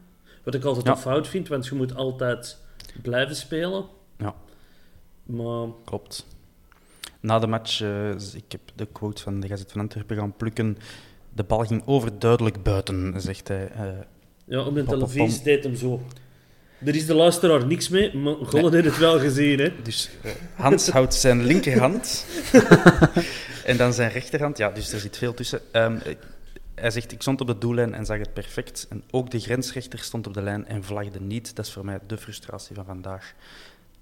Wat 0.45 0.55
ik 0.55 0.65
altijd 0.65 0.87
Ja. 0.87 0.93
een 0.93 0.99
fout 0.99 1.29
vind, 1.29 1.49
want 1.49 1.67
je 1.67 1.75
moet 1.75 1.95
altijd 1.95 2.59
blijven 3.03 3.37
spelen. 3.37 3.85
ja, 4.19 4.35
Maar 5.27 5.69
klopt. 5.85 6.27
Na 7.21 7.39
de 7.39 7.47
match, 7.47 7.81
uh, 7.81 8.11
ik 8.11 8.45
heb 8.49 8.61
de 8.75 8.87
quote 8.93 9.23
van 9.23 9.41
de 9.41 9.49
Gazet 9.49 9.73
van 9.73 9.81
Antwerpen 9.81 10.17
gaan 10.17 10.37
plukken. 10.37 10.79
De 11.35 11.45
bal 11.45 11.65
ging 11.65 11.83
overduidelijk 11.87 12.63
buiten, 12.63 13.21
zegt 13.21 13.49
hij. 13.49 13.71
Uh, 13.77 13.83
ja, 14.45 14.61
op 14.61 14.75
de 14.75 14.85
televisie 14.85 15.43
deed 15.43 15.65
hem 15.65 15.75
zo. 15.75 16.03
Er 16.85 16.95
is 16.95 17.07
de 17.07 17.15
luisteraar 17.15 17.67
niks 17.67 17.89
mee, 17.89 18.17
maar 18.17 18.35
Gollen 18.35 18.73
heeft 18.73 18.85
het 18.85 18.99
wel 18.99 19.19
gezien. 19.19 19.59
Hè? 19.59 19.73
Dus 19.83 20.11
uh, 20.25 20.31
Hans 20.55 20.89
houdt 20.89 21.15
zijn 21.15 21.45
linkerhand 21.45 22.27
en 23.65 23.77
dan 23.77 23.93
zijn 23.93 24.11
rechterhand. 24.11 24.59
Ja, 24.59 24.71
dus 24.71 24.93
er 24.93 25.01
zit 25.01 25.17
veel 25.17 25.35
tussen. 25.35 25.61
Um, 25.73 26.01
hij 26.75 26.91
zegt, 26.91 27.13
ik 27.13 27.23
stond 27.23 27.41
op 27.41 27.47
de 27.47 27.59
doellijn 27.59 27.95
en 27.95 28.07
zag 28.07 28.19
het 28.19 28.33
perfect. 28.33 28.87
En 28.91 29.03
ook 29.11 29.31
de 29.31 29.41
grensrechter 29.41 29.99
stond 29.99 30.27
op 30.27 30.35
de 30.35 30.43
lijn 30.43 30.67
en 30.67 30.85
vlagde 30.85 31.21
niet. 31.21 31.57
Dat 31.57 31.67
is 31.67 31.73
voor 31.73 31.85
mij 31.85 31.99
de 32.07 32.19
frustratie 32.19 32.75
van 32.75 32.85
vandaag. 32.85 33.35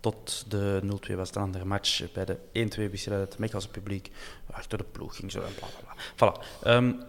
Tot 0.01 0.45
de 0.49 0.81
0-2 0.85 1.15
was 1.15 1.29
het 1.29 1.37
een 1.37 1.43
andere 1.43 1.65
match. 1.65 2.13
Bij 2.13 2.25
de 2.25 2.37
1-2 2.87 2.91
wist 2.91 3.05
je 3.05 3.11
dat 3.11 3.21
het 3.21 3.39
Mechelse 3.39 3.69
publiek 3.69 4.11
achter 4.51 4.79
de 4.79 4.85
ploeg 4.93 5.17
ging. 5.17 5.33
Zo 5.33 5.41
en 5.41 5.55
bla 5.55 5.67
bla 5.67 5.95
bla. 5.95 6.03
Voilà. 6.15 6.65
Um, 6.67 7.01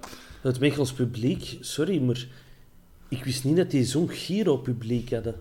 het 0.41 0.59
Mechels 0.59 0.93
publiek, 0.93 1.57
sorry, 1.59 2.01
maar 2.01 2.27
ik 3.07 3.23
wist 3.23 3.43
niet 3.43 3.57
dat 3.57 3.71
die 3.71 3.85
zo'n 3.85 4.09
Giro-publiek 4.09 5.11
hadden. 5.11 5.35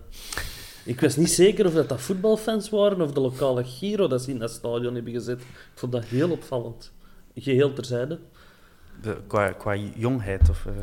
Ik 0.85 1.01
was 1.01 1.15
niet 1.15 1.29
zeker 1.29 1.65
of 1.65 1.73
dat, 1.73 1.89
dat 1.89 2.01
voetbalfans 2.01 2.69
waren 2.69 3.01
of 3.01 3.11
de 3.11 3.19
lokale 3.19 3.63
Giro 3.63 4.07
dat 4.07 4.21
ze 4.21 4.31
in 4.31 4.39
dat 4.39 4.51
stadion 4.51 4.95
hebben 4.95 5.13
gezet. 5.13 5.41
Ik 5.41 5.71
vond 5.73 5.91
dat 5.91 6.05
heel 6.05 6.31
opvallend. 6.31 6.91
Geheel 7.35 7.73
terzijde. 7.73 8.19
De, 9.01 9.17
qua, 9.27 9.51
qua 9.51 9.75
jongheid? 9.75 10.49
Of, 10.49 10.65
uh... 10.65 10.73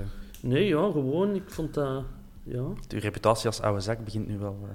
Nee, 0.40 0.66
ja, 0.66 0.90
gewoon. 0.90 1.34
Ik 1.34 1.50
vond 1.50 1.74
dat... 1.74 2.04
Ja. 2.42 2.64
De 2.88 2.98
reputatie 2.98 3.46
als 3.46 3.60
oude 3.60 3.80
zak 3.80 4.04
begint 4.04 4.28
nu 4.28 4.38
wel... 4.38 4.58
Uh... 4.62 4.68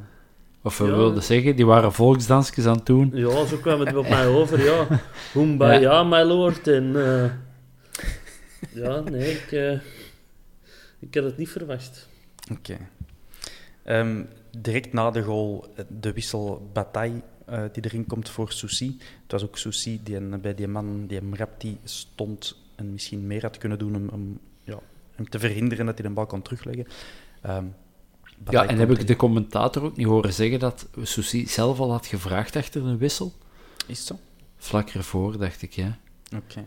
Of 0.62 0.78
we 0.78 0.86
ja. 0.86 0.96
wilden 0.96 1.24
zeggen, 1.24 1.56
die 1.56 1.66
waren 1.66 1.94
volksdansjes 1.94 2.66
aan 2.66 2.76
het 2.76 2.86
doen. 2.86 3.12
Ja, 3.14 3.46
zo 3.46 3.58
kwam 3.58 3.80
het 3.80 3.96
op 3.96 4.10
mij 4.10 4.28
over, 4.28 4.64
ja. 4.64 4.88
Hoemba, 5.34 5.72
ja. 5.72 5.80
ja, 5.80 6.04
my 6.04 6.22
lord. 6.22 6.68
En... 6.68 6.84
Uh... 6.84 7.32
Ja, 8.74 9.00
nee, 9.00 9.32
ik... 9.32 9.82
Ik 11.02 11.16
had 11.16 11.24
het 11.24 11.38
niet 11.38 11.50
verwacht. 11.50 12.08
Oké. 12.52 12.78
Um, 13.86 14.28
direct 14.58 14.94
na 14.94 15.12
de 15.12 15.22
goal 15.22 15.74
de 15.88 16.14
wissel 16.14 16.70
Bataille 16.74 17.22
uh, 17.50 17.64
die 17.72 17.84
erin 17.86 18.08
komt 18.08 18.30
voor 18.30 18.52
Souci. 18.52 18.98
Het 19.22 19.32
was 19.32 19.44
ook 19.44 19.58
Souci 19.58 20.00
die 20.04 20.16
een, 20.16 20.42
bij 20.42 20.56
die 20.56 20.68
man, 20.68 21.08
die 21.08 21.22
Mrapti, 21.22 21.78
stond 21.84 22.58
en 22.76 22.92
misschien 22.92 23.28
meer 23.28 23.42
had 23.42 23.58
kunnen 23.58 23.80
doen 23.80 23.96
om, 23.96 24.10
om 24.10 24.40
ja, 24.64 24.80
hem 25.16 25.30
te 25.30 25.40
verhinderen 25.40 25.86
dat 25.86 25.98
hij 25.98 26.08
de 26.08 26.14
bal 26.14 26.26
kon 26.26 26.42
terugleggen. 26.42 26.88
Um, 27.48 27.76
ja, 28.50 28.66
en 28.68 28.78
heb 28.78 28.92
ik 28.92 29.08
de 29.08 29.16
commentator 29.16 29.84
ook 29.84 29.98
niet 29.98 30.08
horen 30.08 30.34
zeggen 30.34 30.60
dat 30.60 30.88
Souci 31.02 31.48
zelf 31.48 31.80
al 31.80 31.92
had 31.92 32.06
gevraagd 32.06 32.56
achter 32.56 32.86
een 32.86 32.98
wissel? 32.98 33.34
Is 33.88 33.98
het 33.98 34.08
zo? 34.08 34.20
Vlak 34.58 34.90
ervoor, 34.90 35.38
dacht 35.38 35.62
ik, 35.62 35.72
ja. 35.72 35.98
Oké. 36.36 36.66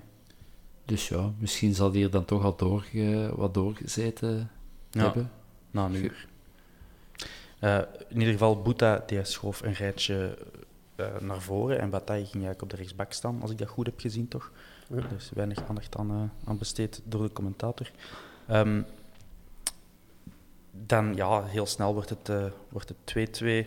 Dus 0.84 1.08
ja, 1.08 1.32
misschien 1.38 1.74
zal 1.74 1.92
hij 1.92 2.02
er 2.02 2.10
dan 2.10 2.24
toch 2.24 2.44
al 2.44 2.56
door, 2.56 2.86
wat 3.34 3.54
doorgezeten 3.54 4.50
ja, 4.90 5.02
hebben. 5.02 5.30
Na 5.70 5.84
een 5.84 5.94
uur. 5.94 6.26
Uh, 7.60 7.78
in 8.08 8.18
ieder 8.18 8.32
geval, 8.32 8.62
Boeta 8.62 9.02
die 9.06 9.24
schoof 9.24 9.62
een 9.62 9.72
rijtje 9.72 10.38
uh, 10.96 11.06
naar 11.20 11.40
voren 11.40 11.78
en 11.78 11.90
Bataille 11.90 12.24
ging 12.24 12.44
eigenlijk 12.44 12.62
op 12.62 12.70
de 12.70 12.76
rechtsbak 12.76 13.12
staan, 13.12 13.42
als 13.42 13.50
ik 13.50 13.58
dat 13.58 13.68
goed 13.68 13.86
heb 13.86 14.00
gezien, 14.00 14.28
toch? 14.28 14.50
Ja. 14.88 15.00
Dus 15.00 15.30
weinig 15.34 15.68
aandacht 15.68 15.96
aan, 15.96 16.10
uh, 16.10 16.48
aan 16.48 16.58
besteed 16.58 17.00
door 17.04 17.22
de 17.22 17.32
commentator. 17.32 17.90
Um, 18.50 18.86
dan, 20.72 21.14
ja, 21.14 21.44
heel 21.44 21.66
snel 21.66 21.92
wordt 21.92 22.08
het 22.10 22.30
2-2. 22.30 22.42
wordt 22.68 22.88
het 22.88 23.66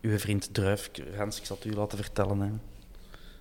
Uw 0.00 0.18
vriend 0.18 0.54
Druif, 0.54 0.90
Hans, 1.16 1.38
ik 1.38 1.44
zal 1.44 1.56
het 1.56 1.72
u 1.72 1.74
laten 1.74 1.98
vertellen. 1.98 2.40
Hè. 2.40 2.50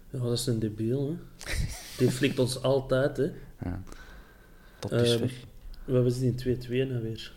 Ja, 0.10 0.24
dat 0.24 0.32
is 0.32 0.48
een 0.48 0.60
debiel, 0.60 1.08
hè. 1.08 1.15
Die 1.98 2.12
flikt 2.12 2.39
ons 2.39 2.62
altijd, 2.62 3.17
hè. 3.17 3.32
Ja. 3.63 3.84
Tot 4.80 4.91
dusver. 4.91 5.22
Um, 5.22 5.32
we 5.86 5.94
hebben 5.94 6.12
ze 6.12 6.26
in 6.26 6.60
2-2 6.67 6.70
nou 6.70 7.02
weer. 7.02 7.34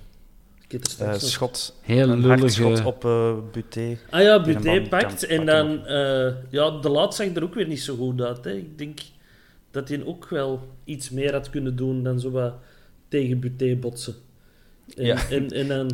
Uh, 1.00 1.14
schot. 1.14 1.76
Heel 1.80 2.06
lullige... 2.06 2.48
schot 2.48 2.84
op 2.84 3.04
uh, 3.04 3.36
Buté. 3.52 3.98
Ah 4.10 4.22
ja, 4.22 4.42
Buté 4.42 4.88
pakt. 4.88 5.26
En 5.26 5.46
dan... 5.46 5.70
Uh, 5.70 6.32
ja, 6.50 6.70
de 6.80 6.88
laat 6.88 7.14
zag 7.14 7.34
er 7.34 7.42
ook 7.42 7.54
weer 7.54 7.66
niet 7.66 7.80
zo 7.80 7.96
goed 7.96 8.20
uit. 8.20 8.44
Hè. 8.44 8.52
Ik 8.52 8.78
denk 8.78 9.00
dat 9.70 9.88
hij 9.88 10.04
ook 10.04 10.28
wel 10.28 10.68
iets 10.84 11.10
meer 11.10 11.32
had 11.32 11.50
kunnen 11.50 11.76
doen 11.76 12.02
dan 12.02 12.20
zo 12.20 12.30
wat 12.30 12.54
tegen 13.08 13.40
Buté 13.40 13.76
botsen. 13.76 14.14
En, 14.96 15.04
ja. 15.04 15.28
en, 15.30 15.48
en 15.50 15.68
dan... 15.68 15.90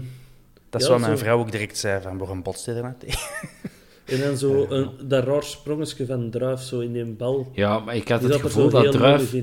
Dat 0.70 0.80
is 0.80 0.86
ja, 0.86 0.92
wat 0.92 1.00
mijn 1.00 1.16
zo... 1.16 1.24
vrouw 1.24 1.38
ook 1.38 1.52
direct 1.52 1.78
zei, 1.78 2.02
van 2.02 2.18
waarom 2.18 2.42
botst 2.42 2.66
hij 2.66 2.74
er 2.74 2.82
nou 2.82 2.94
tegen? 2.98 3.20
En 4.04 4.20
dan 4.20 4.36
zo 4.36 4.66
een, 4.68 5.08
dat 5.08 5.24
raar 5.24 5.42
sprongetje 5.42 6.06
van 6.06 6.30
Druif 6.30 6.60
zo 6.60 6.80
in 6.80 6.92
die 6.92 7.04
bal. 7.04 7.50
Ja, 7.54 7.78
maar 7.78 7.96
ik 7.96 8.08
had 8.08 8.22
het 8.22 8.34
gevoel 8.34 8.70
dat 8.70 8.92
Druif... 8.92 9.34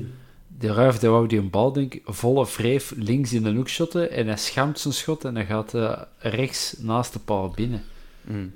De 0.58 0.72
Ruif 0.72 0.98
die 0.98 1.08
wou 1.08 1.26
die 1.26 1.38
een 1.38 1.50
bal, 1.50 1.72
denk 1.72 2.00
volle 2.04 2.46
vreef 2.46 2.92
links 2.96 3.32
in 3.32 3.42
de 3.42 3.52
hoek 3.52 3.68
shotten 3.68 4.10
en 4.10 4.26
hij 4.26 4.36
schamt 4.36 4.78
zijn 4.78 4.94
schot 4.94 5.24
en 5.24 5.34
hij 5.34 5.46
gaat 5.46 5.74
uh, 5.74 6.02
rechts 6.18 6.74
naast 6.78 7.12
de 7.12 7.18
paal 7.18 7.50
binnen. 7.50 7.82
Mm. 8.24 8.52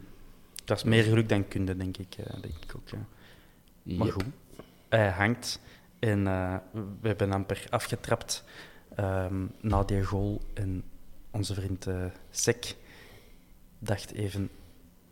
Dat 0.64 0.76
is 0.76 0.85
meer 0.85 1.02
geluk 1.02 1.28
dan 1.28 1.48
kunde, 1.48 1.76
denk 1.76 1.96
ik, 1.96 2.16
uh, 2.20 2.26
denk 2.40 2.55
ik 2.62 2.72
ook. 2.76 2.88
Ja. 3.83 3.96
Maar 3.96 4.12
goed, 4.12 4.24
hij 4.88 5.09
hangt 5.09 5.61
en 5.98 6.18
uh, 6.18 6.55
we 7.00 7.09
hebben 7.09 7.33
amper 7.33 7.64
afgetrapt 7.70 8.44
um, 8.98 9.50
na 9.61 9.83
die 9.83 10.05
goal 10.05 10.40
en 10.55 10.83
onze 11.31 11.55
vriend 11.55 11.87
Sek 12.31 12.76
dacht 13.78 14.12
even 14.12 14.50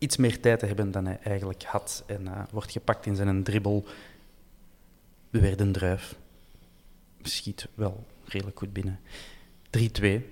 iets 0.00 0.16
meer 0.16 0.40
tijd 0.40 0.58
te 0.58 0.66
hebben 0.66 0.90
dan 0.90 1.04
hij 1.04 1.18
eigenlijk 1.22 1.62
had. 1.62 2.02
En 2.06 2.22
uh, 2.22 2.42
wordt 2.50 2.72
gepakt 2.72 3.06
in 3.06 3.16
zijn 3.16 3.42
dribbel. 3.42 3.84
We 5.30 5.40
werden 5.40 5.72
druif. 5.72 6.16
Schiet 7.22 7.68
wel 7.74 8.04
redelijk 8.24 8.58
goed 8.58 8.72
binnen. 8.72 9.00
3-2, 9.78 9.80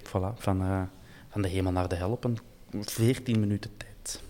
voilà, 0.03 0.35
van, 0.35 0.63
uh, 0.63 0.83
van 1.29 1.43
de 1.43 1.49
hemel 1.49 1.73
naar 1.73 1.89
de 1.89 1.95
hel 1.95 2.11
op 2.11 2.25
een 2.25 2.39
14 2.71 3.41
minuten 3.41 3.71
tijd. 3.77 4.23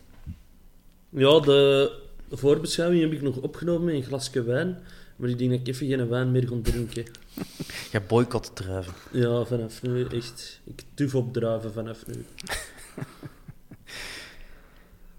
Ja, 1.08 1.40
de 1.40 2.00
voorbeschouwing 2.30 3.02
heb 3.02 3.12
ik 3.12 3.22
nog 3.22 3.36
opgenomen 3.36 3.84
met 3.84 3.94
een 3.94 4.02
glasje 4.02 4.42
wijn. 4.42 4.78
Maar 5.18 5.28
ik 5.28 5.38
denk 5.38 5.50
dat 5.50 5.60
ik 5.60 5.68
even 5.68 5.86
geen 5.86 6.08
wijn 6.08 6.30
meer 6.30 6.46
kon 6.46 6.62
drinken. 6.62 7.04
Je 7.92 8.00
boycott 8.08 8.56
druiven. 8.56 8.92
Ja, 9.12 9.44
vanaf 9.44 9.82
nu 9.82 10.04
echt. 10.04 10.60
Ik 10.64 10.84
tuf 10.94 11.14
op 11.14 11.32
druiven 11.32 11.72
vanaf 11.72 12.06
nu. 12.06 12.24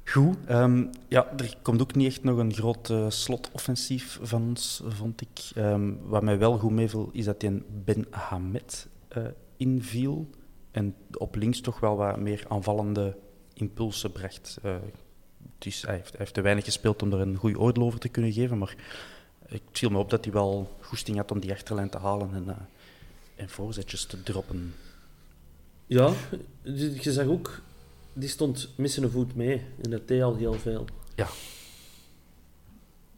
Goed. 0.04 0.38
Um, 0.50 0.90
ja, 1.08 1.32
er 1.38 1.56
komt 1.62 1.82
ook 1.82 1.96
niet 1.96 2.08
echt 2.08 2.24
nog 2.24 2.38
een 2.38 2.54
groot 2.54 2.90
uh, 2.90 3.10
slotoffensief 3.10 4.20
van 4.22 4.42
ons, 4.42 4.82
vond 4.88 5.22
ik. 5.22 5.52
Um, 5.58 6.00
wat 6.04 6.24
mij 6.24 6.38
wel 6.38 6.58
goed 6.58 6.72
meeviel, 6.72 7.10
is 7.12 7.26
dat 7.26 7.42
hij 7.42 7.62
Ben 7.84 8.06
Hamed 8.10 8.88
uh, 9.18 9.24
inviel. 9.58 10.30
En 10.72 10.96
op 11.14 11.36
links 11.36 11.62
toch 11.62 11.80
wel 11.80 11.96
wat 11.96 12.20
meer 12.20 12.46
aanvallende 12.48 13.18
impulsen 13.54 14.12
bracht. 14.12 14.58
Uh, 14.66 14.76
dus 15.58 15.82
hij 15.82 15.96
heeft, 15.96 16.10
hij 16.10 16.20
heeft, 16.20 16.34
te 16.34 16.42
weinig 16.42 16.66
gespeeld 16.66 17.02
om 17.02 17.14
er 17.14 17.20
een 17.20 17.36
goed 17.36 17.58
oordeel 17.58 17.84
over 17.84 18.00
te 18.00 18.10
kunnen 18.10 18.32
geven. 18.32 18.58
Maar 18.58 18.76
ik 19.50 19.62
viel 19.72 19.90
me 19.90 19.98
op 19.98 20.10
dat 20.10 20.24
hij 20.24 20.34
wel 20.34 20.78
goesting 20.82 21.18
had 21.18 21.32
om 21.32 21.40
die 21.40 21.52
achterlijn 21.52 21.90
te 21.90 21.98
halen 21.98 22.34
en, 22.34 22.68
en 23.36 23.50
voorzetjes 23.50 24.06
te 24.06 24.24
droppen. 24.24 24.74
Ja, 25.86 26.14
je 26.64 27.12
zag 27.12 27.26
ook 27.26 27.62
die 28.14 28.30
stond 28.30 28.70
missen 28.76 29.04
een 29.04 29.12
voet 29.12 29.36
mee. 29.36 29.66
En 29.82 29.90
dat 29.90 30.08
deed 30.08 30.22
al 30.22 30.36
heel 30.36 30.54
veel. 30.54 30.86
Ja. 31.16 31.28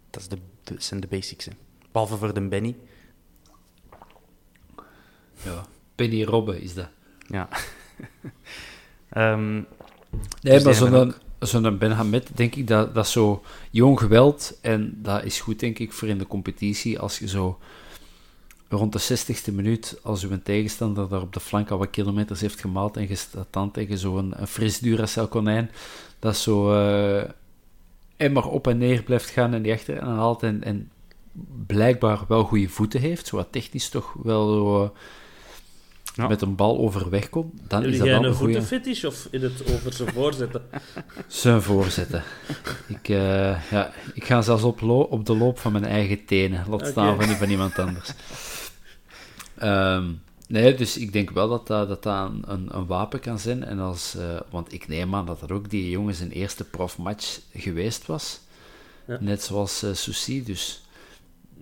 Dat, 0.10 0.22
is 0.22 0.28
de, 0.28 0.76
zijn 0.78 1.00
de 1.00 1.08
basics. 1.08 1.46
Hè. 1.46 1.52
Behalve 1.92 2.18
voor 2.18 2.34
de 2.34 2.48
Benny. 2.48 2.76
Ja, 5.44 5.66
Benny 5.96 6.24
Robben 6.24 6.62
is 6.62 6.74
dat. 6.74 6.90
Ja. 7.28 7.50
um, 9.34 9.54
nee, 10.42 10.54
dus 10.54 10.64
maar 10.64 10.74
zo'n 10.74 11.14
zo'n 11.42 11.78
Ben 11.78 11.92
Hamed, 11.92 12.30
denk 12.36 12.56
ik, 12.56 12.68
dat, 12.68 12.96
dat 12.96 13.08
zo 13.08 13.44
jong 13.72 14.00
geweld. 14.00 14.58
En 14.62 14.98
dat 15.02 15.24
is 15.24 15.40
goed, 15.40 15.60
denk 15.60 15.80
ik, 15.80 15.94
voor 15.94 16.08
in 16.08 16.18
de 16.18 16.28
competitie. 16.28 17.00
Als 17.00 17.20
je 17.20 17.28
zo 17.28 17.60
rond 18.70 18.94
de 18.94 19.18
60ste 19.18 19.54
minuut, 19.54 20.00
als 20.04 20.24
uw 20.24 20.40
tegenstander 20.44 21.10
daar 21.10 21.22
op 21.22 21.34
de 21.34 21.40
flank 21.40 21.70
al 21.70 21.78
wat 21.78 21.90
kilometers 21.90 22.42
heeft 22.42 22.60
gemaald 22.60 22.98
en 22.98 23.08
je 23.08 23.16
staat 23.16 23.48
dan 23.50 23.72
tegen 23.72 23.98
zo'n 23.98 24.34
een 24.36 24.48
fris 24.48 24.80
Duracell 24.80 25.28
konijn, 25.28 25.72
dat 26.20 26.38
zo 26.38 26.74
uh, 28.18 28.44
op 28.46 28.68
en 28.68 28.78
neer 28.78 29.04
blijft 29.04 29.30
gaan 29.30 29.54
en 29.54 29.62
die 29.62 29.74
achter 29.74 29.98
en 29.98 30.08
haalt 30.08 30.44
en, 30.44 30.90
blijkbaar 31.68 32.20
wel 32.28 32.44
goede 32.44 32.70
voeten 32.70 33.00
heeft, 33.00 33.28
zo 33.28 33.36
wat 33.36 33.52
technisch 33.52 33.90
toch 33.90 34.14
wel 34.24 34.84
uh, 34.84 34.90
ja. 36.14 36.28
met 36.28 36.42
een 36.42 36.56
bal 36.56 36.78
overweg 36.78 37.30
komt, 37.30 37.54
dan 37.68 37.86
is 37.86 37.98
dat 37.98 38.08
wel 38.08 38.26
een 38.26 38.34
goede... 38.34 38.54
voetenfetish 38.54 39.04
of 39.04 39.28
in 39.32 39.42
het 39.42 39.74
over 39.76 39.94
zijn 39.94 40.12
voorzetten? 40.14 40.62
zijn 41.28 41.62
voorzetten. 41.62 42.24
ik, 42.88 43.10
uh, 43.10 43.72
ja, 43.72 43.92
ik 44.14 44.24
ga 44.24 44.42
zelfs 44.42 44.64
op, 44.64 44.82
op 44.82 45.26
de 45.26 45.38
loop 45.38 45.60
van 45.60 45.72
mijn 45.72 45.86
eigen 45.86 46.26
tenen, 46.26 46.66
laat 46.70 46.80
okay. 46.80 46.92
staan 46.92 47.16
van 47.16 47.28
die 47.28 47.36
van 47.36 47.50
iemand 47.50 47.80
anders. 47.80 48.14
Um, 49.64 50.22
nee, 50.48 50.76
dus 50.76 50.98
ik 50.98 51.14
denk 51.14 51.30
wel 51.30 51.50
dat 51.50 51.68
dat, 51.68 51.88
dat, 51.88 52.04
dat 52.04 52.32
een, 52.48 52.78
een, 52.78 52.86
wapen 52.86 53.20
kan 53.20 53.40
zijn. 53.40 53.64
En 53.64 53.80
als, 53.80 54.16
uh, 54.18 54.40
want 54.50 54.74
ik 54.74 54.88
neem 54.88 55.16
aan 55.16 55.26
dat 55.26 55.40
dat 55.40 55.52
ook 55.52 55.70
die 55.70 55.90
jongens 55.90 56.18
zijn 56.18 56.32
eerste 56.32 56.64
profmatch 56.64 57.40
geweest 57.54 58.06
was. 58.06 58.40
Ja. 59.08 59.18
Net 59.20 59.44
zoals 59.44 59.84
uh, 59.84 59.94
Souci. 59.94 60.44
Dus 60.44 60.82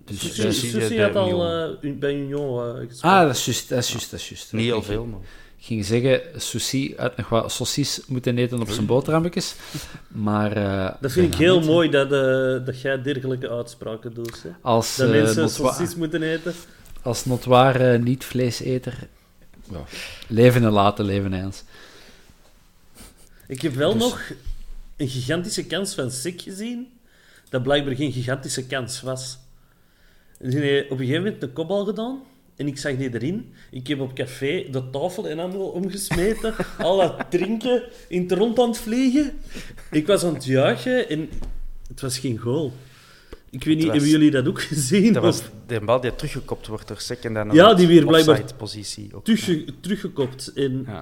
Dus, 0.04 0.20
Susi, 0.20 0.52
Susi, 0.52 0.70
Susi 0.80 1.00
had 1.00 1.16
al 1.16 1.26
Union. 1.28 1.76
eh, 1.82 1.98
bij 1.98 2.14
Union 2.14 2.64
eh, 2.68 2.74
gespeeld. 2.88 3.02
ah, 3.02 3.26
dat 3.26 3.36
is 3.36 3.44
juist, 3.44 3.68
dat 3.68 3.78
is 3.78 3.90
juist, 3.90 4.10
dat 4.10 4.20
is 4.20 4.28
juist. 4.28 4.52
Niet 4.52 4.64
heel 4.64 4.82
veel, 4.82 5.04
maar... 5.04 5.20
Ik 5.58 5.66
ging 5.66 5.84
zeggen, 5.84 6.20
Susi 6.40 6.94
had 6.96 7.16
nog 7.16 7.28
wat 7.28 7.52
saucies 7.52 8.00
moeten 8.06 8.38
eten 8.38 8.60
op 8.60 8.70
zijn 8.70 8.86
boterhammetjes, 8.86 9.54
maar... 10.08 10.52
eh, 10.52 10.94
dat 11.00 11.12
vind 11.12 11.34
ik 11.34 11.38
heel 11.40 11.58
niet. 11.58 11.68
mooi 11.68 11.90
dat, 11.90 12.12
eh, 12.12 12.66
dat 12.66 12.80
jij 12.80 13.02
dergelijke 13.02 13.50
uitspraken 13.50 14.14
doet. 14.14 14.42
Hè? 14.42 14.48
Als, 14.62 14.96
Dat 14.96 15.10
mensen 15.10 15.50
saucies 15.50 15.94
moeten 15.94 16.22
eten. 16.22 16.54
als 17.02 17.24
notoire 17.24 17.98
niet-vleeseter, 17.98 18.98
ja, 19.70 19.84
leven 20.28 20.64
en 20.64 20.70
laten 20.70 21.04
leven 21.04 21.32
eens. 21.32 21.62
Ik 23.48 23.62
heb 23.62 23.74
wel 23.74 23.92
Dus- 23.92 24.02
nog 24.02 24.20
een 24.96 25.08
gigantische 25.08 25.64
kans 25.66 25.94
van 25.94 26.10
Sik 26.10 26.40
gezien, 26.42 26.88
dat 27.48 27.62
blijkbaar 27.62 27.94
geen 27.94 28.12
gigantische 28.12 28.66
kans 28.66 29.00
was. 29.00 29.38
En 30.40 30.50
die 30.50 30.60
heeft 30.60 30.84
op 30.84 30.90
een 30.90 31.06
gegeven 31.06 31.22
moment 31.24 31.42
een 31.42 31.52
kopbal 31.52 31.84
gedaan, 31.84 32.22
en 32.56 32.66
ik 32.66 32.78
zag 32.78 32.96
die 32.96 33.14
erin. 33.14 33.52
Ik 33.70 33.86
heb 33.86 34.00
op 34.00 34.14
café 34.14 34.66
de 34.70 34.90
tafel 34.90 35.28
en 35.28 35.38
allemaal 35.38 35.68
omgesmeten, 35.68 36.54
al 36.78 36.96
dat 36.96 37.30
drinken 37.30 37.82
in 38.08 38.22
het 38.22 38.32
rond 38.32 38.58
aan 38.58 38.68
het 38.68 38.78
vliegen. 38.78 39.32
Ik 39.90 40.06
was 40.06 40.24
aan 40.24 40.34
het 40.34 40.44
juichen 40.44 41.08
en 41.08 41.28
het 41.88 42.00
was 42.00 42.18
geen 42.18 42.38
goal. 42.38 42.72
Ik 43.50 43.64
weet 43.64 43.76
niet, 43.76 43.84
was- 43.84 43.92
hebben 43.94 44.10
jullie 44.10 44.30
dat 44.30 44.48
ook 44.48 44.62
gezien? 44.62 45.12
Dat 45.12 45.22
was 45.22 45.38
Of 45.40 45.50
de 45.66 45.80
bal 45.80 46.00
die 46.00 46.14
teruggekopt 46.14 46.66
wordt 46.66 46.88
door 46.88 47.00
Sek 47.00 47.24
en 47.24 47.34
dan 47.34 47.50
Ja, 47.52 47.74
die 47.74 47.86
weer 47.86 48.06
blijkbaar 48.06 48.42
positie. 48.56 49.10
Ook. 49.14 49.24
terugge- 49.24 49.64
teruggekopt. 49.80 50.52
En 50.54 50.84
Ja. 50.86 51.00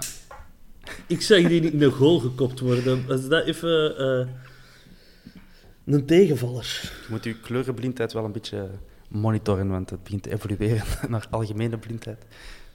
Ik 1.06 1.22
zag 1.22 1.38
die 1.48 1.60
niet 1.60 1.72
in 1.72 1.82
een 1.82 1.90
goal 1.90 2.18
gekopt 2.18 2.60
worden. 2.60 3.06
Was 3.06 3.28
dat 3.28 3.44
even 3.46 3.96
eh, 3.98 4.26
een 5.94 6.06
tegenvaller? 6.06 6.80
Je 6.82 7.06
moet 7.10 7.24
je 7.24 7.40
kleurenblindheid 7.40 8.12
wel 8.12 8.24
een 8.24 8.32
beetje 8.32 8.68
monitoren, 9.08 9.68
want 9.68 9.90
het 9.90 10.02
begint 10.02 10.22
te 10.22 10.32
evolueren 10.32 10.84
naar 11.10 11.26
algemene 11.30 11.78
blindheid. 11.78 12.24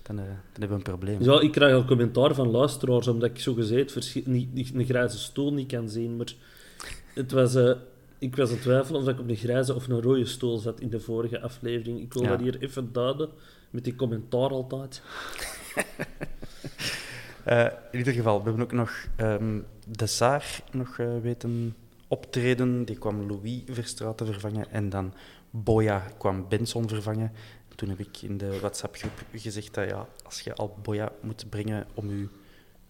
Dan, 0.02 0.20
eh, 0.20 0.26
dan 0.26 0.36
hebben 0.52 0.70
we 0.70 0.76
een 0.76 0.98
probleem. 0.98 1.22
Ja, 1.22 1.40
ik 1.42 1.52
krijg 1.52 1.74
al 1.74 1.86
commentaar 1.86 2.34
van 2.36 2.48
luisteraars 2.48 3.08
omdat 3.08 3.30
ik 3.30 3.40
zo 3.40 3.54
gezegd 3.54 4.26
niet, 4.26 4.54
niet 4.54 4.74
een 4.74 4.86
grijze 4.86 5.18
stoel 5.18 5.54
niet 5.54 5.72
kan 5.72 5.90
zien. 5.90 6.16
Maar 6.18 6.34
het 7.14 7.32
was, 7.32 7.56
eh, 7.56 7.72
ik 8.18 8.36
was 8.36 8.48
aan 8.48 8.54
het 8.54 8.64
twijfelen 8.64 9.02
of 9.02 9.08
ik 9.08 9.20
op 9.20 9.30
een 9.30 9.36
grijze 9.36 9.76
of 9.76 9.88
een 9.88 10.02
rode 10.02 10.26
stoel 10.26 10.58
zat 10.58 10.80
in 10.80 10.90
de 10.90 11.00
vorige 11.00 11.42
aflevering. 11.42 12.00
Ik 12.02 12.14
wil 12.14 12.24
Ja. 12.24 12.30
dat 12.30 12.40
hier 12.40 12.62
even 12.62 12.90
duiden 12.92 13.30
met 13.70 13.84
die 13.84 13.96
commentaar 13.96 14.50
altijd. 14.50 15.02
Eh, 17.44 17.68
in 17.92 17.98
ieder 17.98 18.14
geval, 18.14 18.38
we 18.38 18.44
hebben 18.44 18.64
ook 18.64 18.72
nog 18.72 19.08
ehm, 19.16 19.60
de 19.88 20.06
Saar 20.06 20.64
nog 20.72 20.98
weten 21.22 21.76
optreden. 22.08 22.86
Die 22.86 22.98
kwam 22.98 23.28
Louis 23.28 23.62
Verstraeten 23.66 24.26
vervangen 24.26 24.72
en 24.72 24.90
dan 24.90 25.14
Boya 25.56 26.04
kwam 26.18 26.46
Benson 26.50 26.88
vervangen. 26.90 27.32
Toen 27.76 27.90
heb 27.90 28.00
ik 28.00 28.22
in 28.22 28.38
de 28.38 28.60
WhatsApp-groep 28.60 29.24
gezegd 29.34 29.74
dat 29.74 29.90
ja, 29.90 30.08
als 30.24 30.40
je 30.40 30.56
al 30.56 30.78
Boya 30.82 31.12
moet 31.22 31.46
brengen 31.50 31.88
om 31.94 32.10
je 32.10 32.28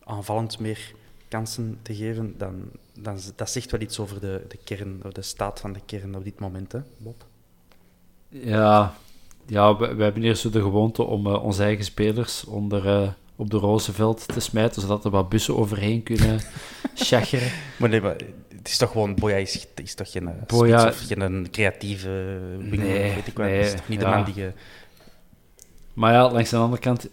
aanvallend 0.04 0.60
meer 0.60 0.94
kansen 1.28 1.80
te 1.82 1.96
geven, 1.96 2.38
dan, 2.38 2.72
dan 2.94 3.20
dat 3.36 3.50
zegt 3.50 3.72
wel 3.72 3.82
iets 3.82 4.00
over 4.00 4.20
de, 4.20 4.46
de 4.48 4.58
kern, 4.64 5.02
de 5.12 5.22
staat 5.22 5.60
van 5.60 5.74
de 5.74 5.80
kern 5.86 6.16
op 6.16 6.24
dit 6.24 6.40
moment, 6.40 6.72
hè, 6.72 6.80
Bob? 6.98 7.26
Ja, 8.30 8.96
ja 9.46 9.78
we, 9.78 10.04
hebben 10.04 10.38
zo 10.38 10.50
de 10.50 10.62
gewoonte 10.62 11.04
om 11.04 11.28
eh, 11.28 11.44
onze 11.44 11.64
eigen 11.64 11.86
spelers 11.86 12.46
onder, 12.46 12.88
eh, 12.88 13.12
op 13.36 13.50
de 13.50 13.58
Rozenveld 13.58 14.28
te 14.28 14.40
smijten, 14.40 14.82
zodat 14.82 15.06
er 15.06 15.12
wat 15.12 15.30
bussen 15.30 15.58
overheen 15.58 16.04
kunnen 16.04 16.40
chacheren. 16.96 17.52
Maar 17.78 17.90
nee, 17.90 18.02
maar 18.02 18.16
het 18.58 18.68
is 18.68 18.78
toch 18.78 18.92
gewoon, 18.92 19.16
Boya 19.16 19.36
is, 19.36 19.68
is 19.84 19.94
toch 19.96 20.12
geen, 20.12 20.28
eh, 20.28 20.34
Boya- 20.48 20.92
spits 20.92 21.08
geen 21.14 21.48
creatieve 21.52 22.40
winger, 22.60 22.86
Nee, 22.88 23.14
weet 23.14 23.28
ik 23.28 23.38
wel. 23.38 23.48
nee, 23.48 23.60
is 23.60 23.72
toch 23.72 23.88
niet 23.90 24.02
ja. 24.02 24.10
de 24.10 24.16
man 24.16 24.26
die 24.26 24.36
je... 24.44 24.52
Maar 25.94 26.14
ja, 26.14 26.32
langs 26.32 26.50
de 26.50 26.58
andere 26.58 26.82
kant... 26.82 27.08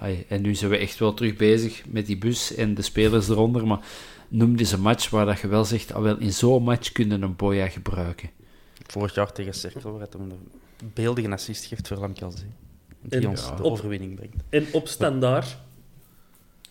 ai, 0.00 0.24
en 0.28 0.42
nu 0.42 0.54
zijn 0.54 0.70
we 0.70 0.76
echt 0.76 0.98
wel 0.98 1.14
terug 1.14 1.36
bezig 1.36 1.82
met 1.86 2.06
die 2.06 2.16
bus 2.18 2.54
en 2.54 2.74
de 2.74 2.82
spelers 2.82 3.28
eronder, 3.28 3.66
maar 3.66 3.78
noem 4.28 4.56
eens 4.56 4.72
een 4.72 4.80
match 4.80 5.10
waar 5.10 5.26
dat 5.26 5.40
je 5.40 5.48
wel 5.48 5.64
zegt, 5.64 5.92
ah, 5.92 6.02
wel, 6.02 6.16
in 6.18 6.32
zo'n 6.32 6.62
match 6.62 6.92
kunnen 6.92 7.22
een 7.22 7.36
Boya 7.36 7.68
gebruiken. 7.68 8.30
Vorig 8.86 9.14
jaar 9.14 9.32
tegen 9.32 9.54
Cerkel, 9.54 9.90
waar 9.98 10.06
hij 10.10 10.20
een 10.20 10.32
beeldige 10.94 11.28
assist 11.32 11.64
geeft 11.64 11.88
voor 11.88 11.96
Lamkelzee. 11.96 12.48
Die 13.02 13.20
En- 13.20 13.28
ons 13.28 13.42
Ja. 13.46 13.54
de 13.56 13.62
overwinning 13.62 14.14
brengt. 14.14 14.34
En 14.48 14.66
op 14.72 14.88
standaard. 14.88 15.56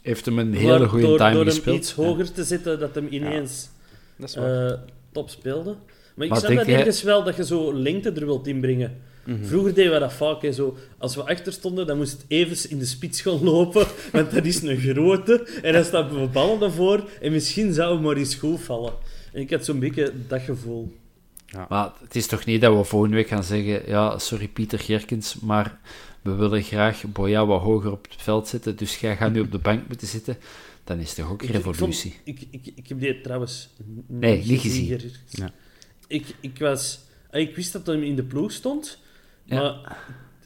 Heeft 0.01 0.25
hem 0.25 0.39
een 0.39 0.53
hele 0.53 0.87
goede 0.87 1.05
door, 1.05 1.17
time 1.17 1.31
door 1.33 1.39
hem 1.45 1.49
gespeeld. 1.53 1.77
iets 1.77 1.91
hoger 1.93 2.31
te 2.31 2.43
zetten, 2.43 2.79
dat 2.79 2.95
hem 2.95 3.07
ineens 3.09 3.69
Dat 4.17 4.33
eh, 4.35 4.71
top 5.11 5.29
speelde. 5.29 5.75
Maar 6.15 6.25
ik 6.25 6.31
Maar 6.31 6.39
snap 6.39 6.47
denk 6.51 6.57
dat 6.59 6.69
jij- 6.69 6.77
ergens 6.79 7.03
wel 7.03 7.23
dat 7.23 7.35
je 7.35 7.45
zo 7.45 7.73
lengte 7.73 8.11
er 8.11 8.25
wilt 8.25 8.47
inbrengen. 8.47 8.97
Mhm. 9.25 9.45
Vroeger 9.45 9.73
deden 9.73 9.91
we 9.93 9.99
dat 9.99 10.13
vaak. 10.13 10.41
Hè, 10.41 10.51
zo. 10.51 10.77
Als 10.97 11.15
we 11.15 11.25
achter 11.27 11.53
stonden, 11.53 11.87
dan 11.87 11.97
moest 11.97 12.11
het 12.11 12.25
even 12.27 12.69
in 12.69 12.79
de 12.79 12.85
spits 12.85 13.21
gaan 13.21 13.43
lopen. 13.43 13.85
Want 14.11 14.31
dat 14.31 14.45
is 14.45 14.61
een 14.61 14.77
grote. 14.77 15.47
En 15.61 15.73
dan 15.73 15.83
stappen 15.83 16.21
we 16.21 16.27
ballen 16.27 16.61
ervoor. 16.61 17.09
En 17.21 17.31
misschien 17.31 17.73
zou 17.73 17.95
we 17.97 18.01
maar 18.03 18.15
eens 18.15 18.35
goed 18.35 18.61
vallen. 18.61 18.93
En 19.33 19.41
ik 19.41 19.49
had 19.49 19.65
zo'n 19.65 19.79
beetje 19.79 20.11
dat 20.27 20.41
gevoel. 20.41 20.93
Maar 21.69 21.91
het 22.03 22.15
is 22.15 22.27
toch 22.27 22.45
niet 22.45 22.61
dat 22.61 22.77
we 22.77 22.83
volgende 22.83 23.15
week 23.15 23.27
gaan 23.27 23.43
zeggen, 23.43 23.81
ja, 23.87 24.17
sorry 24.17 24.47
Pieter 24.47 24.79
Gerkens, 24.79 25.35
maar 25.39 25.79
we 26.25 26.33
willen 26.35 26.63
graag 26.63 27.03
Boya 27.11 27.45
wat 27.45 27.61
hoger 27.61 27.91
op 27.91 28.05
het 28.09 28.21
veld 28.21 28.47
zetten, 28.47 28.75
dus 28.75 28.99
jij 28.99 29.15
gaat 29.17 29.31
nu 29.33 29.39
op 29.39 29.51
de 29.51 29.57
bank 29.57 29.87
moeten 29.87 30.07
zitten. 30.07 30.37
Dan 30.83 30.99
is 30.99 31.07
het 31.07 31.17
toch 31.17 31.31
ook 31.31 31.41
Ik- 31.43 31.49
ik 31.49 31.61
vond- 31.61 31.75
revolutie. 31.75 32.15
Ik, 32.23 32.47
ik, 32.51 32.71
ik, 32.75 32.87
heb 32.87 32.99
die 32.99 33.21
trouwens 33.21 33.69
Nee, 34.07 34.43
niet 34.45 34.59
gezien. 34.61 34.99
Ja. 35.29 35.51
Ik, 36.07 36.25
ik, 36.39 36.59
was, 36.59 36.99
ah, 37.31 37.39
ik 37.41 37.55
wist 37.55 37.73
dat 37.73 37.85
hij 37.87 37.99
in 37.99 38.15
de 38.15 38.23
ploeg 38.23 38.51
stond, 38.51 38.99
Ja. 39.43 39.61
maar 39.61 39.97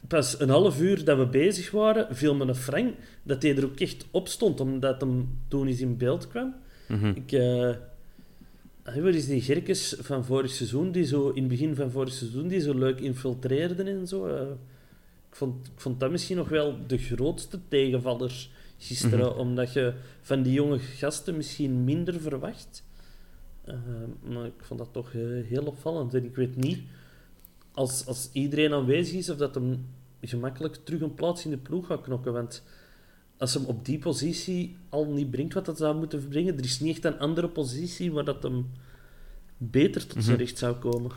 pas 0.08 0.40
een 0.40 0.48
half 0.48 0.80
uur 0.80 1.04
dat 1.04 1.18
we 1.18 1.26
bezig 1.26 1.70
waren, 1.70 2.16
viel 2.16 2.34
me 2.34 2.44
een 2.46 2.54
Frank 2.54 2.94
dat 3.22 3.42
hij 3.42 3.56
er 3.56 3.64
ook 3.64 3.80
echt 3.80 4.06
op 4.10 4.28
stond, 4.28 4.60
omdat 4.60 5.00
hem 5.00 5.38
toen 5.48 5.66
eens 5.66 5.80
in 5.80 5.96
beeld 5.96 6.28
kwam. 6.28 6.54
Mhm. 6.88 7.06
Ik, 7.06 7.32
eh 7.32 7.68
ah, 8.84 9.02
wat 9.02 9.14
is 9.14 9.26
die 9.26 9.40
Gerkes 9.40 9.96
van 10.00 10.24
vorig 10.24 10.50
seizoen, 10.50 10.92
die 10.92 11.04
zo 11.04 11.28
in 11.28 11.40
het 11.42 11.48
begin 11.50 11.74
van 11.74 11.90
vorig 11.90 12.12
seizoen, 12.12 12.48
die 12.48 12.60
zo 12.60 12.74
leuk 12.78 13.00
infiltreerden 13.00 13.86
en 13.86 14.06
zo. 14.08 14.26
Ik, 15.30 15.36
vond, 15.36 15.66
ik 15.66 15.80
vond 15.80 16.00
dat 16.00 16.10
misschien 16.10 16.36
nog 16.36 16.48
wel 16.48 16.86
de 16.86 16.98
grootste 16.98 17.58
tegenvaller 17.68 18.48
gisteren, 18.78 19.36
omdat 19.36 19.72
je 19.72 19.94
van 20.22 20.42
die 20.42 20.52
jonge 20.52 20.78
gasten 20.78 21.36
misschien 21.36 21.84
minder 21.84 22.20
verwacht. 22.20 22.84
Eh, 23.64 23.74
maar 24.22 24.46
ik 24.46 24.52
vond 24.62 24.80
dat 24.80 24.92
toch 24.92 25.12
eh, 25.12 25.20
heel 25.44 25.64
opvallend. 25.64 26.14
En 26.14 26.24
ik 26.24 26.34
weet 26.34 26.56
niet, 26.56 26.78
als, 27.72 28.06
als 28.06 28.28
iedereen 28.32 28.72
aanwezig 28.72 29.14
is, 29.18 29.30
of 29.30 29.36
dat 29.36 29.54
hem 29.54 29.86
gemakkelijk 30.22 30.74
terug 30.84 31.00
een 31.00 31.14
plaats 31.14 31.44
in 31.44 31.50
de 31.50 31.56
ploeg 31.56 31.86
gaat 31.86 32.00
knokken. 32.02 32.32
Want 32.32 32.62
als 33.36 33.54
hem 33.54 33.64
op 33.64 33.84
die 33.84 33.98
positie 33.98 34.76
al 34.88 35.06
niet 35.06 35.30
brengt 35.30 35.54
wat 35.54 35.64
dat 35.66 35.78
zou 35.78 35.96
moeten 35.96 36.28
brengen, 36.28 36.56
er 36.58 36.64
is 36.64 36.80
niet 36.80 36.94
echt 36.94 37.04
een 37.04 37.18
andere 37.18 37.48
positie 37.48 38.12
waar 38.12 38.24
dat 38.24 38.42
hem 38.42 38.70
beter 39.56 40.06
tot 40.06 40.22
zijn 40.24 40.36
Mhm. 40.36 40.44
recht 40.44 40.58
zou 40.58 40.76
komen. 40.76 41.10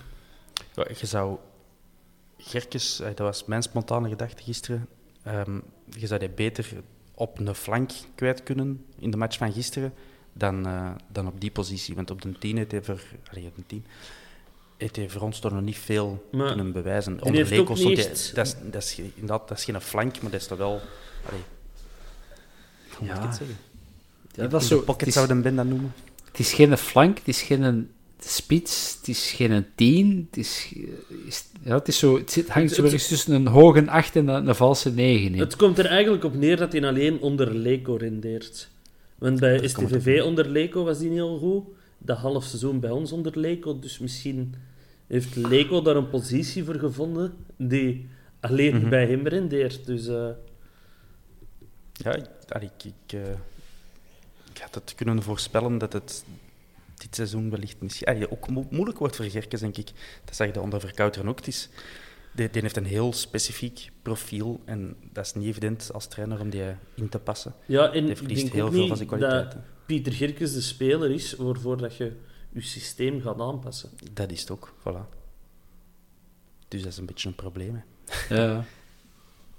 Ja, 0.75 0.87
je 0.99 1.05
zou... 1.05 1.37
Gerkes, 2.45 2.99
eh, 2.99 3.07
dat 3.07 3.17
was 3.19 3.45
mijn 3.45 3.61
spontane 3.63 4.09
gedachte 4.09 4.43
gisteren, 4.43 4.87
ehm, 5.23 5.59
je 5.89 6.07
zou 6.07 6.19
die 6.19 6.29
beter 6.29 6.67
op 7.13 7.39
een 7.39 7.55
flank 7.55 7.91
kwijt 8.15 8.43
kunnen 8.43 8.85
in 8.99 9.11
de 9.11 9.17
match 9.17 9.37
van 9.37 9.53
gisteren 9.53 9.93
dan, 10.33 10.65
eh, 10.67 10.91
dan 11.11 11.27
op 11.27 11.41
die 11.41 11.51
positie. 11.51 11.95
Want 11.95 12.11
op 12.11 12.21
de 12.21 12.31
10 12.39 12.57
heeft 12.57 12.71
hij 12.71 12.83
voor... 12.83 13.01
Allee, 13.31 13.45
op 13.47 13.55
de 13.55 13.63
10 13.67 13.85
heeft 14.77 14.95
hij 14.95 15.09
voor 15.09 15.21
ons 15.21 15.39
toch 15.39 15.51
nog 15.51 15.61
niet 15.61 15.77
veel 15.77 16.27
Maar 16.31 16.47
kunnen 16.47 16.71
bewijzen. 16.71 17.21
Onder 17.21 17.45
Leko 17.47 17.75
stond 17.75 17.89
niet 17.89 17.97
hij- 17.97 18.07
dat, 18.07 18.17
is, 18.17 18.31
dat, 18.33 18.83
is, 18.83 18.97
dat 19.25 19.57
is 19.57 19.63
geen 19.63 19.81
flank, 19.81 20.21
maar 20.21 20.31
dat 20.31 20.41
is 20.41 20.47
toch 20.47 20.57
wel... 20.57 20.81
Allee, 21.27 21.41
hoe 22.97 23.07
moet 23.07 23.09
ik 23.09 23.15
Ja. 23.21 23.27
het 23.27 23.35
zeggen? 23.35 23.57
Ja, 24.31 24.47
dat 24.47 24.63
zo, 24.63 24.79
pocket 24.81 25.07
is, 25.07 25.13
zouden 25.13 25.41
Ben 25.41 25.55
dat 25.55 25.65
noemen. 25.65 25.93
het 26.27 26.39
is 26.39 26.53
geen 26.53 26.77
flank, 26.77 27.17
het 27.17 27.27
is 27.27 27.41
geen 27.41 27.91
spits, 28.27 28.95
het 28.99 29.07
is 29.07 29.31
geen 29.31 29.65
10. 29.75 30.27
Het, 30.29 30.37
is, 30.37 30.73
is- 31.27 31.45
ja, 31.63 31.75
het, 31.75 31.87
is 31.87 31.97
zo, 31.99 32.17
het 32.17 32.31
zit, 32.31 32.47
hangt 32.49 32.69
zo 32.73 32.75
het- 32.83 32.85
ergens 32.91 33.07
tussen 33.07 33.33
een 33.33 33.47
hoge 33.47 33.89
8 33.89 34.15
en 34.15 34.27
een, 34.27 34.47
een 34.47 34.55
valse 34.55 34.91
9 34.91 35.33
in. 35.33 35.39
Het 35.39 35.55
komt 35.55 35.77
er 35.79 35.85
eigenlijk 35.85 36.23
op 36.23 36.33
neer 36.35 36.57
dat 36.57 36.71
hij 36.71 36.83
alleen 36.87 37.19
onder 37.21 37.53
Leco 37.55 37.95
rendeert. 37.95 38.69
Want 39.17 39.39
bij 39.39 39.67
STVV 39.67 40.21
onder 40.23 40.49
Leco 40.49 40.83
was 40.83 40.97
hij 40.97 41.05
niet 41.07 41.15
heel 41.17 41.37
goed. 41.37 41.63
Dat 41.97 42.17
half 42.17 42.43
seizoen 42.43 42.79
bij 42.79 42.89
ons 42.89 43.11
onder 43.11 43.39
Leco. 43.39 43.79
Dus 43.79 43.99
misschien 43.99 44.55
heeft 45.07 45.35
Leco 45.35 45.81
daar 45.81 45.95
een 45.95 46.09
positie 46.09 46.63
voor 46.63 46.75
gevonden 46.79 47.33
die 47.57 48.07
alleen 48.39 48.75
Mhm. 48.77 48.89
bij 48.89 49.07
hem 49.07 49.27
rendeert. 49.27 49.85
Dus 49.85 50.07
eh, 50.07 50.27
Ja, 51.93 52.15
ik, 52.15 52.25
ik, 52.61 52.83
ik, 52.83 53.13
eh, 53.13 53.19
ik 54.53 54.61
had 54.61 54.75
het 54.75 54.93
kunnen 54.95 55.23
voorspellen 55.23 55.77
dat 55.77 55.93
het 55.93 56.23
dit 57.03 57.15
seizoen 57.15 57.49
wellicht 57.49 57.81
misschien 57.81 58.07
allee, 58.07 58.31
ook 58.31 58.49
mo- 58.49 58.67
moeilijk 58.69 58.99
wordt 58.99 59.15
voor 59.15 59.25
Gerkes, 59.25 59.59
denk 59.59 59.77
ik. 59.77 59.91
Dat 60.25 60.35
zag 60.35 60.53
je 60.53 60.61
onder 60.61 60.79
Verkouteren 60.79 61.27
ook. 61.29 61.37
Het 61.37 61.47
is, 61.47 61.69
die, 62.33 62.49
die 62.49 62.61
heeft 62.61 62.77
een 62.77 62.85
heel 62.85 63.13
specifiek 63.13 63.89
profiel 64.01 64.61
en 64.65 64.95
dat 65.11 65.25
is 65.25 65.33
niet 65.33 65.47
evident 65.47 65.89
als 65.93 66.07
trainer 66.07 66.39
om 66.39 66.49
die 66.49 66.61
in 66.95 67.09
te 67.09 67.19
passen. 67.19 67.53
ja, 67.65 67.91
en 67.91 68.05
Die 68.05 68.15
verliest 68.15 68.41
denk 68.41 68.53
heel 68.53 68.65
ook 68.65 68.71
veel 68.73 68.87
van 68.87 68.97
zijn 68.97 69.09
dat 69.09 69.17
kwaliteiten. 69.19 69.63
Pieter 69.85 70.13
Gerkes 70.13 70.53
de 70.53 70.61
speler 70.61 71.11
is 71.11 71.33
waarvoor 71.35 71.77
dat 71.77 71.95
je 71.97 72.11
je 72.53 72.61
systeem 72.61 73.21
gaat 73.21 73.39
aanpassen. 73.39 73.89
Dat 74.13 74.31
is 74.31 74.41
het 74.41 74.51
ook, 74.51 74.73
voilà. 74.79 75.09
Dus 76.67 76.81
dat 76.81 76.91
is 76.91 76.97
een 76.97 77.05
beetje 77.05 77.27
een 77.29 77.35
probleem. 77.35 77.83
Hè. 78.05 78.35
Ja. 78.35 78.65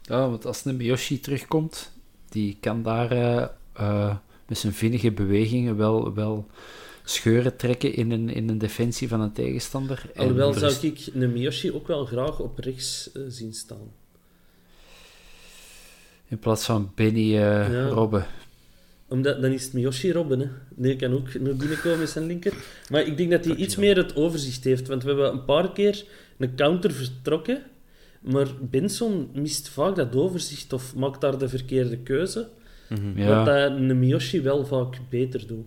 ja, 0.03 0.29
want 0.31 0.47
als 0.47 0.65
een 0.65 0.77
Miyoshi 0.77 1.21
terugkomt, 1.21 1.93
die 2.29 2.57
kan 2.61 2.83
daar 2.83 3.13
uh, 3.13 3.47
uh, 3.81 4.17
met 4.47 4.59
zijn 4.59 4.73
vinnige 4.73 5.13
bewegingen 5.13 5.77
wel, 5.77 6.15
wel 6.15 6.47
scheuren 7.05 7.57
trekken 7.57 7.95
in 7.95 8.11
een, 8.11 8.29
in 8.29 8.49
een 8.49 8.59
defensie 8.59 9.09
van 9.09 9.21
een 9.21 9.33
tegenstander. 9.33 10.03
Alhoewel 10.17 10.53
zou 10.53 10.73
ik 10.81 11.09
een 11.15 11.33
Miyoshi 11.33 11.73
ook 11.73 11.87
wel 11.87 12.05
graag 12.05 12.41
op 12.41 12.59
rechts 12.59 13.11
uh, 13.15 13.23
zien 13.29 13.53
staan. 13.53 13.93
In 16.29 16.39
plaats 16.39 16.65
van 16.65 16.93
Benny 16.95 17.21
ja. 17.21 17.89
Robben. 17.89 18.27
Omdat, 19.09 19.43
dan 19.43 19.51
is 19.51 19.65
het 19.65 19.73
Miyoshi 19.73 20.13
Robben. 20.13 20.41
Hè. 20.41 20.49
Die 20.69 20.97
kan 20.97 21.13
ook 21.13 21.41
naar 21.41 21.57
binnen 21.57 21.81
komen 21.81 21.99
met 21.99 22.11
zijn 22.11 22.27
linker. 22.27 22.53
Maar 22.91 23.07
ik 23.07 23.17
denk 23.17 23.31
dat 23.31 23.45
hij 23.45 23.55
iets 23.55 23.77
meer 23.77 23.97
het 23.97 24.17
overzicht 24.17 24.65
heeft. 24.65 24.89
Want 24.89 25.03
we 25.03 25.09
hebben 25.09 25.33
een 25.33 25.45
paar 25.45 25.73
keer 25.73 26.05
een 26.39 26.55
counter 26.55 26.93
vertrokken. 26.93 27.63
Maar 28.21 28.47
Benson 28.61 29.31
mist 29.33 29.69
vaak 29.69 29.97
dat 29.97 30.17
overzicht 30.17 30.73
of 30.73 30.95
maakt 30.95 31.21
daar 31.21 31.39
de 31.39 31.49
verkeerde 31.49 31.99
keuze. 31.99 32.49
Mm 32.89 32.97
-hmm. 32.97 33.19
ja. 33.19 33.37
Wat 33.37 33.47
dat 33.47 33.71
een 33.71 33.99
Miyoshi 33.99 34.43
wel 34.43 34.67
vaak 34.67 34.99
beter 35.09 35.47
doet. 35.47 35.67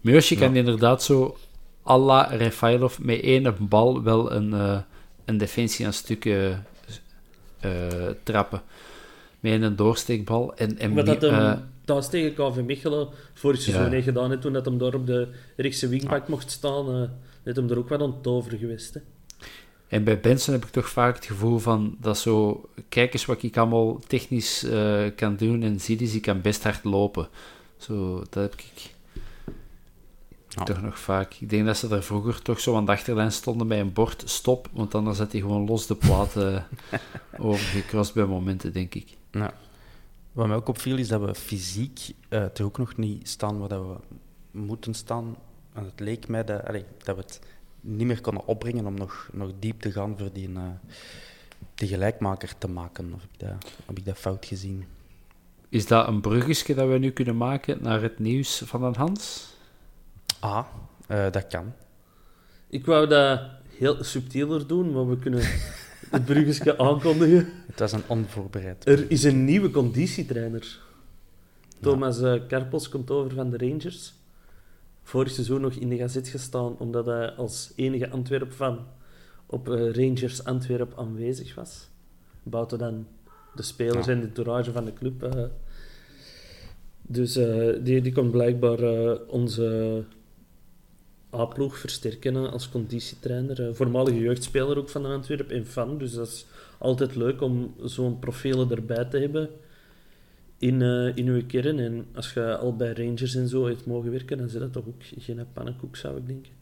Ja. 0.00 0.36
kan 0.38 0.56
inderdaad 0.56 1.02
zo 1.02 1.36
à 1.86 1.98
la 1.98 2.22
Refailov 2.22 2.98
met 2.98 3.20
één 3.20 3.56
bal 3.68 4.02
wel 4.02 4.32
een, 4.32 4.52
uh, 4.52 4.78
een 5.24 5.38
defensie 5.38 5.86
aan 5.86 5.92
stukken 5.92 6.66
uh, 7.64 8.08
trappen. 8.22 8.62
Met 9.40 9.62
een 9.62 9.76
doorsteekbal. 9.76 10.54
En, 10.54 10.78
en 10.78 10.94
Wat 10.94 11.06
dat 11.06 11.22
hem 11.22 11.32
uh, 11.32 11.52
thuis 11.84 12.08
tegen 12.08 12.34
KV 12.34 12.60
Mechelen 12.64 13.08
vorig 13.34 13.60
seizoen 13.60 13.96
ja. 13.96 14.02
gedaan 14.02 14.30
heeft, 14.30 14.42
toen 14.42 14.52
dat 14.52 14.64
hem 14.64 14.78
daar 14.78 14.94
op 14.94 15.06
de 15.06 15.28
rechtse 15.56 15.88
wingback 15.88 16.28
mocht 16.28 16.50
staan, 16.50 17.10
heeft 17.42 17.56
hem 17.56 17.70
er 17.70 17.78
ook 17.78 17.88
wel 17.88 18.20
toveren 18.20 18.58
geweest. 18.58 18.94
Hè. 18.94 19.00
En 19.90 20.04
bij 20.04 20.20
Benson 20.20 20.54
heb 20.54 20.64
ik 20.64 20.70
toch 20.70 20.88
vaak 20.88 21.14
het 21.14 21.24
gevoel 21.24 21.58
van 21.58 21.96
dat 22.00 22.18
zo, 22.18 22.64
kijk 22.88 23.12
eens 23.12 23.24
wat 23.24 23.42
ik 23.42 23.56
allemaal 23.56 23.98
technisch 24.06 24.64
uh, 24.64 25.02
kan 25.16 25.36
doen 25.36 25.62
en 25.62 25.80
zie 25.80 26.00
eens, 26.00 26.14
ik 26.14 26.22
kan 26.22 26.40
best 26.40 26.62
hard 26.62 26.84
lopen. 26.84 27.28
Zo, 27.76 28.18
dat 28.30 28.42
heb 28.42 28.52
ik 28.54 28.90
toch 30.54 30.82
nog 30.82 30.98
vaak. 30.98 31.34
Ik 31.34 31.50
denk 31.50 31.66
dat 31.66 31.76
ze 31.76 31.88
daar 31.88 32.02
vroeger 32.02 32.42
toch 32.42 32.60
zo 32.60 32.76
aan 32.76 32.84
de 32.84 32.92
achterlijn 32.92 33.32
stonden 33.32 33.68
bij 33.68 33.80
een 33.80 33.92
bord 33.92 34.22
stop, 34.26 34.68
want 34.72 34.94
anders 34.94 35.18
had 35.18 35.32
hij 35.32 35.40
gewoon 35.40 35.66
los 35.66 35.86
de 35.86 35.94
platen 35.94 36.66
overgekrost 37.38 38.14
bij 38.14 38.24
momenten, 38.24 38.72
denk 38.72 38.94
ik. 38.94 39.16
Ja. 39.30 39.54
Wat 40.32 40.46
mij 40.46 40.56
ook 40.56 40.68
opviel 40.68 40.96
is 40.98 41.08
dat 41.08 41.20
we 41.20 41.34
fysiek 41.34 42.00
uh, 42.28 42.44
toch 42.44 42.66
ook 42.66 42.78
nog 42.78 42.96
niet 42.96 43.28
staan 43.28 43.58
waar 43.58 43.68
dat 43.68 43.82
we 43.82 43.96
moeten 44.58 44.94
staan. 44.94 45.36
En 45.72 45.84
het 45.84 46.00
leek 46.00 46.28
mij 46.28 46.44
dat, 46.44 46.66
allee, 46.66 46.84
dat 47.04 47.16
we 47.16 47.22
het 47.22 47.40
niet 47.80 48.06
meer 48.06 48.20
konden 48.20 48.46
opbrengen 48.46 48.86
om 48.86 48.94
nog, 48.94 49.28
nog 49.32 49.50
diep 49.58 49.80
te 49.80 49.92
gaan 49.92 50.18
voor 50.18 50.32
die, 50.32 50.48
uh, 50.48 50.62
die 51.74 51.88
gelijkmaker 51.88 52.58
te 52.58 52.68
maken. 52.68 53.12
Of 53.14 53.20
heb, 53.20 53.30
ik 53.32 53.38
dat, 53.38 53.70
heb 53.86 53.98
ik 53.98 54.04
dat 54.04 54.18
fout 54.18 54.46
gezien? 54.46 54.84
Is 55.68 55.86
dat 55.86 56.08
een 56.08 56.20
bruggetje 56.20 56.74
dat 56.74 56.88
we 56.88 56.98
nu 56.98 57.10
kunnen 57.10 57.36
maken 57.36 57.78
naar 57.82 58.02
het 58.02 58.18
nieuws 58.18 58.62
van 58.64 58.84
een 58.84 58.96
Hans? 58.96 59.49
Ah, 60.40 60.66
uh, 61.10 61.30
dat 61.30 61.46
kan. 61.46 61.72
Ik 62.68 62.86
wou 62.86 63.06
dat 63.06 63.40
heel 63.68 64.04
subtieler 64.04 64.66
doen, 64.66 64.92
maar 64.92 65.08
we 65.08 65.18
kunnen 65.18 65.42
het 66.10 66.24
bruggetje 66.24 66.78
aankondigen. 66.88 67.48
Het 67.66 67.78
was 67.78 67.92
een 67.92 68.02
onvoorbereid. 68.06 68.86
Er 68.86 69.10
is 69.10 69.22
een 69.22 69.44
nieuwe 69.44 69.70
conditietrainer. 69.70 70.78
Thomas 71.80 72.18
ja. 72.18 72.38
Karpels 72.38 72.88
komt 72.88 73.10
over 73.10 73.34
van 73.34 73.50
de 73.50 73.56
Rangers 73.56 74.14
vorig 75.02 75.30
seizoen 75.30 75.60
nog 75.60 75.72
in 75.72 75.88
de 75.88 75.96
gazet 75.96 76.28
gestaan, 76.28 76.78
omdat 76.78 77.06
hij 77.06 77.30
als 77.30 77.72
enige 77.76 78.10
Antwerp-fan 78.10 78.78
op 79.46 79.68
uh, 79.68 79.92
Rangers 79.92 80.44
Antwerp 80.44 80.92
aanwezig 80.98 81.54
was. 81.54 81.88
Bouwde 82.42 82.76
dan 82.76 83.06
de 83.54 83.62
spelers 83.62 84.06
ja. 84.06 84.12
en 84.12 84.20
de 84.20 84.32
tourage 84.32 84.72
van 84.72 84.84
de 84.84 84.92
club. 84.92 85.50
Dus 87.02 87.32
die, 87.82 88.00
die 88.00 88.12
kon 88.12 88.30
blijkbaar 88.30 89.16
onze 89.26 90.04
A-ploeg 91.34 91.78
versterken 91.78 92.50
als 92.50 92.68
conditietrainer. 92.68 93.74
voormalige 93.76 94.18
jeugdspeler 94.18 94.78
ook 94.78 94.88
van 94.88 95.02
de 95.02 95.08
Antwerp 95.08 95.50
en 95.50 95.66
fan. 95.66 95.98
Dus 95.98 96.12
dat 96.12 96.26
is 96.26 96.46
altijd 96.78 97.14
leuk 97.14 97.40
om 97.40 97.74
zo'n 97.84 98.18
profielen 98.18 98.70
erbij 98.70 99.04
te 99.04 99.18
hebben 99.18 99.50
in, 100.58 100.80
uh, 100.80 101.16
in 101.16 101.26
uw 101.26 101.46
kern. 101.46 101.78
En 101.78 102.06
als 102.14 102.32
je 102.32 102.56
al 102.56 102.76
bij 102.76 102.92
Rangers 102.92 103.34
en 103.34 103.48
zo 103.48 103.66
heeft 103.66 103.86
mogen 103.86 104.10
werken, 104.10 104.38
dan 104.38 104.48
zit 104.48 104.60
dat 104.60 104.72
toch 104.72 104.86
ook 104.86 105.02
geen 105.18 105.46
pannenkoek, 105.52 105.96
zou 105.96 106.16
ik 106.16 106.26
denken. 106.26 106.52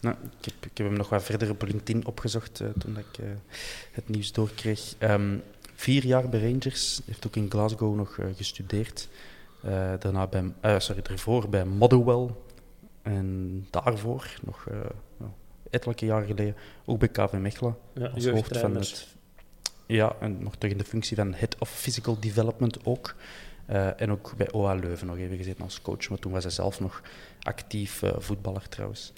Nou, 0.00 0.16
ik, 0.40 0.52
heb, 0.74 0.86
hem 0.86 0.96
nog 0.96 1.08
wat 1.08 1.22
verder 1.22 1.50
op 1.50 1.62
LinkedIn 1.62 2.06
opgezocht 2.06 2.60
uh, 2.60 2.68
toen 2.78 2.98
ik 2.98 3.24
het 3.92 4.08
nieuws 4.08 4.32
doorkreeg. 4.32 4.94
Um, 4.98 5.42
vier 5.74 6.06
jaar 6.06 6.28
bij 6.28 6.40
Rangers, 6.40 7.00
heeft 7.04 7.26
ook 7.26 7.36
in 7.36 7.50
Glasgow 7.50 7.96
nog 7.96 8.18
gestudeerd. 8.36 9.08
daarna 9.98 10.26
bij, 10.26 10.80
sorry, 10.80 11.02
daarvoor 11.02 11.48
bij 11.48 11.64
Motherwell. 11.64 12.28
En 13.02 13.66
daarvoor, 13.70 14.34
nog 14.42 14.66
nou, 15.16 15.30
ettelijke 15.70 16.06
jaren 16.06 16.26
geleden, 16.26 16.54
ook 16.84 16.98
bij 16.98 17.08
KV 17.08 17.32
Mechelen. 17.32 17.76
Ja, 17.94 18.06
als 18.06 18.26
hoofd 18.26 18.58
van 18.58 18.74
het 18.74 19.12
ja, 19.86 20.16
en 20.20 20.42
nog 20.42 20.56
terug 20.56 20.72
in 20.72 20.78
de 20.78 20.84
functie 20.84 21.16
van 21.16 21.34
Head 21.34 21.56
of 21.58 21.70
Physical 21.70 22.20
Development 22.20 22.84
ook. 22.84 23.14
Uh, 23.70 24.00
en 24.00 24.10
ook 24.10 24.36
bij 24.36 24.52
OA 24.52 24.74
Leuven 24.74 25.06
nog 25.06 25.16
even 25.16 25.36
gezeten 25.36 25.64
als 25.64 25.82
coach, 25.82 26.08
maar 26.08 26.18
toen 26.18 26.32
was 26.32 26.42
hij 26.42 26.52
zelf 26.52 26.80
nog 26.80 27.02
actief 27.40 28.02
uh, 28.02 28.10
voetballer 28.18 28.68
trouwens. 28.68 29.12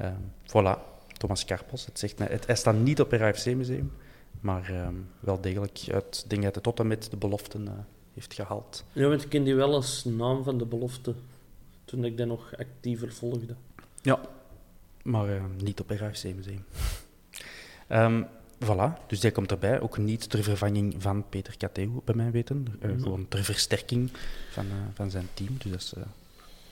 Uh, 0.00 0.08
voilà, 0.46 0.78
Thomas 1.12 1.44
Karpels. 1.44 1.86
Het, 1.86 1.98
zegt, 1.98 2.18
het, 2.18 2.46
hij 2.46 2.56
staat 2.56 2.76
niet 2.76 3.00
op 3.00 3.10
het 3.10 3.20
RAFC-museum, 3.20 3.92
maar 4.40 4.92
wel 5.20 5.40
degelijk 5.40 5.80
uit, 5.92 6.24
denk 6.28 6.44
uit 6.44 6.54
de 6.54 6.60
tot 6.60 6.80
en 6.80 6.86
met 6.86 7.10
de 7.10 7.16
beloften 7.16 7.86
heeft 8.14 8.34
gehaald. 8.34 8.84
Ja, 8.92 9.08
want 9.08 9.22
ik 9.22 9.28
ken 9.28 9.44
die 9.44 9.54
wel 9.54 9.74
als 9.74 10.04
naam 10.04 10.44
van 10.44 10.58
de 10.58 10.66
belofte, 10.66 11.14
toen 11.84 12.04
ik 12.04 12.16
dat 12.16 12.26
nog 12.26 12.56
actiever 12.56 13.12
volgde. 13.12 13.54
Ja, 14.02 14.20
maar 15.02 15.40
niet 15.58 15.80
op 15.80 15.88
het 15.88 15.98
RAFC-museum. 15.98 16.64
Um, 17.88 18.26
Voilà, 18.64 19.06
dus 19.06 19.20
die 19.20 19.30
komt 19.30 19.50
erbij. 19.50 19.80
Ook 19.80 19.98
niet 19.98 20.30
ter 20.30 20.42
vervanging 20.42 20.94
van 20.98 21.28
Peter 21.28 21.56
Kateu, 21.56 21.88
bij 22.04 22.14
mijn 22.14 22.30
weten. 22.30 22.66
Uh, 22.82 22.90
mm. 22.90 23.02
Gewoon 23.02 23.28
ter 23.28 23.44
versterking 23.44 24.10
van, 24.50 24.66
uh, 24.66 24.72
van 24.94 25.10
zijn 25.10 25.28
team. 25.34 25.56
Dus 25.58 25.70
dat 25.70 25.80
is 25.80 25.94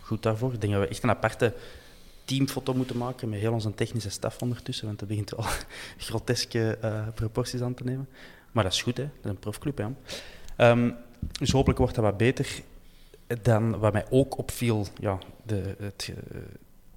goed 0.00 0.22
daarvoor. 0.22 0.52
Ik 0.52 0.60
denk 0.60 0.72
dat 0.72 0.82
we 0.82 0.88
echt 0.88 1.02
een 1.02 1.10
aparte 1.10 1.54
teamfoto 2.24 2.74
moeten 2.74 2.96
maken 2.96 3.28
met 3.28 3.40
heel 3.40 3.52
onze 3.52 3.74
technische 3.74 4.10
staf 4.10 4.42
ondertussen, 4.42 4.86
want 4.86 4.98
dat 4.98 5.08
begint 5.08 5.30
wel 5.30 5.44
groteske 6.08 6.78
proporties 7.14 7.60
aan 7.60 7.74
te 7.74 7.84
nemen. 7.84 8.08
Maar 8.52 8.64
dat 8.64 8.72
is 8.72 8.82
goed, 8.82 8.96
hè. 8.96 9.02
dat 9.02 9.24
is 9.24 9.30
een 9.30 9.38
profclub. 9.38 9.78
Hè. 9.78 9.86
Um, 10.70 10.94
dus 11.38 11.50
hopelijk 11.50 11.78
wordt 11.78 11.94
dat 11.94 12.04
wat 12.04 12.16
beter. 12.16 12.62
Dan 13.42 13.78
wat 13.78 13.92
mij 13.92 14.06
ook 14.10 14.38
opviel, 14.38 14.86
ja, 15.00 15.18
de, 15.46 15.74
het, 15.78 16.12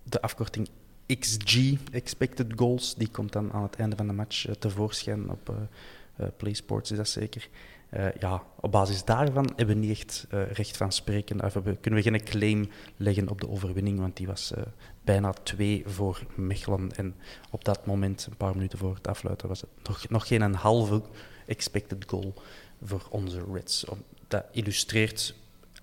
de 0.04 0.22
afkorting 0.22 0.70
XG, 1.08 1.74
expected 1.92 2.54
goals, 2.56 2.96
die 2.96 3.10
komt 3.10 3.32
dan 3.32 3.52
aan 3.52 3.64
het 3.64 3.76
einde 3.76 3.96
van 3.96 4.08
de 4.08 4.14
match 4.14 4.48
uh, 4.48 4.54
tevoorschijn 4.54 5.30
op 5.30 5.50
uh, 5.50 5.56
uh, 6.20 6.28
PlaySports, 6.38 6.92
is 6.92 6.98
dat 6.98 7.10
zeker. 7.10 7.50
ja, 8.20 8.44
op 8.60 8.72
basis 8.72 9.04
daarvan 9.04 9.52
hebben 9.56 9.76
we 9.76 9.86
niet 9.86 9.98
echt 9.98 10.28
recht 10.30 10.78
van 10.78 10.92
spreken. 10.92 11.44
Of 11.44 11.54
kunnen 11.82 12.04
we 12.04 12.10
geen 12.10 12.24
claim 12.24 12.70
leggen 12.98 13.30
op 13.30 13.42
de 13.42 13.50
overwinning, 13.50 14.00
want 14.00 14.18
die 14.18 14.28
was 14.28 14.54
bijna 15.04 15.34
twee 15.34 15.84
voor 15.86 16.26
Mechelen. 16.36 16.92
En 16.96 17.16
op 17.52 17.66
dat 17.66 17.86
moment, 17.86 18.26
een 18.30 18.38
paar 18.38 18.56
minuten 18.56 18.78
voor 18.78 18.96
het 18.96 19.08
afluiten, 19.08 19.48
was 19.48 19.62
het 19.62 19.70
nog, 19.84 20.10
nog 20.10 20.28
geen 20.28 20.42
een 20.42 20.56
halve 20.56 21.02
expected 21.46 22.04
goal 22.08 22.34
voor 22.84 23.08
onze 23.10 23.44
Reds. 23.54 23.86
Dat 24.28 24.46
illustreert 24.52 25.36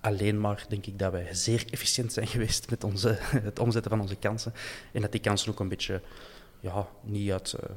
alleen 0.02 0.40
maar 0.40 0.64
denk 0.68 0.86
ik 0.86 0.98
dat 0.98 1.12
wij 1.12 1.28
zeer 1.30 1.64
efficiënt 1.70 2.12
zijn 2.12 2.26
geweest 2.26 2.70
met 2.70 2.84
onze, 2.84 3.16
het 3.50 3.58
omzetten 3.58 3.90
van 3.90 4.00
onze 4.00 4.16
kansen. 4.16 4.52
En 4.92 5.00
dat 5.00 5.12
die 5.12 5.20
kansen 5.20 5.50
ook 5.50 5.60
een 5.60 5.68
beetje 5.68 6.00
ja, 6.60 6.88
niet 7.02 7.30
uit, 7.30 7.54
uh, 7.60 7.70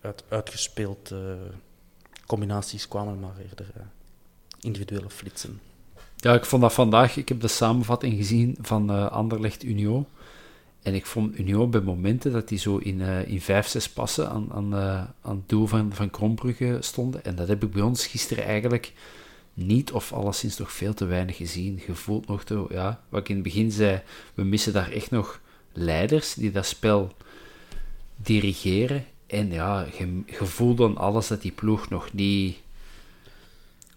uit 0.00 0.24
uitgespeeld 0.28 1.10
uh, 1.10 1.18
combinaties 2.26 2.88
kwamen, 2.88 3.20
maar 3.20 3.34
eerder 3.48 3.66
uh, 3.76 3.82
individuele 4.60 5.10
flitsen. 5.10 5.60
Ja, 6.16 6.34
ik 6.34 6.44
vond 6.44 6.62
dat 6.62 6.72
vandaag, 6.72 7.16
ik 7.16 7.28
heb 7.28 7.40
de 7.40 7.48
samenvatting 7.48 8.16
gezien 8.16 8.56
van 8.60 9.10
Anderlecht 9.10 9.62
Unio. 9.62 10.06
En 10.82 10.94
ik 10.94 11.06
vond 11.06 11.38
Unio 11.38 11.66
bij 11.66 11.80
momenten 11.80 12.32
dat 12.32 12.48
die 12.48 12.58
zo 12.58 12.76
in, 12.76 13.00
in 13.00 13.40
vijf, 13.40 13.66
zes 13.66 13.88
passen 13.88 14.30
aan, 14.30 14.52
aan, 14.52 14.74
aan 15.20 15.36
het 15.36 15.48
doel 15.48 15.66
van, 15.66 15.92
van 15.92 16.10
Krombrugge 16.10 16.76
stonden. 16.80 17.24
En 17.24 17.34
dat 17.34 17.48
heb 17.48 17.62
ik 17.62 17.70
bij 17.70 17.82
ons 17.82 18.06
gisteren 18.06 18.44
eigenlijk 18.44 18.92
niet 19.66 19.92
of 19.92 20.12
alleszins 20.12 20.58
nog 20.58 20.72
veel 20.72 20.94
te 20.94 21.04
weinig 21.04 21.36
gezien. 21.36 21.80
Je 21.86 21.94
voelt 21.94 22.26
nog, 22.26 22.44
te, 22.44 22.66
ja, 22.70 23.00
wat 23.08 23.20
ik 23.20 23.28
in 23.28 23.34
het 23.34 23.44
begin 23.44 23.70
zei, 23.72 24.00
we 24.34 24.44
missen 24.44 24.72
daar 24.72 24.90
echt 24.92 25.10
nog 25.10 25.40
leiders 25.72 26.34
die 26.34 26.50
dat 26.50 26.66
spel 26.66 27.12
dirigeren. 28.16 29.04
En 29.26 29.52
ja, 29.52 29.86
je, 29.98 30.22
je 30.26 30.44
voelt 30.46 30.76
dan 30.78 30.96
alles 30.96 31.28
dat 31.28 31.42
die 31.42 31.52
ploeg 31.52 31.88
nog 31.88 32.12
niet 32.12 32.56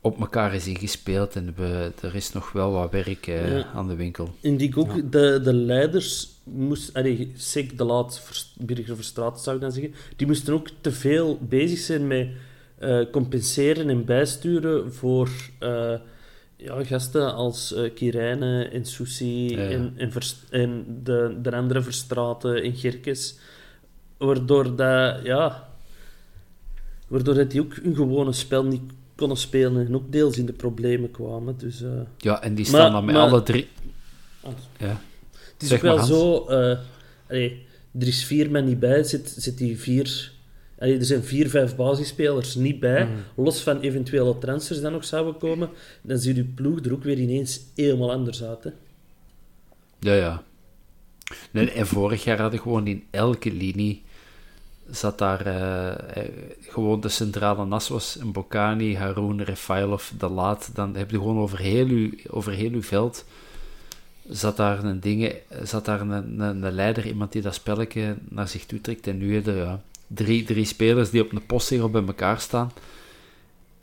op 0.03 0.19
elkaar 0.19 0.53
is 0.55 0.67
ingespeeld 0.67 1.35
en 1.35 1.53
we, 1.55 1.91
er 2.01 2.15
is 2.15 2.31
nog 2.31 2.51
wel 2.51 2.71
wat 2.71 2.91
werk 2.91 3.27
eh, 3.27 3.57
Ja. 3.57 3.65
aan 3.73 3.87
de 3.87 3.95
winkel. 3.95 4.35
En 4.41 4.57
die 4.57 4.75
ook, 4.75 5.11
de, 5.11 5.39
de 5.43 5.53
leiders 5.53 6.29
moesten, 6.43 7.31
zeker 7.35 7.77
de 7.77 7.83
laat 7.83 8.19
Vers- 8.19 8.53
Birger 8.59 8.95
Verstraat 8.95 9.41
zou 9.41 9.55
ik 9.55 9.61
dan 9.61 9.71
zeggen, 9.71 9.93
die 10.15 10.27
moesten 10.27 10.53
ook 10.53 10.69
te 10.81 10.91
veel 10.91 11.37
bezig 11.41 11.79
zijn 11.79 12.07
met 12.07 12.27
compenseren 13.11 13.89
en 13.89 14.05
bijsturen 14.05 14.93
voor 14.93 15.29
eh, 15.59 15.93
ja, 16.55 16.83
gasten 16.83 17.33
als 17.33 17.73
eh 17.73 17.93
Kirijne 17.93 18.63
en 18.63 18.85
Susi 18.85 19.49
Ja, 19.49 19.61
ja. 19.63 19.69
en, 19.69 19.93
en, 19.97 20.11
Vers- 20.11 20.35
en 20.49 20.85
de, 21.03 21.35
de 21.41 21.51
andere 21.55 21.81
Verstraten 21.81 22.63
en 22.63 22.75
Gerkes. 22.75 23.35
Waardoor 24.17 24.75
dat, 24.75 25.19
ja, 25.23 25.69
waardoor 27.07 27.33
dat 27.33 27.51
die 27.51 27.61
ook 27.61 27.75
hun 27.75 27.95
gewone 27.95 28.33
spel 28.33 28.63
niet 28.65 28.81
konden 29.15 29.37
spelen 29.37 29.85
en 29.87 29.95
ook 29.95 30.11
deels 30.11 30.37
in 30.37 30.45
de 30.45 30.53
problemen 30.53 31.11
kwamen. 31.11 31.57
Dus, 31.57 31.81
eh, 31.81 31.89
Ja, 32.17 32.41
en 32.41 32.55
die 32.55 32.65
Maar- 32.71 32.81
staan 32.81 32.91
dan 32.91 33.05
met 33.05 33.15
maar- 33.15 33.23
alle 33.29 33.43
drie... 33.43 33.67
Ah. 34.41 34.51
Ja. 34.77 35.01
Het 35.53 35.61
is 35.61 35.67
Zeg 35.67 35.77
ook 35.77 35.83
wel 35.95 36.03
zo... 36.05 36.45
eh, 36.45 36.77
allee, 37.29 37.65
er 37.99 38.07
is 38.07 38.23
vier 38.23 38.51
man 38.51 38.65
niet 38.65 38.79
bij, 38.79 39.03
zit, 39.03 39.33
zit 39.37 39.57
die 39.57 39.79
vier... 39.79 40.31
er 40.89 41.05
zijn 41.05 41.23
vier, 41.23 41.49
vijf 41.49 41.75
basisspelers 41.75 42.55
niet 42.55 42.79
bij, 42.79 43.03
Mhm. 43.05 43.43
los 43.43 43.61
van 43.61 43.79
eventuele 43.79 44.37
transfers 44.37 44.79
die 44.79 44.89
nog 44.89 45.05
zouden 45.05 45.37
komen. 45.37 45.69
Dan 46.01 46.17
ziet 46.17 46.35
je 46.35 46.43
ploeg 46.43 46.79
er 46.85 46.93
ook 46.93 47.03
weer 47.03 47.17
ineens 47.19 47.59
helemaal 47.75 48.11
anders 48.11 48.43
uit. 48.43 48.63
Hè. 48.63 48.69
Ja, 49.99 50.13
ja. 50.13 50.43
Nee, 51.51 51.71
en 51.71 51.87
vorig 51.87 52.23
jaar 52.23 52.39
hadden 52.41 52.59
gewoon 52.59 52.87
in 52.87 53.03
elke 53.09 53.51
linie 53.53 54.03
zat 54.89 55.17
daar 55.17 55.45
eh, 55.45 55.89
eh, 56.23 56.29
gewoon 56.61 57.01
de 57.01 57.09
centrale 57.09 57.65
nas 57.65 57.87
was 57.87 58.17
een 58.19 58.31
Bocani, 58.31 58.95
Haroun, 58.97 59.43
Refailov, 59.43 60.09
De 60.17 60.29
Laat. 60.29 60.69
Dan 60.73 60.95
heb 60.95 61.11
je 61.11 61.17
gewoon 61.17 61.37
over 61.37 61.59
heel 61.59 61.85
uw, 61.87 62.09
over 62.29 62.51
heel 62.53 62.71
uw 62.71 62.83
veld 62.83 63.25
zat 64.29 64.57
daar 64.57 64.83
een 64.83 64.99
dingen, 64.99 65.33
zat 65.63 65.85
daar 65.85 66.01
een, 66.01 66.09
een, 66.09 66.63
een 66.63 66.71
leider, 66.73 67.05
iemand 67.07 67.31
die 67.31 67.41
dat 67.41 67.53
spelletje 67.55 68.15
naar 68.29 68.47
zich 68.47 68.65
toe 68.65 68.81
trekt. 68.81 69.07
En 69.07 69.17
nu 69.17 69.33
heb 69.35 69.45
je 69.45 69.51
ja, 69.51 69.81
drie, 70.13 70.43
drie 70.43 70.65
spelers 70.65 71.09
die 71.09 71.21
op 71.23 71.31
een 71.31 71.45
postzegel 71.45 71.89
bij 71.89 72.05
elkaar 72.05 72.39
staan. 72.39 72.71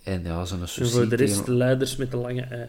En 0.03 0.23
ja, 0.23 0.45
zo'n 0.45 0.61
En 0.61 0.69
voor 0.69 1.09
de 1.09 1.17
rest 1.17 1.33
tegen- 1.35 1.45
de 1.51 1.55
leiders 1.57 1.97
met 1.97 2.11
de 2.11 2.17
lange 2.17 2.43
ei. 2.43 2.69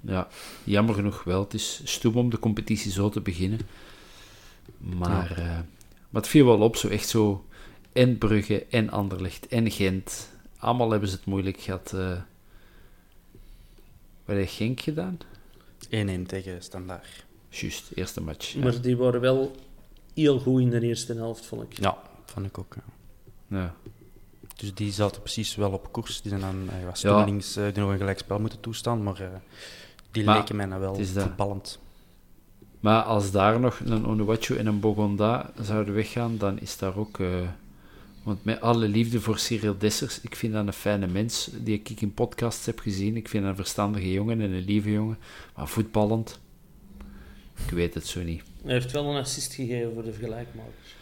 ja, 0.00 0.28
jammer 0.64 0.94
genoeg 0.94 1.24
wel. 1.24 1.40
Het 1.40 1.54
is 1.54 1.80
stoem 1.84 2.16
om 2.16 2.30
de 2.30 2.38
competitie 2.38 2.90
zo 2.90 3.08
te 3.08 3.20
beginnen. 3.20 3.60
Maar, 4.78 5.30
eh, 5.30 5.44
maar 6.10 6.22
het 6.22 6.28
viel 6.28 6.46
wel 6.46 6.58
op, 6.60 6.76
zo 6.76 6.88
echt 6.88 7.08
zo. 7.08 7.44
En 7.92 8.18
Brugge, 8.18 8.66
en 8.70 8.90
Anderlecht, 8.90 9.46
en 9.48 9.70
Gent. 9.70 10.30
Allemaal 10.58 10.90
hebben 10.90 11.08
ze 11.08 11.14
het 11.14 11.24
moeilijk 11.24 11.60
gehad. 11.60 11.92
eh 11.94 12.20
wat 14.24 14.36
heeft 14.36 14.52
Genk 14.52 14.80
gedaan? 14.80 15.18
1-1 15.90 16.26
tegen 16.26 16.62
Standaard. 16.62 17.24
Juist, 17.48 17.90
eerste 17.94 18.20
match. 18.22 18.52
Ja. 18.52 18.60
Maar 18.62 18.80
die 18.80 18.96
waren 18.96 19.20
wel 19.20 19.54
heel 20.14 20.38
goed 20.38 20.60
in 20.60 20.70
de 20.70 20.80
eerste 20.80 21.14
helft, 21.14 21.44
vond 21.46 21.62
ik. 21.62 21.78
Ja, 21.80 21.98
vond 22.34 22.46
ik 22.46 22.58
ook. 22.58 22.74
ja. 22.74 22.82
Ja. 23.58 23.74
Dus 24.56 24.74
die 24.74 24.92
zaten 24.92 25.20
precies 25.22 25.54
wel 25.56 25.70
op 25.70 25.92
koers. 25.92 26.20
Die 26.20 26.28
zijn 26.30 26.40
dan 26.42 26.68
uh, 26.80 26.84
was 26.86 27.00
Ja. 27.00 27.24
links 27.24 27.56
uh, 27.56 27.64
die 27.64 27.82
nog 27.82 27.90
een 27.90 27.98
gelijkspel 27.98 28.40
moeten 28.40 28.60
toestaan, 28.60 29.02
maar 29.02 29.20
uh, 29.20 29.26
die 30.10 30.24
Maar 30.24 30.36
leken 30.38 30.56
mij 30.56 30.66
nou 30.66 30.80
wel 30.80 30.90
het 30.92 31.00
is 31.00 31.12
dat. 31.14 31.22
voetballend. 31.22 31.78
Maar 32.80 33.02
als 33.02 33.30
daar 33.30 33.60
nog 33.60 33.80
een 33.84 34.06
Onuachu 34.06 34.56
en 34.56 34.66
een 34.66 34.80
Bogonda 34.80 35.50
zouden 35.60 35.94
weggaan, 35.94 36.38
dan 36.38 36.60
is 36.60 36.78
daar 36.78 36.96
ook... 36.96 37.18
eh, 37.20 37.48
want 38.22 38.44
met 38.44 38.60
alle 38.60 38.88
liefde 38.88 39.20
voor 39.20 39.38
Cyril 39.38 39.78
Dessers, 39.78 40.20
ik 40.20 40.36
vind 40.36 40.52
dat 40.52 40.66
een 40.66 40.72
fijne 40.72 41.06
mens, 41.06 41.50
die 41.52 41.74
ik 41.84 42.00
in 42.00 42.14
podcasts 42.14 42.66
heb 42.66 42.78
gezien. 42.78 43.16
Ik 43.16 43.28
vind 43.28 43.42
dat 43.42 43.50
een 43.52 43.58
verstandige 43.58 44.12
jongen 44.12 44.40
en 44.40 44.50
een 44.52 44.64
lieve 44.64 44.90
jongen. 44.92 45.18
Maar 45.56 45.68
voetballend, 45.68 46.38
ik 47.66 47.70
weet 47.70 47.94
het 47.94 48.06
zo 48.06 48.22
niet. 48.22 48.42
Hij 48.62 48.72
heeft 48.72 48.92
wel 48.92 49.04
een 49.04 49.20
assist 49.20 49.54
gegeven 49.54 49.94
voor 49.94 50.04
de 50.04 50.12
gelijkmakers. 50.12 50.94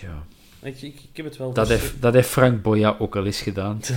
Ja. 0.00 0.26
Ik, 0.62 0.82
ik, 0.82 0.94
ik 0.94 1.16
heb 1.16 1.26
het 1.26 1.36
wel 1.36 1.52
Dat 1.52 1.68
heeft, 1.68 2.02
dat 2.02 2.14
heeft 2.14 2.28
Frank 2.28 2.62
Boya 2.62 2.96
ook 2.98 3.16
al 3.16 3.26
eens 3.26 3.40
gedaan. 3.40 3.80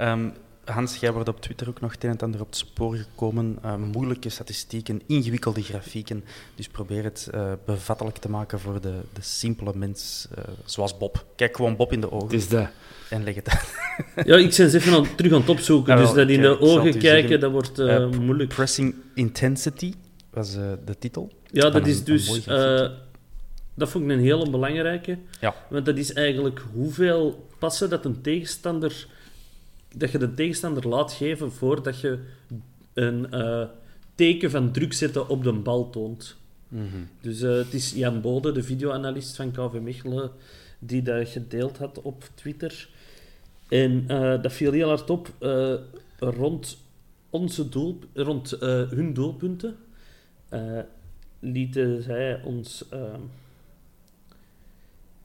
Um, 0.00 0.32
Hans, 0.64 0.96
jij 0.96 1.12
wordt 1.12 1.28
op 1.28 1.40
Twitter 1.40 1.68
ook 1.68 1.80
nog 1.80 1.92
het 1.92 2.04
een 2.04 2.10
en 2.10 2.18
ander 2.18 2.40
op 2.40 2.46
het 2.46 2.56
spoor 2.56 2.96
gekomen. 2.96 3.58
Uh, 3.64 3.74
moeilijke 3.76 4.28
statistieken, 4.28 5.00
ingewikkelde 5.06 5.62
grafieken. 5.62 6.24
Dus 6.54 6.68
probeer 6.68 7.04
het 7.04 7.28
uh, 7.34 7.52
bevattelijk 7.64 8.16
te 8.16 8.30
maken 8.30 8.60
voor 8.60 8.80
de, 8.80 8.94
de 9.12 9.20
simpele 9.20 9.72
mens, 9.74 10.28
uh, 10.38 10.44
zoals 10.64 10.98
Bob. 10.98 11.26
Kijk 11.36 11.56
gewoon 11.56 11.76
Bob 11.76 11.92
in 11.92 12.00
de 12.00 12.12
ogen 12.12 12.26
Het 12.26 12.36
is 12.36 12.48
dat. 12.48 12.68
en 13.10 13.24
leg 13.24 13.34
het 13.34 13.48
uit. 13.48 13.74
Ja, 14.26 14.36
ik 14.36 14.56
ben 14.56 14.70
ze 14.70 14.76
even 14.78 14.92
aan, 14.92 15.14
terug 15.14 15.32
aan 15.32 15.40
het 15.40 15.48
opzoeken. 15.48 15.92
Ja, 15.92 15.98
wel, 15.98 16.14
dus 16.14 16.16
dat 16.16 16.28
in 16.28 16.40
de 16.40 16.60
ogen 16.60 16.82
kijken, 16.82 17.00
zeggen. 17.00 17.40
dat 17.40 17.50
wordt 17.50 17.78
Eh, 17.78 17.86
uh, 17.86 18.08
moeilijk. 18.08 18.48
Pressing 18.48 18.94
Intensity 19.14 19.94
was 20.30 20.56
uh, 20.56 20.72
de 20.84 20.98
titel. 20.98 21.32
Ja, 21.50 21.70
dat 21.70 21.86
is 21.86 21.98
een- 21.98 22.04
dus... 22.04 22.46
eh, 22.46 22.90
dat 23.74 23.88
vond 23.88 24.04
ik 24.04 24.10
een 24.10 24.20
hele 24.20 24.50
belangrijke. 24.50 25.18
Ja. 25.40 25.54
Want 25.70 25.86
dat 25.86 25.96
is 25.96 26.12
eigenlijk 26.12 26.62
hoeveel 26.72 27.46
passen 27.58 27.90
dat 27.90 28.04
een 28.04 28.20
tegenstander... 28.20 29.06
Dat 29.96 30.10
je 30.10 30.18
de 30.18 30.34
tegenstander 30.34 30.88
laat 30.88 31.12
geven 31.12 31.52
voordat 31.52 32.00
je 32.00 32.18
een 32.92 33.30
eh, 33.30 33.64
teken 34.14 34.50
van 34.50 34.72
druk 34.72 34.92
zetten 34.92 35.28
op 35.28 35.44
de 35.44 35.52
bal 35.52 35.90
toont. 35.90 36.36
Mhm. 36.68 36.84
Dus 37.20 37.40
het 37.40 37.74
is 37.74 37.92
Jan 37.94 38.20
Bode, 38.20 38.52
de 38.52 38.62
videoanalist 38.62 39.36
van 39.36 39.50
KV 39.50 39.80
Mechelen, 39.80 40.30
die 40.78 41.02
dat 41.02 41.28
gedeeld 41.28 41.78
had 41.78 42.02
op 42.02 42.24
Twitter. 42.34 42.88
En 43.68 44.06
dat 44.42 44.52
viel 44.52 44.72
heel 44.72 44.88
hard 44.88 45.10
op 45.10 45.32
rond, 46.18 46.78
onze 47.30 47.68
doel, 47.68 47.98
rond 48.14 48.56
hun 48.60 49.12
doelpunten. 49.14 49.76
Eh, 50.48 50.78
lieten 51.38 52.02
zij 52.02 52.42
ons... 52.42 52.88
ehm, 52.88 53.20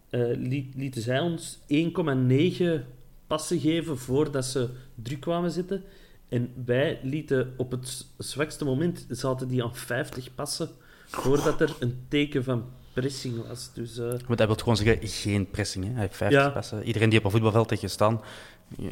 eh, 0.10 0.22
liet- 0.38 0.76
lieten 0.76 1.02
zij 1.02 1.20
ons 1.20 1.60
1,9 1.68 2.86
passen 3.28 3.60
geven 3.60 3.98
voordat 3.98 4.46
ze 4.46 4.70
druk 4.96 5.20
kwamen 5.20 5.52
zitten. 5.52 5.84
En 6.30 6.52
wij 6.66 7.00
lieten 7.04 7.54
op 7.58 7.72
het 7.72 8.06
zwakste 8.18 8.66
moment 8.66 9.06
zaten 9.10 9.48
die 9.48 9.64
aan 9.64 9.76
50 9.76 10.36
passen 10.36 10.70
voordat 11.06 11.62
er 11.62 11.76
een 11.80 12.06
teken 12.08 12.44
van 12.44 12.66
pressing 12.94 13.48
was. 13.48 13.74
Dus 13.74 13.98
eh, 13.98 14.08
Maar 14.28 14.38
dat 14.38 14.48
wil 14.48 14.56
gewoon 14.56 14.78
zeggen, 14.78 15.08
geen 15.08 15.50
pressing. 15.50 15.86
Hè. 15.86 15.92
Hij 15.92 16.02
heeft 16.02 16.16
50 16.18 16.42
Ja. 16.42 16.50
passen. 16.50 16.84
Iedereen 16.84 17.10
die 17.10 17.20
op 17.20 17.26
een 17.26 17.32
voetbalveld 17.32 17.70
heeft 17.70 17.82
gestaan, 17.82 18.22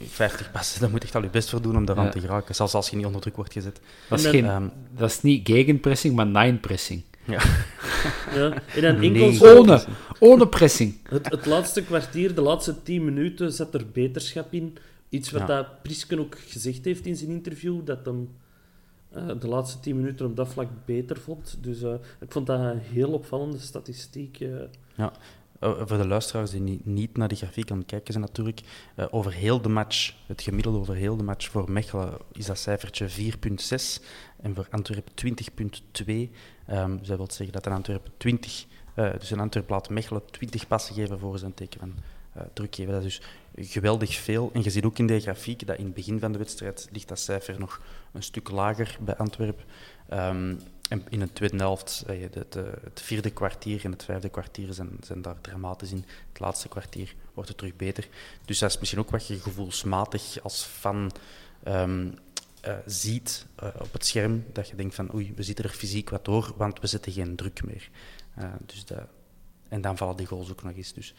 50 0.07 0.51
passen, 0.51 0.82
daar 0.82 0.89
moet 0.89 1.03
echt 1.03 1.15
al 1.15 1.24
je 1.24 1.30
best 1.30 1.49
voor 1.49 1.61
doen 1.61 1.76
om 1.76 1.86
daaraan 1.86 2.05
Ja. 2.05 2.11
te 2.11 2.19
geraken. 2.19 2.55
Zelfs 2.55 2.74
als 2.74 2.89
je 2.89 2.95
niet 2.95 3.05
onder 3.05 3.22
druk 3.22 3.36
wordt 3.36 3.53
gezet. 3.53 3.82
Dat 4.09 4.19
is, 4.19 4.26
En 4.26 4.32
geen, 4.32 4.45
Ehm, 4.45 4.67
dat 4.95 5.09
is 5.09 5.22
niet 5.22 5.47
gegenpressing, 5.47 6.15
maar 6.15 6.28
nine-pressing. 6.28 7.03
ja. 7.26 7.41
ja. 8.36 8.53
En 8.76 8.82
dan 8.82 8.95
enkel 9.01 9.09
Nee. 9.30 9.57
Ohne, 9.57 9.84
ohne 10.19 10.47
pressing. 10.47 10.95
het, 11.09 11.30
het 11.32 11.45
laatste 11.45 11.84
kwartier, 11.84 12.36
de 12.36 12.41
laatste 12.41 12.84
10 12.84 13.05
minuten, 13.05 13.51
zat 13.53 13.74
er 13.74 13.86
beterschap 13.93 14.53
in. 14.53 14.78
Iets 15.09 15.32
wat 15.32 15.41
Ja. 15.41 15.47
dat 15.47 15.82
Prisken 15.82 16.19
ook 16.19 16.38
gezegd 16.47 16.86
heeft 16.86 17.05
in 17.05 17.15
zijn 17.15 17.30
interview, 17.30 17.86
dat 17.86 18.05
hem 18.05 18.30
eh, 19.11 19.28
de 19.39 19.47
laatste 19.47 19.80
10 19.80 19.95
minuten 19.95 20.26
op 20.26 20.36
dat 20.36 20.47
vlak 20.47 20.67
beter 20.86 21.17
vond. 21.19 21.57
Dus 21.61 21.82
eh, 21.82 21.93
ik 22.22 22.32
vond 22.32 22.47
dat 22.47 22.59
een 22.59 22.80
heel 22.80 23.09
opvallende 23.09 23.59
statistiek. 23.59 24.39
eh. 24.39 25.07
Uh, 25.64 25.72
voor 25.86 25.97
de 25.97 26.07
luisteraars 26.07 26.51
die 26.51 26.82
niet, 26.84 27.18
naar 27.18 27.28
die 27.28 27.38
grafiek 27.38 27.72
aan 27.72 27.86
kijken 27.86 28.14
zijn 28.14 28.26
natuurlijk, 28.26 28.62
uh, 28.95 29.05
over 29.12 29.34
heel 29.34 29.62
de 29.62 29.70
match, 29.70 30.14
het 30.26 30.41
gemiddelde 30.41 30.80
over 30.80 30.95
heel 30.95 31.18
de 31.18 31.24
match 31.24 31.49
voor 31.49 31.72
Mechelen 31.72 32.18
is 32.32 32.45
dat 32.45 32.57
cijfertje 32.57 33.09
4,6 33.09 34.03
en 34.41 34.55
voor 34.55 34.68
Antwerpen 34.70 35.14
20,2. 35.26 36.05
Um, 36.70 36.97
dat 36.97 37.18
wil 37.18 37.28
zeggen 37.32 37.51
dat 37.51 37.66
een 37.66 37.72
Antwerpen 37.72 38.12
20, 38.18 38.66
uh, 38.95 39.12
dus 39.20 39.32
een 39.32 39.39
Antwerp 39.39 39.70
laat 39.70 39.89
Mechelen 39.89 40.26
20 40.32 40.68
passen 40.68 40.95
geven 40.95 41.20
voor 41.20 41.38
zijn 41.38 41.53
teken 41.53 41.80
van 41.80 41.93
druk 42.53 42.76
geven. 42.76 42.93
Dat 42.93 43.03
is 43.03 43.22
dus 43.55 43.72
geweldig 43.72 44.16
veel. 44.16 44.49
En 44.53 44.64
je 44.64 44.70
ziet 44.70 44.84
ook 44.84 44.97
in 44.97 45.07
de 45.07 45.20
grafiek 45.20 45.68
dat 45.68 45.78
in 45.78 45.86
het 45.86 45.93
begin 45.93 46.20
van 46.20 46.32
de 46.32 46.38
wedstrijd 46.38 46.88
ligt 46.91 47.07
dat 47.07 47.20
cijfer 47.20 47.59
nog 47.59 47.82
een 48.12 48.24
stuk 48.24 48.49
lager 48.49 48.97
bij 49.01 49.16
Antwerpen. 49.16 49.64
Um, 50.14 50.59
en 50.92 51.06
in 51.10 51.20
de 51.20 51.34
tweede 51.34 51.58
helft, 51.58 52.04
eh, 52.08 52.32
de, 52.32 52.46
de, 52.50 52.74
het 52.84 53.02
vierde 53.02 53.30
kwartier 53.30 53.86
en 53.86 53.92
het 53.92 54.04
vijfde 54.04 54.30
kwartier 54.30 54.74
zijn, 54.74 54.98
zijn 55.02 55.22
daar 55.22 55.42
dramatisch 55.42 55.92
in. 55.92 56.06
Het 56.30 56.39
laatste 56.39 56.68
kwartier 56.68 57.16
wordt 57.34 57.50
het 57.50 57.58
terug 57.58 57.76
beter. 57.76 58.08
Dus 58.46 58.60
dat 58.60 58.70
is 58.70 58.80
misschien 58.80 59.00
ook 59.00 59.10
wat 59.10 59.28
je 59.28 59.39
gevoelsmatig 59.39 60.39
als 60.44 60.64
fan 60.64 61.12
um, 61.68 62.14
uh, 62.68 62.74
ziet 62.86 63.46
op 63.80 63.94
het 63.94 64.06
scherm. 64.06 64.46
Dat 64.52 64.68
je 64.68 64.76
denkt 64.76 64.96
van 64.96 65.14
oei, 65.14 65.34
we 65.36 65.44
zitten 65.44 65.66
er 65.66 65.72
fysiek 65.72 66.10
wat 66.10 66.26
door, 66.26 66.54
want 66.58 66.80
we 66.80 66.88
zetten 66.88 67.12
geen 67.12 67.36
druk 67.36 67.64
meer. 67.64 67.89
Dus 68.66 68.86
dat, 68.86 69.08
en 69.68 69.82
dan 69.82 69.98
vallen 69.98 70.18
die 70.18 70.26
goals 70.26 70.52
ook 70.52 70.64
nog 70.64 70.76
eens. 70.76 70.94
Dus 70.94 71.14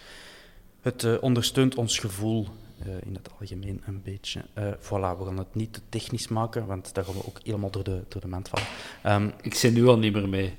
het 0.81 1.20
ondersteunt 1.20 1.75
ons 1.75 1.99
gevoel 1.99 2.49
uh, 2.87 2.93
in 3.05 3.14
het 3.14 3.28
algemeen 3.41 3.83
een 3.87 4.03
beetje. 4.03 4.41
Uh, 4.59 4.64
voilà, 4.78 5.18
we 5.18 5.24
gaan 5.24 5.39
het 5.39 5.55
niet 5.55 5.72
te 5.72 5.80
technisch 5.89 6.28
maken, 6.28 6.66
want 6.66 6.95
daar 6.95 7.05
gaan 7.05 7.14
we 7.14 7.26
ook 7.26 7.41
helemaal 7.43 7.70
door 7.70 7.85
de, 7.85 8.03
door 8.09 8.20
de 8.20 8.28
mand 8.28 8.49
vallen. 8.49 9.22
Um, 9.22 9.33
Ik 9.41 9.55
zit 9.55 9.74
nu 9.74 9.87
al 9.87 9.99
niet 9.99 10.12
meer 10.12 10.28
mee. 10.28 10.55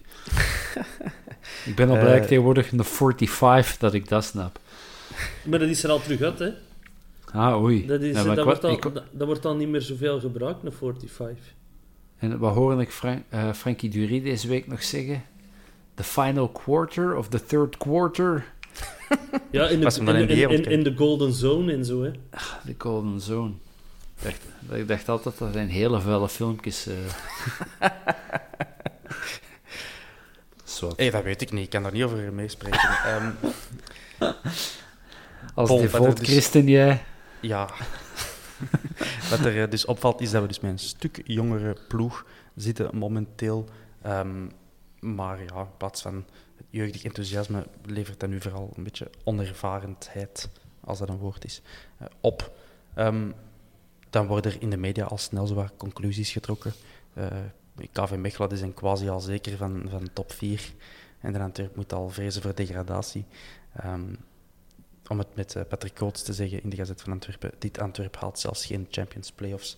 ik 1.66 1.76
ben 1.76 1.90
al 1.90 2.00
blij 2.00 2.20
Eh, 2.20 2.26
tegenwoordig 2.28 2.72
een 2.72 2.84
45 2.84 3.78
dat 3.78 3.94
ik 3.94 4.08
dat 4.10 4.24
snap. 4.24 4.60
Maar 5.44 5.60
dat 5.60 5.70
is 5.70 5.84
er 5.84 5.90
al 5.90 6.02
terug 6.02 6.22
uit, 6.22 6.40
hè. 6.40 6.50
Ah, 7.32 7.62
oei. 7.64 7.86
Dat, 7.86 8.02
is, 8.02 8.16
Ja, 8.16 8.24
dat, 8.24 8.38
ik 8.38 8.44
wordt 8.44 8.64
al, 8.64 8.72
ik 8.72 8.82
dat, 8.82 9.04
dat 9.12 9.28
wordt 9.28 9.46
al 9.46 9.56
niet 9.56 9.68
meer 9.68 9.82
zoveel 9.82 10.20
gebruikt, 10.20 10.64
een 10.64 10.72
45. 10.72 11.54
En 12.18 12.38
wat 12.38 12.54
hoorde 12.54 12.82
ik 12.82 12.92
Fran- 12.92 13.24
eh, 13.30 13.54
Frankie 13.54 13.90
Dury 13.90 14.22
deze 14.22 14.48
week 14.48 14.68
nog 14.68 14.84
zeggen? 14.84 15.24
The 15.96 16.04
final 16.04 16.50
quarter 16.50 17.16
of 17.18 17.28
the 17.28 17.46
third 17.46 17.78
quarter, 17.78 18.53
Ja, 19.52 19.68
in 19.68 19.80
de, 19.80 20.02
in, 20.26 20.64
in 20.66 20.84
de 20.84 20.92
de 20.92 20.98
golden 20.98 21.34
zone 21.34 21.74
en 21.74 21.86
zo, 21.86 22.04
hè. 22.04 22.12
the 22.66 22.76
golden 22.78 23.22
zone. 23.22 23.52
Ik 24.22 24.24
dacht, 24.24 24.80
ik 24.80 24.88
dacht 24.88 25.10
altijd 25.10 25.38
dat 25.38 25.54
zijn 25.54 25.70
hele 25.70 26.02
vuile 26.02 26.30
filmpjes. 26.30 26.88
eh. 26.88 26.96
Hé, 30.96 31.10
dat 31.10 31.24
weet 31.24 31.42
ik 31.42 31.52
niet. 31.52 31.64
Ik 31.64 31.70
kan 31.70 31.84
daar 31.84 31.92
niet 31.92 32.04
over 32.04 32.34
meespreken. 32.34 32.80
Ehm, 33.06 33.32
Als 35.54 35.68
Paul, 35.70 35.82
default 35.82 36.18
dus- 36.18 36.28
christen 36.28 36.68
jij. 36.68 37.04
ja. 37.40 37.70
Wat 39.30 39.40
er 39.46 39.62
eh, 39.64 39.70
dus 39.70 39.86
opvalt, 39.86 40.22
is 40.22 40.32
dat 40.32 40.42
we 40.42 40.48
dus 40.48 40.60
met 40.60 40.72
een 40.72 40.80
stuk 40.80 41.22
jongere 41.26 41.78
ploeg 41.88 42.26
zitten 42.56 42.98
momenteel. 42.98 43.70
Ehm, 44.02 44.46
maar 45.00 45.44
ja, 45.44 45.60
in 45.60 45.78
plaats 45.78 46.02
van 46.02 46.26
jeugdig 46.70 47.04
enthousiasme 47.04 47.66
levert 47.86 48.20
dat 48.20 48.30
nu 48.30 48.42
vooral 48.42 48.72
een 48.76 48.84
beetje 48.84 49.10
onervarenheid, 49.24 50.50
als 50.80 51.00
dat 51.00 51.10
een 51.10 51.18
woord 51.18 51.46
is, 51.46 51.62
eh, 51.98 52.08
op. 52.22 52.52
Ehm, 52.94 53.32
dan 54.10 54.28
worden 54.28 54.52
er 54.52 54.62
in 54.62 54.70
de 54.70 54.78
media 54.78 55.06
al 55.06 55.18
snel 55.18 55.54
wat 55.54 55.74
conclusies 55.78 56.32
getrokken. 56.32 56.74
Eh 57.14 57.28
KV 57.92 58.16
Mechelen 58.16 58.50
die 58.50 58.58
zijn 58.58 58.74
quasi 58.74 59.10
al 59.10 59.20
zeker 59.20 59.58
van, 59.58 59.86
van 59.90 60.10
top 60.14 60.32
4. 60.32 60.74
En 61.20 61.34
de 61.34 61.40
Antwerp 61.40 61.76
moet 61.76 61.94
al 61.94 62.10
vrezen 62.10 62.42
voor 62.42 62.56
degradatie. 62.56 63.26
Ehm, 63.76 64.16
om 65.08 65.18
het 65.18 65.36
met 65.36 65.56
eh, 65.56 65.64
Patrick 65.68 65.96
Coates 65.96 66.24
te 66.24 66.34
zeggen 66.34 66.64
in 66.64 66.70
de 66.70 66.76
Gazet 66.76 67.02
van 67.02 67.12
Antwerpen, 67.12 67.52
dit 67.60 67.80
Antwerp 67.80 68.16
haalt 68.16 68.40
zelfs 68.40 68.66
geen 68.66 68.88
Champions 68.90 69.32
Playoffs. 69.32 69.78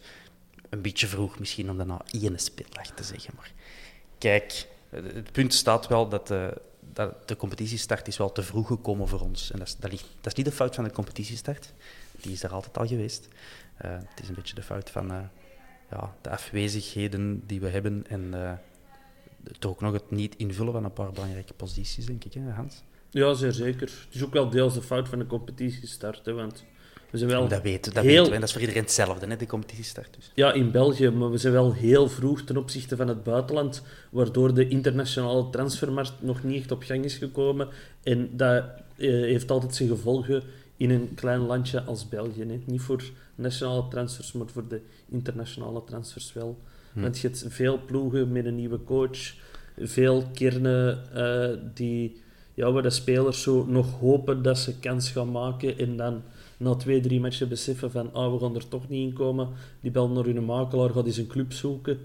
Een 0.70 0.82
beetje 0.82 1.08
vroeg 1.08 1.40
misschien 1.40 1.70
om 1.70 1.78
dat 1.78 1.88
na 1.88 2.02
één 2.12 2.40
speeldag 2.40 2.86
te 2.86 3.04
zeggen, 3.04 3.34
maar 3.36 3.52
kijk, 4.18 4.68
het 4.90 5.32
punt 5.32 5.54
staat 5.54 5.88
wel 5.88 6.10
dat 6.10 6.28
de, 6.28 6.62
dat 6.96 7.28
de 7.28 7.36
competitiestart 7.36 8.08
is 8.08 8.18
wel 8.18 8.32
te 8.32 8.44
vroeg 8.44 8.68
gekomen 8.68 9.08
voor 9.08 9.20
ons. 9.20 9.52
En 9.52 9.60
dat 9.60 9.68
is, 9.68 9.76
dat, 9.80 9.92
ligt, 9.92 10.06
dat 10.16 10.26
is 10.26 10.34
niet 10.34 10.46
de 10.46 10.52
fout 10.52 10.76
van 10.76 10.84
de 10.84 10.92
competitiestart, 10.92 11.74
die 12.22 12.32
is 12.32 12.44
er 12.44 12.54
altijd 12.54 12.78
al 12.78 12.88
geweest. 12.88 13.28
Eh, 13.78 13.92
het 13.92 14.22
is 14.22 14.28
een 14.28 14.36
beetje 14.36 14.56
de 14.56 14.64
fout 14.64 14.90
van 14.90 15.12
eh, 15.12 15.18
ja, 15.92 16.16
de 16.22 16.30
afwezigheden 16.30 17.44
die 17.46 17.60
we 17.60 17.68
hebben 17.68 18.06
en 18.08 18.34
eh, 18.34 18.54
toch 19.60 19.72
ook 19.72 19.82
nog 19.82 19.94
het 19.94 20.12
niet 20.12 20.36
invullen 20.36 20.74
van 20.74 20.84
een 20.84 20.94
paar 20.94 21.12
belangrijke 21.12 21.54
posities, 21.54 22.06
denk 22.06 22.24
ik, 22.24 22.34
hè, 22.34 22.52
Hans? 22.52 22.84
Ja, 23.10 23.34
zeer 23.34 23.52
zeker. 23.52 23.90
Het 24.06 24.16
is 24.16 24.24
ook 24.24 24.34
wel 24.34 24.50
deels 24.50 24.74
de 24.74 24.82
fout 24.82 25.10
van 25.10 25.20
de 25.20 25.28
competitiestart, 25.28 26.26
hè, 26.26 26.34
want 26.34 26.66
we 27.16 27.28
zijn 27.28 27.40
wel 27.40 27.48
dat 27.48 27.62
weten, 27.62 27.94
dat 27.94 28.04
heel- 28.04 28.12
weten 28.12 28.28
we. 28.30 28.34
En 28.34 28.40
dat 28.40 28.48
is 28.50 28.52
voor 28.52 28.62
iedereen 28.62 28.84
hetzelfde, 28.84 29.28
hè, 29.28 29.36
de 29.36 29.46
competitiestart. 29.46 30.16
Dus. 30.16 30.32
Ja, 30.34 30.54
in 30.54 30.72
België, 30.72 31.10
maar 31.10 31.32
we 31.32 31.38
zijn 31.38 31.54
wel 31.54 31.74
heel 31.74 32.10
vroeg 32.10 32.42
ten 32.42 32.58
opzichte 32.58 32.96
van 32.96 33.08
het 33.08 33.24
buitenland, 33.24 33.82
waardoor 34.10 34.54
de 34.54 34.68
internationale 34.68 35.50
transfermarkt 35.50 36.14
nog 36.20 36.44
niet 36.44 36.60
echt 36.60 36.72
op 36.72 36.84
gang 36.84 37.04
is 37.04 37.16
gekomen. 37.18 37.68
En 38.04 38.30
dat 38.32 38.64
eh, 38.98 39.10
heeft 39.10 39.52
altijd 39.52 39.76
zijn 39.76 39.90
gevolgen 39.90 40.44
in 40.78 40.90
een 40.90 41.12
klein 41.16 41.40
landje 41.40 41.82
als 41.82 42.10
België. 42.10 42.46
Hè. 42.48 42.62
Niet 42.66 42.82
voor 42.82 43.04
nationale 43.36 43.88
transfers, 43.90 44.32
maar 44.32 44.48
voor 44.48 44.68
de 44.68 44.82
internationale 45.10 45.84
transfers 45.84 46.34
wel. 46.34 46.58
Hm. 46.94 47.02
Want 47.02 47.20
je 47.20 47.28
hebt 47.28 47.46
veel 47.48 47.80
ploegen 47.86 48.32
met 48.32 48.46
een 48.46 48.56
nieuwe 48.56 48.84
coach, 48.84 49.34
veel 49.78 50.24
kernen 50.34 51.00
eh, 51.14 51.58
die, 51.74 52.22
ja, 52.54 52.72
waar 52.72 52.84
de 52.84 52.90
spelers 52.90 53.42
zo 53.42 53.66
nog 53.66 54.00
hopen 54.00 54.42
dat 54.42 54.58
ze 54.58 54.80
kans 54.80 55.12
gaan 55.12 55.32
maken 55.32 55.78
en 55.78 55.98
dan 55.98 56.22
na 56.58 56.76
twee, 56.76 57.00
drie 57.02 57.20
matchen 57.20 57.50
beseffen 57.50 57.92
van 57.92 58.14
ah, 58.14 58.34
we 58.34 58.40
gaan 58.40 58.56
er 58.56 58.68
toch 58.68 58.90
niet 58.90 59.08
in 59.10 59.14
komen. 59.14 59.50
Die 59.82 59.92
belt 59.92 60.14
naar 60.14 60.24
hun 60.24 60.46
makelaar, 60.46 60.90
gaat 60.90 61.06
eens 61.06 61.18
een 61.18 61.28
club 61.28 61.54
zoeken. 61.54 62.00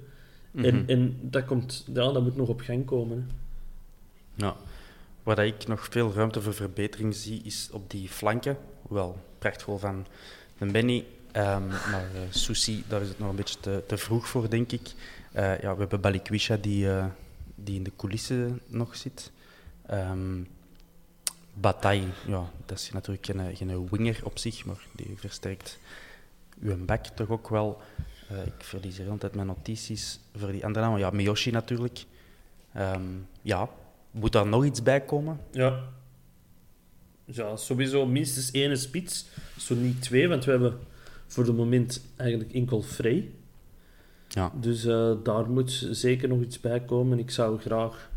en, 0.54 0.74
Mhm. 0.74 0.88
en 0.90 1.18
dat, 1.20 1.44
komt, 1.44 1.84
ja, 1.94 2.12
dat 2.12 2.22
moet 2.22 2.36
nog 2.36 2.48
op 2.48 2.60
gang 2.60 2.84
komen. 2.86 3.16
Hè. 4.36 4.44
Ja. 4.46 4.56
Waar 5.22 5.46
ik 5.46 5.66
nog 5.66 5.86
veel 5.90 6.12
ruimte 6.12 6.42
voor 6.42 6.54
verbetering 6.54 7.14
zie, 7.14 7.40
is 7.44 7.68
op 7.72 7.90
die 7.90 8.08
flanken. 8.08 8.56
Wel, 8.88 9.16
prachtvol 9.38 9.78
van 9.78 10.06
de 10.58 10.66
Benny. 10.66 11.04
ehm, 11.32 11.66
maar 11.68 12.08
eh 12.14 12.20
Susi, 12.30 12.84
daar 12.88 13.00
is 13.02 13.08
het 13.08 13.18
nog 13.18 13.30
een 13.30 13.36
beetje 13.36 13.60
te, 13.60 13.82
te 13.86 13.96
vroeg 13.96 14.28
voor, 14.28 14.50
denk 14.50 14.72
ik. 14.72 14.92
Eh, 15.32 15.60
ja, 15.60 15.72
we 15.74 15.80
hebben 15.80 16.00
Balikwisha 16.00 16.56
die, 16.56 16.90
eh, 16.90 17.06
die 17.54 17.76
in 17.76 17.82
de 17.82 17.92
coulissen 17.96 18.60
nog 18.66 18.96
zit. 18.96 19.30
Ehm 19.86 20.38
Bataille, 21.54 22.08
ja, 22.26 22.50
dat 22.66 22.78
is 22.78 22.90
natuurlijk 22.92 23.26
geen, 23.26 23.56
geen 23.56 23.88
winger 23.90 24.20
op 24.22 24.38
zich, 24.38 24.64
maar 24.64 24.86
die 24.92 25.14
versterkt 25.16 25.78
uw 26.60 26.84
back 26.84 27.06
toch 27.06 27.28
ook 27.28 27.48
wel. 27.48 27.80
Eh, 28.28 28.46
ik 28.46 28.52
verlies 28.58 28.96
hier 28.98 29.10
altijd 29.10 29.34
mijn 29.34 29.46
notities 29.46 30.20
voor 30.36 30.52
die 30.52 30.64
andere 30.64 30.84
namen. 30.84 31.00
Ja, 31.00 31.10
Miyoshi 31.10 31.50
natuurlijk. 31.50 32.04
Ehm, 32.72 33.02
ja, 33.42 33.68
moet 34.10 34.32
daar 34.32 34.46
nog 34.46 34.64
iets 34.64 34.82
bij 34.82 35.00
komen? 35.00 35.40
Ja. 35.50 35.82
Ja, 37.24 37.56
sowieso 37.56 38.06
minstens 38.06 38.50
één 38.50 38.78
spits, 38.78 39.26
zo 39.58 39.74
niet 39.74 40.02
twee, 40.02 40.28
want 40.28 40.44
we 40.44 40.50
hebben 40.50 40.78
voor 41.26 41.44
het 41.44 41.56
moment 41.56 42.02
eigenlijk 42.16 42.52
enkel 42.52 42.82
vrij. 42.82 43.30
Ja. 44.28 44.52
Dus 44.60 44.84
eh, 44.84 45.12
daar 45.22 45.50
moet 45.50 45.86
zeker 45.90 46.28
nog 46.28 46.40
iets 46.40 46.60
bij 46.60 46.80
komen. 46.80 47.18
Ik 47.18 47.30
zou 47.30 47.60
graag 47.60 48.10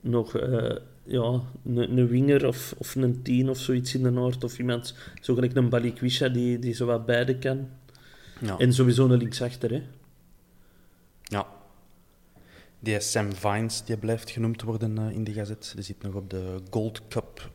nog 0.00 0.36
eh, 0.36 0.76
ja, 1.10 1.40
een, 1.64 1.98
een 1.98 2.08
winger 2.08 2.46
of, 2.46 2.74
of 2.78 2.94
een 2.94 3.22
tien 3.22 3.50
of 3.50 3.58
zoiets 3.58 3.94
in 3.94 4.02
de 4.02 4.10
Noord. 4.10 4.44
Of 4.44 4.58
iemand, 4.58 4.94
zo 5.20 5.34
gelijk 5.34 5.54
een 5.54 5.68
Balikwisha 5.68 6.28
die, 6.28 6.58
die 6.58 6.74
zo 6.74 6.86
wat 6.86 7.06
beide 7.06 7.38
kan. 7.38 7.68
Ja. 8.40 8.58
En 8.58 8.72
sowieso 8.72 9.04
een 9.04 9.18
linksachter, 9.18 9.70
hè. 9.70 9.82
ja. 11.22 11.46
Die 12.78 13.00
Sam 13.00 13.34
Vines 13.34 13.84
die 13.84 13.96
blijft 13.96 14.30
genoemd 14.30 14.62
worden 14.62 14.98
eh, 14.98 15.10
in 15.10 15.24
de 15.24 15.32
gazet. 15.32 15.72
Die 15.74 15.84
zit 15.84 16.02
nog 16.02 16.14
op 16.14 16.30
de 16.30 16.60
Gold 16.70 17.00
Cup 17.08 17.50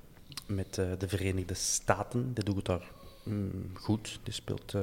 met 0.45 0.78
eh, 0.78 0.86
de 0.97 1.08
Verenigde 1.08 1.53
Staten. 1.53 2.34
Die 2.34 2.43
doet 2.43 2.56
het 2.56 2.66
daar 2.66 2.91
mm, 3.24 3.72
goed. 3.74 4.20
Die 4.24 4.34
speelt 4.34 4.74
eh, 4.74 4.82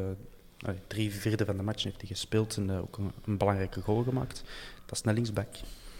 drie 0.86 1.12
vierde 1.12 1.44
van 1.44 1.56
de 1.56 1.62
match 1.62 1.84
heeft 1.84 2.00
hij 2.00 2.08
gespeeld 2.08 2.56
en 2.56 2.70
ook 2.70 2.98
een, 2.98 3.12
een 3.24 3.36
belangrijke 3.36 3.80
goal 3.80 4.02
gemaakt. 4.02 4.42
Dat 4.86 4.98
is 4.98 5.04
een 5.04 5.14
linksback. 5.14 5.54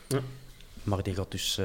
Ja. 0.09 0.21
Maar 0.83 1.03
die 1.03 1.15
gaat 1.15 1.31
dus 1.31 1.61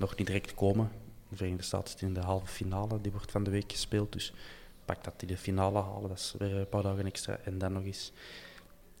nog 0.00 0.16
niet 0.16 0.26
direct 0.26 0.54
komen. 0.54 0.90
De 1.28 1.36
Verenigde 1.36 1.64
Staten 1.64 1.90
zit 1.90 2.00
in 2.00 2.14
de 2.14 2.20
halve 2.20 2.46
finale. 2.46 3.00
Die 3.00 3.12
wordt 3.12 3.30
van 3.30 3.42
de 3.44 3.50
week 3.50 3.72
gespeeld. 3.72 4.12
Dus 4.12 4.32
pak 4.84 5.04
dat 5.04 5.14
die 5.16 5.28
de 5.28 5.36
finale 5.36 5.78
halen. 5.78 6.08
Dat 6.08 6.18
is 6.18 6.34
weer 6.38 6.56
een 6.56 6.68
paar 6.68 6.82
dagen 6.82 7.06
extra. 7.06 7.38
En 7.44 7.58
dan 7.58 7.72
nog 7.72 7.84
eens. 7.84 8.12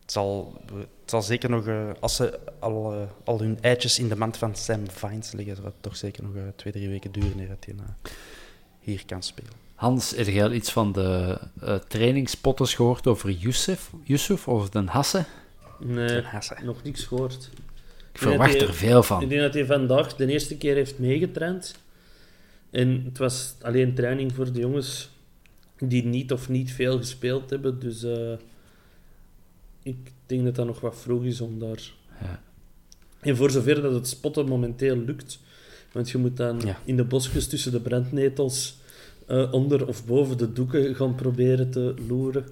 Het 0.00 0.12
zal, 0.12 0.60
het 0.74 0.88
zal 1.04 1.22
zeker 1.22 1.50
nog, 1.50 1.66
eh, 1.66 1.90
als 2.00 2.16
ze 2.16 2.38
al, 2.58 2.92
eh, 2.92 3.02
al 3.24 3.38
hun 3.38 3.58
eitjes 3.60 3.98
in 3.98 4.08
de 4.08 4.16
mand 4.16 4.36
van 4.36 4.54
Sam 4.54 4.90
Vines 4.90 5.32
liggen, 5.32 5.56
zal 5.56 5.64
het 5.64 5.74
toch 5.80 5.96
zeker 5.96 6.22
nog 6.22 6.34
eh, 6.34 6.42
twee, 6.56 6.72
drie 6.72 6.88
weken 6.88 7.12
duren 7.12 7.38
eer 7.38 7.48
dat 7.48 7.64
hij 7.64 7.74
hier 8.80 9.02
kan 9.06 9.22
spelen. 9.22 9.52
Hans, 9.74 10.10
heb 10.10 10.26
jij 10.26 10.44
al 10.44 10.52
iets 10.52 10.72
van 10.72 10.92
de 10.92 11.38
eh 11.60 11.74
trainingspotters 11.74 12.74
gehoord 12.74 13.06
over 13.06 13.30
Yusuf, 13.30 13.90
Yusuf 14.02 14.48
of 14.48 14.68
Den 14.68 14.86
Hasse? 14.86 15.24
Nee, 15.78 16.22
Hasse. 16.22 16.56
nog 16.62 16.82
niks 16.82 17.04
gehoord. 17.04 17.50
Ik 18.12 18.18
verwacht 18.18 18.60
er 18.60 18.74
veel 18.74 18.98
Ik 18.98 19.04
van. 19.04 19.28
denk 19.28 19.40
dat 19.40 19.54
hij 19.54 19.66
vandaag 19.66 20.16
de 20.16 20.26
eerste 20.26 20.56
keer 20.56 20.74
heeft 20.74 20.98
meegetraind. 20.98 21.74
En 22.70 23.02
het 23.04 23.18
was 23.18 23.54
alleen 23.62 23.94
training 23.94 24.32
voor 24.32 24.52
de 24.52 24.58
jongens 24.60 25.10
die 25.78 26.04
niet 26.04 26.32
of 26.32 26.48
niet 26.48 26.72
veel 26.72 26.96
gespeeld 26.98 27.50
hebben. 27.50 27.78
Dus 27.80 28.02
eh, 28.02 28.32
ik 29.82 29.96
denk 30.26 30.44
dat 30.44 30.54
dat 30.54 30.66
nog 30.66 30.80
wat 30.80 30.96
vroeg 31.00 31.24
is 31.24 31.40
om 31.40 31.58
daar... 31.58 31.92
Ja. 32.20 32.42
En 33.20 33.36
voor 33.36 33.50
zover 33.50 33.82
dat 33.82 33.92
het 33.94 34.08
spotten 34.08 34.46
momenteel 34.48 34.96
lukt. 34.96 35.38
Want 35.92 36.10
je 36.10 36.18
moet 36.18 36.36
dan 36.36 36.60
Ja. 36.64 36.78
in 36.84 36.96
de 36.96 37.04
bosjes 37.04 37.46
tussen 37.48 37.72
de 37.72 37.80
brandnetels 37.80 38.78
eh, 39.26 39.52
onder 39.52 39.86
of 39.86 40.06
boven 40.06 40.38
de 40.38 40.52
doeken 40.52 40.94
gaan 40.94 41.14
proberen 41.14 41.70
te 41.70 41.94
loeren. 42.08 42.44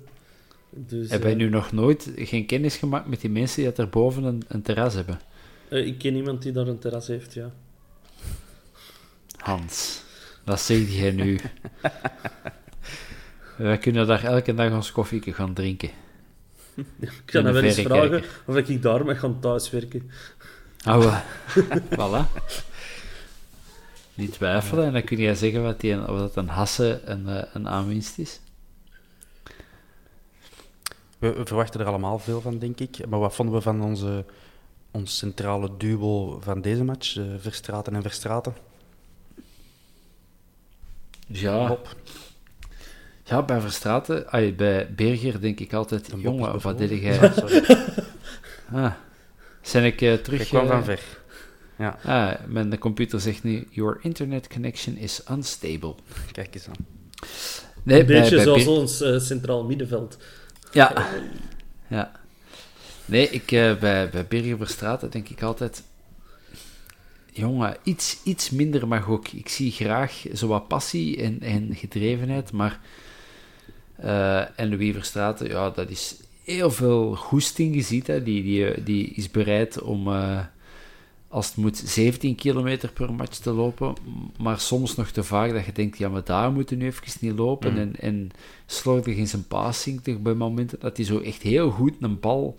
Dus, 0.71 1.11
Heb 1.11 1.23
jij 1.23 1.31
eh, 1.31 1.37
nu 1.37 1.49
nog 1.49 1.73
nooit 1.73 2.11
geen 2.17 2.47
kennis 2.47 2.77
gemaakt 2.77 3.09
met 3.09 3.21
die 3.21 3.31
mensen 3.31 3.57
die 3.57 3.65
dat 3.65 3.79
er 3.79 3.89
boven 3.89 4.25
een, 4.25 4.43
een 4.49 4.63
terras 4.63 4.95
hebben? 4.95 5.21
Eh, 5.71 5.87
ik 5.87 5.99
ken 5.99 6.15
iemand 6.15 6.43
die 6.43 6.53
daar 6.53 6.67
een 6.67 6.79
terras 6.79 7.07
heeft, 7.07 7.35
ja. 7.35 7.53
Hans, 9.37 10.03
wat 10.45 10.61
zeg 10.61 10.91
jij 10.91 11.11
nu? 11.11 11.39
Wij 13.57 13.79
kunnen 13.79 14.07
daar 14.07 14.25
elke 14.25 14.55
dag 14.55 14.73
ons 14.73 14.93
koffie 14.93 15.33
gaan 15.33 15.55
drinken. 15.55 15.91
Ik 17.01 17.11
ga 17.27 17.39
de 17.39 17.43
dan 17.43 17.53
wel 17.53 17.63
eens 17.63 17.81
vragen 17.81 18.11
kijken. 18.11 18.29
of 18.47 18.57
ik 18.57 18.83
daar 18.83 19.05
mag 19.05 19.19
gaan 19.19 19.41
thuiswerken. 19.41 20.11
Oh, 20.87 21.21
voilà. 21.99 22.27
Niet 24.15 24.33
twijfelen 24.33 24.87
en 24.87 24.93
dan 24.93 25.05
kun 25.05 25.17
jij 25.17 25.35
zeggen 25.35 25.63
wat 25.63 25.81
die, 25.81 26.09
of 26.09 26.19
dat 26.19 26.37
een 26.37 26.49
hasse 26.49 27.01
een, 27.05 27.29
eh, 27.29 27.43
een 27.53 27.69
aanwinst 27.69 28.19
is. 28.19 28.41
We, 31.19 31.33
we 31.33 31.47
verwachten 31.47 31.81
er 31.81 31.87
allemaal 31.87 32.19
veel 32.19 32.41
van, 32.41 32.59
denk 32.59 32.81
ik. 32.81 33.07
Maar 33.09 33.19
wat 33.19 33.35
vonden 33.35 33.55
we 33.55 33.61
van 33.61 33.83
onze, 33.83 34.25
ons 34.91 35.17
centrale 35.19 35.71
duo 35.79 36.41
van 36.41 36.61
deze 36.61 36.85
match? 36.85 37.17
eh, 37.17 37.25
Verstraten 37.39 37.95
en 37.95 38.03
Verstraten. 38.03 38.55
Ja. 41.27 41.69
Bob. 41.69 41.97
Ja, 43.25 43.43
bij 43.43 43.61
Verstraten, 43.61 44.29
ay, 44.31 44.55
bij 44.55 44.95
Berger 44.95 45.41
denk 45.41 45.61
ik 45.61 45.73
altijd, 45.73 46.13
is 46.13 46.21
jongen, 46.21 46.61
wat 46.61 46.79
jij? 47.01 47.33
Sorry, 47.37 47.65
Ah, 48.73 48.93
zijn 49.63 49.85
ik 49.85 50.01
eh, 50.01 50.15
terug... 50.15 50.41
ik 50.41 50.47
kwam 50.47 50.65
eh, 50.65 50.71
van 50.71 50.85
ver. 50.85 51.01
Ja, 51.79 51.99
Ah, 52.05 52.35
mijn 52.47 52.79
computer 52.79 53.21
zegt 53.21 53.43
nu, 53.43 53.67
your 53.71 53.99
internet 54.03 54.49
connection 54.49 54.97
is 54.97 55.23
unstable. 55.31 55.95
kijk 56.33 56.55
eens 56.55 56.69
aan. 56.69 56.87
Nee, 57.83 58.01
Een 58.01 58.07
beetje 58.07 58.35
bij 58.35 58.45
zoals 58.45 58.65
Ber- 58.65 58.73
ons 58.73 59.27
centraal 59.27 59.65
middenveld. 59.65 60.19
Ja. 60.73 61.07
ja. 61.87 62.13
Nee, 63.09 63.29
ik, 63.31 63.53
eh, 63.53 63.79
bij, 63.79 64.11
bij 64.11 64.27
Berger 64.27 64.57
Verstraten 64.57 65.11
denk 65.11 65.29
ik 65.29 65.43
altijd... 65.43 65.83
Jongen, 67.33 67.77
iets, 67.83 68.21
iets 68.25 68.51
minder 68.51 68.89
mag 68.89 69.09
ook. 69.09 69.29
Ik 69.29 69.49
zie 69.49 69.71
graag 69.71 70.25
zo 70.35 70.47
wat 70.47 70.69
passie 70.69 71.23
en, 71.23 71.41
en 71.41 71.75
gedrevenheid, 71.75 72.53
maar... 72.53 72.81
eh, 73.97 74.59
en 74.61 74.69
Louis 74.69 74.93
Verstraten, 74.95 75.49
ja, 75.49 75.71
dat 75.71 75.91
is 75.91 76.17
heel 76.45 76.71
veel 76.71 77.15
goesting. 77.15 77.75
Je 77.75 77.83
ziet, 77.83 78.07
hè, 78.07 78.23
die, 78.23 78.43
die, 78.43 78.83
die 78.83 79.07
is 79.07 79.31
bereid 79.31 79.81
om... 79.81 80.09
eh, 80.09 80.41
als 81.29 81.47
het 81.47 81.57
moet 81.57 81.77
17 81.77 82.35
kilometer 82.35 82.93
per 82.93 83.13
match 83.13 83.37
te 83.37 83.51
lopen, 83.51 83.95
maar 84.39 84.61
soms 84.61 84.95
nog 84.95 85.11
te 85.11 85.23
vaak 85.23 85.53
dat 85.53 85.65
je 85.65 85.73
denkt, 85.73 85.99
ja, 85.99 86.09
maar 86.09 86.25
daar 86.25 86.53
moeten 86.53 86.79
nu 86.79 86.87
even 86.87 87.13
niet 87.21 87.39
lopen. 87.39 87.73
Mm. 87.73 87.79
En, 87.79 87.97
en 88.01 88.31
slordig 88.67 89.17
in 89.17 89.29
zijn 89.29 89.47
passing 89.47 90.23
bij 90.23 90.35
momenten, 90.35 90.81
dat 90.81 90.97
hij 90.97 91.07
zo 91.07 91.19
echt 91.21 91.43
heel 91.43 91.71
goed 91.71 91.95
een 92.01 92.21
bal 92.21 92.55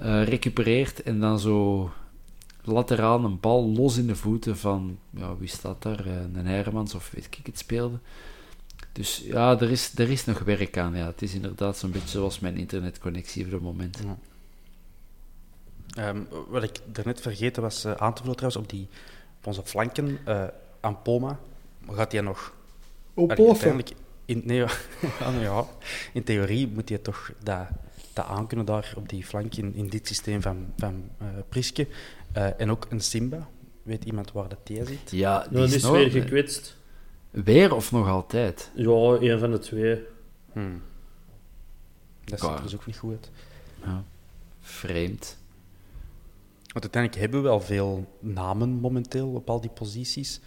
eh, 0.00 0.24
recupereert 0.24 1.02
en 1.02 1.20
dan 1.20 1.38
zo 1.38 1.90
lateraal 2.62 3.24
een 3.24 3.40
bal 3.40 3.68
los 3.68 3.96
in 3.96 4.06
de 4.06 4.16
voeten 4.16 4.56
van, 4.56 4.98
ja, 5.10 5.36
wie 5.36 5.48
staat 5.48 5.82
daar? 5.82 6.06
Eh, 6.06 6.12
een 6.32 6.46
Hermans 6.46 6.94
of 6.94 7.10
weet 7.10 7.24
ik 7.24 7.46
het 7.46 7.58
speelde. 7.58 7.98
Dus 8.92 9.22
ja, 9.24 9.60
er 9.60 9.70
is, 9.70 9.92
er 9.96 10.10
is 10.10 10.24
nog 10.24 10.38
werk 10.38 10.78
aan. 10.78 10.96
Ja. 10.96 11.06
Het 11.06 11.22
is 11.22 11.34
inderdaad 11.34 11.76
zo'n 11.76 11.90
beetje 11.90 12.08
zoals 12.08 12.38
mijn 12.38 12.56
internetconnectie 12.56 13.44
op 13.44 13.50
het 13.50 13.60
moment. 13.60 13.98
Ehm, 15.94 16.20
wat 16.48 16.62
ik 16.62 16.78
daarnet 16.92 17.20
vergeten 17.20 17.62
was 17.62 17.84
eh, 17.84 17.92
aan 17.92 18.14
te 18.14 18.20
vullen 18.20 18.36
trouwens, 18.36 18.64
op, 18.64 18.70
die, 18.70 18.88
op 19.38 19.46
onze 19.46 19.62
flanken, 19.64 20.18
eh 20.24 20.44
aan 20.80 21.02
Poma, 21.02 21.38
gaat 21.90 22.12
hij 22.12 22.20
nog... 22.20 22.54
Allee, 23.14 23.46
uiteindelijk 23.46 23.92
in, 24.24 24.42
nee, 24.44 24.56
ja, 25.40 25.64
in 26.12 26.24
theorie 26.24 26.68
moet 26.68 26.88
hij 26.88 26.98
toch 26.98 27.32
dat, 27.42 27.66
dat 28.22 28.26
aankunnen 28.36 28.66
daar 28.66 28.92
op 28.96 29.08
die 29.08 29.24
flank 29.24 29.54
in, 29.54 29.74
in 29.74 29.88
dit 29.88 30.06
systeem 30.06 30.42
van, 30.42 30.72
van 30.76 31.10
eh, 31.18 31.26
Priske. 31.48 31.88
Eh, 32.32 32.60
en 32.60 32.70
ook 32.70 32.86
een 32.90 33.00
Simba. 33.00 33.48
Weet 33.82 34.04
iemand 34.04 34.32
waar 34.32 34.48
dat 34.48 34.58
die 34.66 34.84
zit? 34.84 35.10
Ja, 35.10 35.46
die 35.48 35.58
Ja, 35.58 35.66
die 35.66 35.74
is 35.74 35.82
nog- 35.82 35.92
weer 35.92 36.10
gekwetst. 36.10 36.76
Weer 37.30 37.74
of 37.74 37.92
nog 37.92 38.08
altijd? 38.08 38.70
Ja, 38.74 38.90
een 39.20 39.38
van 39.38 39.50
de 39.50 39.58
twee. 39.58 40.02
Hmm. 40.52 40.82
Dat 42.24 42.40
Ja. 42.40 42.46
ziet 42.48 42.56
er 42.56 42.62
dus 42.62 42.74
ook 42.74 42.86
niet 42.86 42.96
goed 42.98 43.10
uit. 43.10 43.30
Ja. 43.84 44.04
Vreemd. 44.60 45.36
Want 46.72 46.82
uiteindelijk 46.82 47.22
hebben 47.22 47.42
we 47.42 47.48
wel 47.48 47.60
veel 47.60 48.16
namen 48.20 48.68
momenteel 48.70 49.28
op 49.28 49.50
al 49.50 49.60
die 49.60 49.70
posities, 49.70 50.40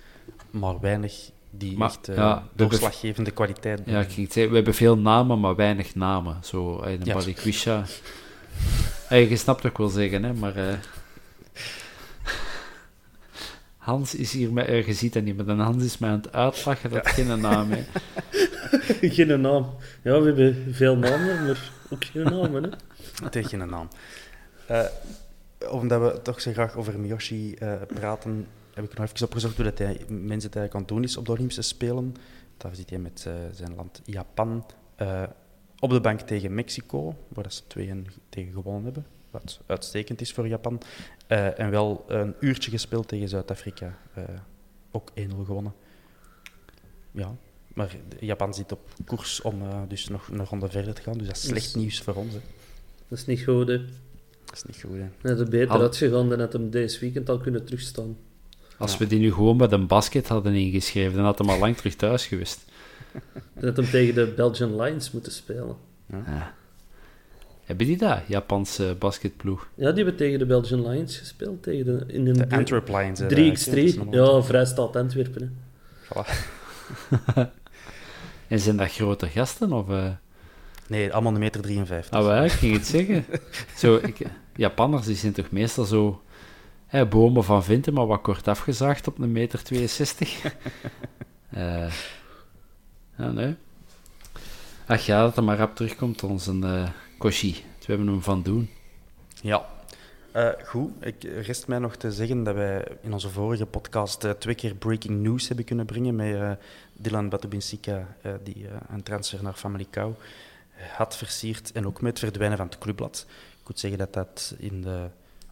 maar 0.49 0.79
weinig 0.79 1.31
die 1.51 1.77
Maar, 1.77 1.87
echt 1.89 2.07
eh, 2.07 2.15
ja, 2.15 2.47
doorslaggevende 2.55 3.31
kwaliteit 3.31 3.81
Ja, 3.85 3.99
ik 3.99 4.09
zeggen, 4.09 4.49
we 4.49 4.55
hebben 4.55 4.73
veel 4.73 4.97
namen, 4.97 5.39
maar 5.39 5.55
weinig 5.55 5.95
namen. 5.95 6.37
Zo, 6.43 6.79
eh, 6.81 6.91
een 6.91 6.99
Ja. 7.03 7.13
Balikwisha. 7.13 7.83
Hey, 9.07 9.29
je 9.29 9.35
snapt 9.37 9.61
wat 9.61 9.71
ik 9.71 9.77
wil 9.77 9.87
zeggen, 9.87 10.23
hè, 10.23 10.33
maar... 10.33 10.55
eh, 10.55 10.73
Hans 13.77 14.15
is 14.15 14.31
hier 14.33 14.53
met... 14.53 14.67
eh, 14.67 14.85
je 14.87 14.93
ziet 14.93 15.13
dat 15.13 15.23
niet, 15.23 15.35
maar 15.35 15.45
dan 15.45 15.59
Hans 15.59 15.83
is 15.83 15.97
mij 15.97 16.09
aan 16.09 16.15
het 16.21 16.33
uitlachen 16.33 16.89
dat 16.89 17.03
het 17.05 17.13
geen 17.13 17.39
naam 17.39 17.71
is. 17.71 17.85
geen 19.15 19.41
naam. 19.41 19.73
Ja, 20.01 20.19
we 20.19 20.25
hebben 20.25 20.73
veel 20.73 20.95
namen, 20.97 21.45
maar 21.45 21.71
ook 21.89 22.05
geen 22.05 22.23
namen. 22.23 22.63
Hè. 22.63 22.69
Het 23.23 23.33
heeft 23.33 23.49
geen 23.49 23.69
naam. 23.69 23.87
Eh, 24.67 24.85
omdat 25.69 26.01
we 26.13 26.21
toch 26.21 26.41
zo 26.41 26.51
graag 26.51 26.75
over 26.75 26.99
Miyoshi 26.99 27.53
eh, 27.53 27.73
praten, 27.87 28.47
heb 28.73 28.83
ik 28.91 28.97
nog 28.97 29.07
even 29.11 29.25
opgezocht 29.25 29.55
hoe 29.55 29.65
dat 29.65 29.77
hij 29.77 29.93
mensen 30.07 30.49
het 30.49 30.55
eigenlijk 30.55 30.73
aan 30.73 30.79
het 30.79 30.87
doen 30.89 31.03
is 31.03 31.17
op 31.17 31.25
de 31.25 31.31
Olympische 31.31 31.61
Spelen. 31.61 32.15
Daar 32.57 32.75
zit 32.75 32.89
hij 32.89 32.99
met 32.99 33.25
eh, 33.27 33.33
zijn 33.51 33.75
land 33.75 34.01
Japan 34.05 34.65
eh, 34.95 35.23
op 35.79 35.89
de 35.89 36.01
bank 36.01 36.19
tegen 36.19 36.53
Mexico, 36.53 37.15
waar 37.27 37.43
dat 37.43 37.53
ze 37.53 37.67
2 37.67 38.01
tegen 38.29 38.53
gewonnen 38.53 38.83
hebben. 38.83 39.05
Wat 39.31 39.59
uitstekend 39.65 40.21
is 40.21 40.31
voor 40.33 40.47
Japan. 40.47 40.81
Eh, 41.27 41.59
en 41.59 41.69
wel 41.69 42.05
een 42.07 42.35
uurtje 42.39 42.71
gespeeld 42.71 43.07
tegen 43.07 43.29
Zuid-Afrika. 43.29 43.97
eh, 44.13 44.23
ook 44.91 45.09
1-0 45.15 45.43
gewonnen. 45.45 45.73
Ja, 47.11 47.35
maar 47.73 47.95
Japan 48.19 48.53
zit 48.53 48.71
op 48.71 48.89
koers 49.05 49.41
om 49.41 49.61
eh, 49.61 49.81
dus 49.87 50.07
nog 50.07 50.27
een 50.27 50.45
ronde 50.45 50.69
verder 50.69 50.93
te 50.93 51.01
gaan. 51.01 51.17
Dus 51.17 51.27
dat 51.27 51.35
is 51.35 51.41
slecht 51.43 51.63
Dus- 51.73 51.75
nieuws 51.75 52.01
voor 52.01 52.15
ons. 52.15 52.33
Hè. 52.33 52.39
Dat 53.07 53.17
is 53.19 53.25
niet 53.25 53.41
goed, 53.43 53.67
hè. 53.67 53.77
Dat 54.45 54.55
is 54.55 54.63
niet 54.63 54.81
goed, 54.81 54.97
hè. 54.97 55.07
Net 55.21 55.39
het 55.39 55.49
beter 55.49 55.69
Had- 55.69 55.81
uitgegaan 55.81 56.29
dan 56.29 56.37
dat 56.37 56.53
hem 56.53 56.69
deze 56.69 56.99
weekend 56.99 57.29
al 57.29 57.37
kunnen 57.37 57.65
terugstaan. 57.65 58.17
Als 58.81 58.91
Ja. 58.91 58.97
we 58.97 59.07
die 59.07 59.19
nu 59.19 59.33
gewoon 59.33 59.57
met 59.57 59.71
een 59.71 59.87
basket 59.87 60.27
hadden 60.27 60.53
ingeschreven, 60.55 61.15
dan 61.15 61.25
had 61.25 61.37
hij 61.39 61.47
al 61.47 61.59
lang 61.59 61.77
terug 61.77 61.95
thuis 61.95 62.25
geweest. 62.25 62.65
Dat 63.59 63.75
hem 63.77 63.89
tegen 63.89 64.15
de 64.15 64.33
Belgian 64.35 64.81
Lions 64.81 65.11
moeten 65.11 65.31
spelen. 65.31 65.75
Ja. 66.11 66.53
Hebben 67.63 67.85
die 67.87 67.97
dat, 67.97 68.19
Japanse 68.27 68.95
basketploeg? 68.99 69.67
Ja, 69.75 69.87
die 69.91 69.95
hebben 70.03 70.15
tegen 70.15 70.39
de 70.39 70.45
Belgian 70.45 70.87
Lions 70.89 71.17
gespeeld. 71.17 71.63
Tegen 71.63 71.85
de, 71.85 72.03
in 72.13 72.27
een 72.27 72.33
De 72.33 72.49
Antwerp 72.49 72.87
Lions. 72.87 73.19
hè, 73.19 73.25
3x3. 73.27 73.65
dat 73.65 73.73
is 73.75 73.95
nog- 73.95 74.13
Ja, 74.13 74.41
Vrijstaat 74.41 74.95
Antwerpen. 74.95 75.41
Hè. 75.41 76.23
Voilà. 76.23 76.29
En 78.47 78.59
zijn 78.59 78.77
dat 78.77 78.91
grote 78.91 79.27
gasten? 79.27 79.71
Of, 79.73 79.89
eh? 79.89 80.09
Nee, 80.87 81.13
allemaal 81.13 81.33
een 81.33 81.39
meter 81.39 81.61
53. 81.61 82.13
Ah, 82.19 82.25
wel, 82.25 82.43
ik 82.43 82.51
ging 82.51 82.73
het 82.73 82.85
zeggen. 82.87 83.25
Zo, 83.77 83.95
ik, 83.95 84.17
Japanners 84.55 85.05
die 85.05 85.15
zijn 85.15 85.33
toch 85.33 85.51
meestal 85.51 85.85
zo 85.85 86.21
bomen 87.09 87.43
van 87.43 87.63
vinten, 87.63 87.93
maar 87.93 88.07
wat 88.07 88.21
kort 88.21 88.47
afgezaagd 88.47 89.07
op 89.07 89.19
een 89.19 89.31
meter 89.31 89.63
62. 89.63 90.43
Eh 91.51 91.93
ja, 93.17 93.31
nee. 93.31 93.55
Ach 94.85 95.05
ja, 95.05 95.21
dat 95.21 95.37
er 95.37 95.43
maar 95.43 95.57
rap 95.57 95.75
terugkomt, 95.75 96.23
onze 96.23 96.59
eh 96.63 96.89
Koshi. 97.17 97.53
We 97.79 97.85
hebben 97.85 98.07
hem 98.07 98.21
van 98.21 98.43
doen. 98.43 98.69
Ja. 99.41 99.65
Eh, 100.31 100.49
goed, 100.65 100.91
ik 100.99 101.23
rest 101.23 101.67
mij 101.67 101.79
nog 101.79 101.95
te 101.95 102.11
zeggen 102.11 102.43
dat 102.43 102.55
wij 102.55 102.87
in 103.01 103.13
onze 103.13 103.29
vorige 103.29 103.65
podcast 103.65 104.27
twee 104.39 104.55
keer 104.55 104.75
breaking 104.75 105.21
news 105.21 105.47
hebben 105.47 105.65
kunnen 105.65 105.85
brengen 105.85 106.15
met 106.15 106.59
Dylan 106.93 107.29
Batubinsika, 107.29 108.07
die 108.43 108.67
een 108.89 109.03
transfer 109.03 109.43
naar 109.43 109.53
Family 109.53 109.87
Cow 109.91 110.13
had 110.89 111.17
versierd 111.17 111.71
en 111.71 111.87
ook 111.87 112.01
met 112.01 112.11
het 112.11 112.19
verdwijnen 112.19 112.57
van 112.57 112.65
het 112.67 112.77
clubblad. 112.77 113.25
Ik 113.61 113.67
moet 113.67 113.79
zeggen 113.79 113.99
dat 113.99 114.13
dat 114.13 114.55
in 114.57 114.81
de 114.81 115.07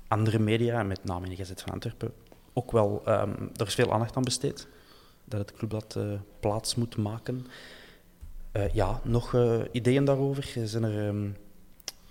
andere 0.10 0.39
media, 0.39 0.84
met 0.84 1.03
name 1.03 1.24
in 1.24 1.30
de 1.32 1.38
Gazet 1.38 1.62
van 1.62 1.74
Antwerpen, 1.74 2.14
ook 2.53 2.72
wel, 2.72 3.01
ehm 3.05 3.32
er 3.55 3.68
is 3.68 3.74
veel 3.76 3.93
aandacht 3.93 4.16
aan 4.16 4.24
besteed. 4.24 4.68
Dat 5.26 5.39
het 5.39 5.53
clubblad 5.53 5.95
eh, 5.95 6.03
plaats 6.39 6.76
moet 6.76 6.97
maken. 6.97 7.45
Eh, 8.51 8.74
ja, 8.74 8.99
nog 9.03 9.34
eh, 9.34 9.60
ideeën 9.72 10.05
daarover? 10.05 10.53
Zijn 10.64 10.84
er... 10.84 11.07
ehm, 11.07 11.30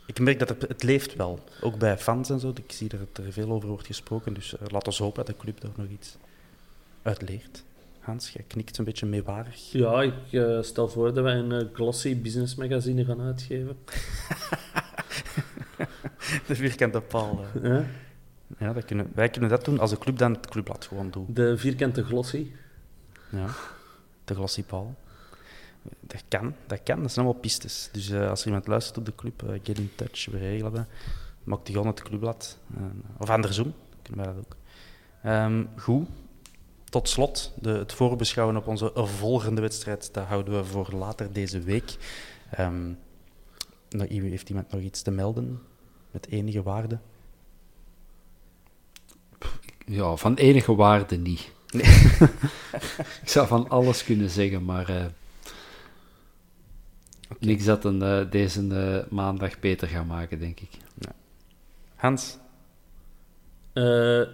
ik 0.07 0.21
merk 0.21 0.39
dat 0.39 0.49
het, 0.49 0.63
het 0.63 0.83
leeft 0.83 1.17
wel, 1.17 1.39
ook 1.61 1.79
bij 1.79 1.99
fans 1.99 2.31
en 2.31 2.41
zo. 2.41 2.49
Ik 2.49 2.73
zie 2.73 2.89
dat 2.89 3.25
er 3.25 3.33
veel 3.33 3.51
over 3.51 3.69
wordt 3.69 3.87
gesproken, 3.87 4.35
dus 4.35 4.55
uh, 4.55 4.61
laten 4.69 4.93
we 4.93 5.03
hopen 5.03 5.25
dat 5.25 5.35
de 5.35 5.43
club 5.43 5.61
daar 5.61 5.71
nog 5.77 5.89
iets 5.89 6.17
uit 7.03 7.29
leert. 7.29 7.65
Hans, 7.99 8.31
jij 8.31 8.45
knikt 8.47 8.79
een 8.79 8.85
beetje 8.85 9.07
meewarig. 9.07 9.73
Ja, 9.73 10.03
ik 10.03 10.15
uh, 10.31 10.63
stel 10.63 10.89
voor 10.89 11.15
dat 11.15 11.25
wij 11.25 11.35
een 11.35 11.53
uh, 11.53 11.69
glossy 11.73 12.21
business 12.21 12.55
magazine 12.55 13.05
gaan 13.05 13.21
uitgeven. 13.21 13.77
de 16.47 16.55
vierkante 16.55 17.01
paal. 17.01 17.45
Uh. 17.63 17.63
Ja, 17.63 17.85
ja 18.59 18.73
dat 18.73 18.85
kunnen, 18.85 19.11
wij 19.15 19.29
kunnen 19.29 19.51
dat 19.51 19.65
doen 19.65 19.79
als 19.79 19.91
de 19.91 19.99
club 19.99 20.19
dan 20.19 20.33
het 20.33 20.47
clubblad 20.47 20.85
gewoon 20.85 21.11
doet. 21.11 21.37
De 21.37 21.59
vierkante 21.59 22.05
glossy. 22.05 22.51
Ja, 23.29 23.47
de 24.25 24.35
glossy 24.35 24.63
paal. 24.63 24.95
Dat 26.01 26.25
kan, 26.29 26.55
dat 26.67 26.83
kan. 26.83 27.03
Dat 27.03 27.13
zijn 27.13 27.25
allemaal 27.25 27.43
pistes. 27.43 27.89
Dus 27.93 28.11
uh, 28.11 28.31
als 28.31 28.41
er 28.41 28.47
iemand 28.47 28.67
luistert 28.67 28.99
op 28.99 29.05
de 29.05 29.15
club, 29.15 29.43
uh, 29.43 29.51
get 29.63 29.79
in 29.79 29.91
touch, 29.95 30.27
we 30.27 30.39
regelen 30.39 30.73
dat. 30.73 30.87
Maak 31.45 31.65
die 31.65 31.75
gewoon 31.75 31.91
het 31.91 32.03
clubblad. 32.03 32.59
Uh, 32.77 32.83
of 33.19 33.31
andersom, 33.31 33.75
kunnen 34.03 34.25
wij 34.25 34.35
dat 34.35 34.45
ook. 34.45 34.57
Um, 35.31 35.69
goed. 35.77 36.09
Tot 36.85 37.09
slot, 37.09 37.53
de, 37.61 37.71
het 37.71 37.93
voorbeschouwen 37.93 38.57
op 38.57 38.67
onze 38.67 38.91
volgende 38.95 39.61
wedstrijd, 39.61 40.15
dat 40.15 40.27
houden 40.27 40.57
we 40.57 40.65
voor 40.65 40.91
later 40.93 41.33
deze 41.33 41.61
week. 41.61 41.97
Um, 42.59 42.99
heeft 44.09 44.49
iemand 44.49 44.71
nog 44.71 44.81
iets 44.81 45.03
te 45.03 45.11
melden 45.11 45.61
met 46.11 46.29
enige 46.29 46.63
waarde? 46.63 46.99
Ja, 49.85 50.17
van 50.17 50.35
enige 50.35 50.75
waarde 50.75 51.17
niet. 51.17 51.53
Nee. 51.71 51.85
ik 53.23 53.29
zou 53.29 53.47
van 53.47 53.69
alles 53.69 54.05
kunnen 54.05 54.31
zeggen, 54.31 54.65
maar... 54.65 54.91
Uh... 54.91 55.05
Okay. 57.31 57.49
Niks 57.49 57.65
dat 57.65 57.85
een, 57.85 58.03
uh, 58.03 58.31
deze 58.31 58.63
uh, 58.63 59.11
maandag 59.11 59.59
beter 59.59 59.89
gaat 59.89 60.07
maken, 60.07 60.39
denk 60.39 60.61
ik. 60.61 60.71
Ja. 60.95 61.13
Hans? 61.95 62.39
Uh, 63.75 64.27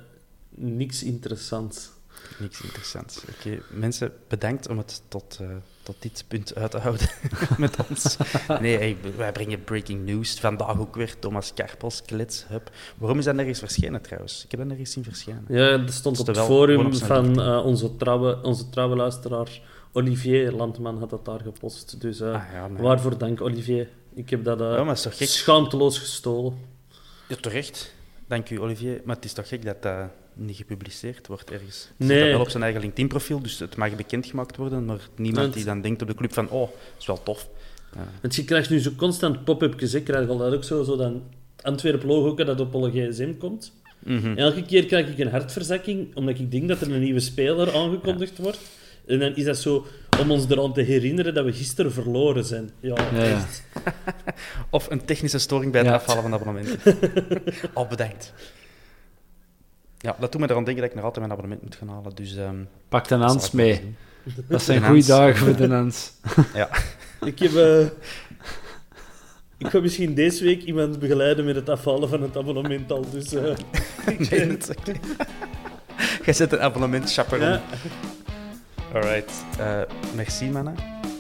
niks 0.49 1.03
interessants. 1.03 1.91
Niks 2.39 2.61
interessants. 2.61 3.22
Oké, 3.39 3.59
mensen, 3.70 4.12
bedankt 4.29 4.68
om 4.68 4.79
het 4.79 5.03
tot, 5.09 5.39
uh, 5.43 5.49
tot 5.83 5.97
dit 5.99 6.25
punt 6.29 6.55
uit 6.55 6.70
te 6.70 6.79
houden 6.79 7.09
met 7.59 7.77
ons. 7.89 8.16
Nee, 8.61 8.77
hey, 8.77 8.97
wij 9.16 9.33
brengen 9.33 9.64
breaking 9.64 10.05
news. 10.05 10.41
Vandaag 10.41 10.79
ook 10.79 10.95
weer 10.95 11.18
Thomas 11.18 11.55
Karpels, 11.55 12.03
Klits, 12.03 12.45
Hub. 12.49 12.70
Waarom 12.97 13.18
is 13.18 13.25
dat 13.25 13.35
nergens 13.35 13.59
verschenen 13.59 14.03
trouwens? 14.03 14.45
Ik 14.45 14.51
heb 14.51 14.61
dat 14.61 14.68
nergens 14.68 14.93
zien 14.93 15.05
verschijnen. 15.05 15.45
Ja, 15.49 15.79
dat 15.79 15.93
stond 15.93 16.18
op 16.18 16.27
het 16.27 16.39
forum 16.39 16.95
van 16.95 17.41
uh, 17.41 17.64
onze, 17.64 17.97
trouwe, 17.97 18.43
onze 18.43 18.68
trouwe 18.68 18.97
luisteraar 18.97 19.61
Olivier 19.93 20.53
Landman 20.53 20.99
had 20.99 21.11
dat 21.11 21.25
daar 21.25 21.41
gepost. 21.41 22.01
Dus 22.01 22.20
uh, 22.20 22.35
ah, 22.35 22.43
ja, 22.53 22.68
nee. 22.68 22.83
waarvoor 22.83 23.18
dank, 23.18 23.41
Olivier. 23.41 23.89
Ik 24.14 24.31
heb 24.31 24.45
dat 24.45 24.99
schaamteloos 25.18 25.99
gestolen. 25.99 26.59
Ja, 27.29 27.37
terecht. 27.37 27.95
Dank 28.27 28.51
u, 28.51 28.61
Olivier. 28.61 29.01
Maar 29.05 29.16
het 29.16 29.25
is 29.25 29.33
toch 29.33 29.49
gek 29.49 29.64
dat 29.64 29.83
dat 29.83 30.09
niet 30.35 30.57
gepubliceerd 30.57 31.26
wordt 31.26 31.51
ergens. 31.51 31.89
Het 31.97 32.07
nee. 32.09 32.18
zit 32.18 32.30
wel 32.30 32.41
op 32.41 32.49
zijn 32.49 32.62
eigen 32.62 32.80
LinkedIn-profiel, 32.80 33.41
dus 33.41 33.59
het 33.59 33.76
mag 33.76 33.97
bekendgemaakt 33.97 34.57
worden, 34.57 34.85
maar 34.85 35.09
niemand 35.16 35.55
die 35.55 35.64
dan 35.64 35.80
denkt 35.80 36.03
op 36.03 36.09
de 36.09 36.14
club 36.14 36.32
van, 36.32 36.49
oh, 36.49 36.61
dat 36.61 36.99
is 36.99 37.07
wel 37.07 37.22
tof. 37.22 37.49
Ja. 37.95 38.09
Want 38.20 38.35
je 38.35 38.45
krijgt 38.45 38.70
nu 38.70 38.80
zo 38.80 38.91
constant 38.97 39.45
pop-upjes, 39.45 39.95
ik 39.95 40.05
krijg 40.05 40.28
al 40.28 40.37
dat 40.37 40.55
ook 40.55 40.64
zo, 40.64 40.82
zo 40.82 40.97
dan 40.97 41.22
Antwerp-logo 41.62 42.45
dat 42.45 42.61
op 42.61 42.74
alle 42.74 42.91
gsm 42.91 43.37
komt. 43.37 43.72
Mm 43.99 44.37
Elke 44.37 44.62
keer 44.62 44.87
krijg 44.87 45.09
ik 45.09 45.18
een 45.18 45.30
hartverzakking, 45.30 46.16
omdat 46.16 46.39
ik 46.39 46.51
denk 46.51 46.68
dat 46.68 46.80
er 46.80 46.93
een 46.93 47.01
nieuwe 47.01 47.20
speler 47.20 47.74
aangekondigd 47.74 48.39
wordt. 48.39 48.61
En 49.07 49.18
dan 49.18 49.37
is 49.37 49.45
dat 49.45 49.59
zo 49.59 49.87
om 50.20 50.30
ons 50.30 50.49
eraan 50.49 50.72
te 50.72 50.80
herinneren 50.80 51.35
dat 51.35 51.45
we 51.45 51.53
gisteren 51.53 51.93
verloren 51.93 52.45
zijn. 52.45 52.70
Ja, 52.80 52.95
echt. 53.12 53.62
of 54.70 54.91
een 54.91 55.05
technische 55.05 55.39
storing 55.39 55.72
bij 55.72 55.82
het 55.82 55.93
afvallen 55.93 56.22
van 56.22 56.35
abonnement. 56.35 56.76
Al 57.72 57.87
bedankt. 57.87 58.32
Ja, 60.05 60.16
dat 60.18 60.32
doet 60.32 60.40
me 60.40 60.50
eraan 60.50 60.64
denken 60.64 60.82
dat 60.82 60.90
ik 60.90 60.96
nog 60.96 61.05
altijd 61.05 61.26
mijn 61.26 61.38
abonnement 61.38 61.62
moet 61.62 61.76
gaan 61.76 61.88
halen. 61.88 62.14
Dus, 62.14 62.36
um, 62.36 62.68
Pak 62.88 63.09
de 63.09 63.14
Hans 63.14 63.50
mee. 63.50 63.94
Dat 64.48 64.62
zijn 64.62 64.84
goede 64.84 65.07
dagen 65.07 65.36
voor 65.36 65.57
de 65.57 65.74
Hans. 65.74 66.12
ja. 66.55 66.68
Ik 67.20 67.38
heb... 67.38 67.50
Uh, 67.50 67.80
ik 69.59 69.66
ga 69.66 69.80
misschien 69.80 70.14
deze 70.14 70.44
week 70.44 70.62
iemand 70.62 70.98
begeleiden 70.98 71.44
met 71.44 71.57
het 71.57 71.68
afhalen 71.68 72.09
van 72.09 72.22
het 72.22 72.36
abonnement 72.36 72.92
al. 72.92 73.11
Dus, 73.11 73.32
uh, 73.32 73.57
nee, 74.30 74.46
dat 74.46 74.74
Jij 76.24 76.34
zet 76.34 76.52
een 76.52 76.61
abonnement 76.61 77.12
chaperon. 77.12 77.48
Ja. 77.48 77.62
Alright. 78.92 79.44
Uh, 79.61 79.80
merci, 80.14 80.50
mannen. 80.50 80.74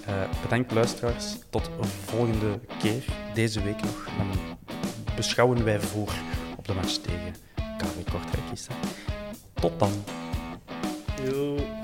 Uh, 0.08 0.14
bedankt, 0.42 0.72
luisteraars. 0.72 1.36
Tot 1.50 1.70
volgende 2.04 2.58
keer. 2.78 3.04
Deze 3.34 3.62
week 3.62 3.82
nog. 3.82 4.08
Dan 4.16 4.56
beschouwen 5.16 5.64
wij 5.64 5.80
voor 5.80 6.12
op 6.56 6.66
de 6.66 6.74
match 6.74 6.96
tegen 6.96 7.43
KV 7.78 8.10
Kortrijk 8.10 8.50
is. 8.52 8.66
Tot 9.54 9.78
dan. 9.78 9.92
Yo. 11.24 11.83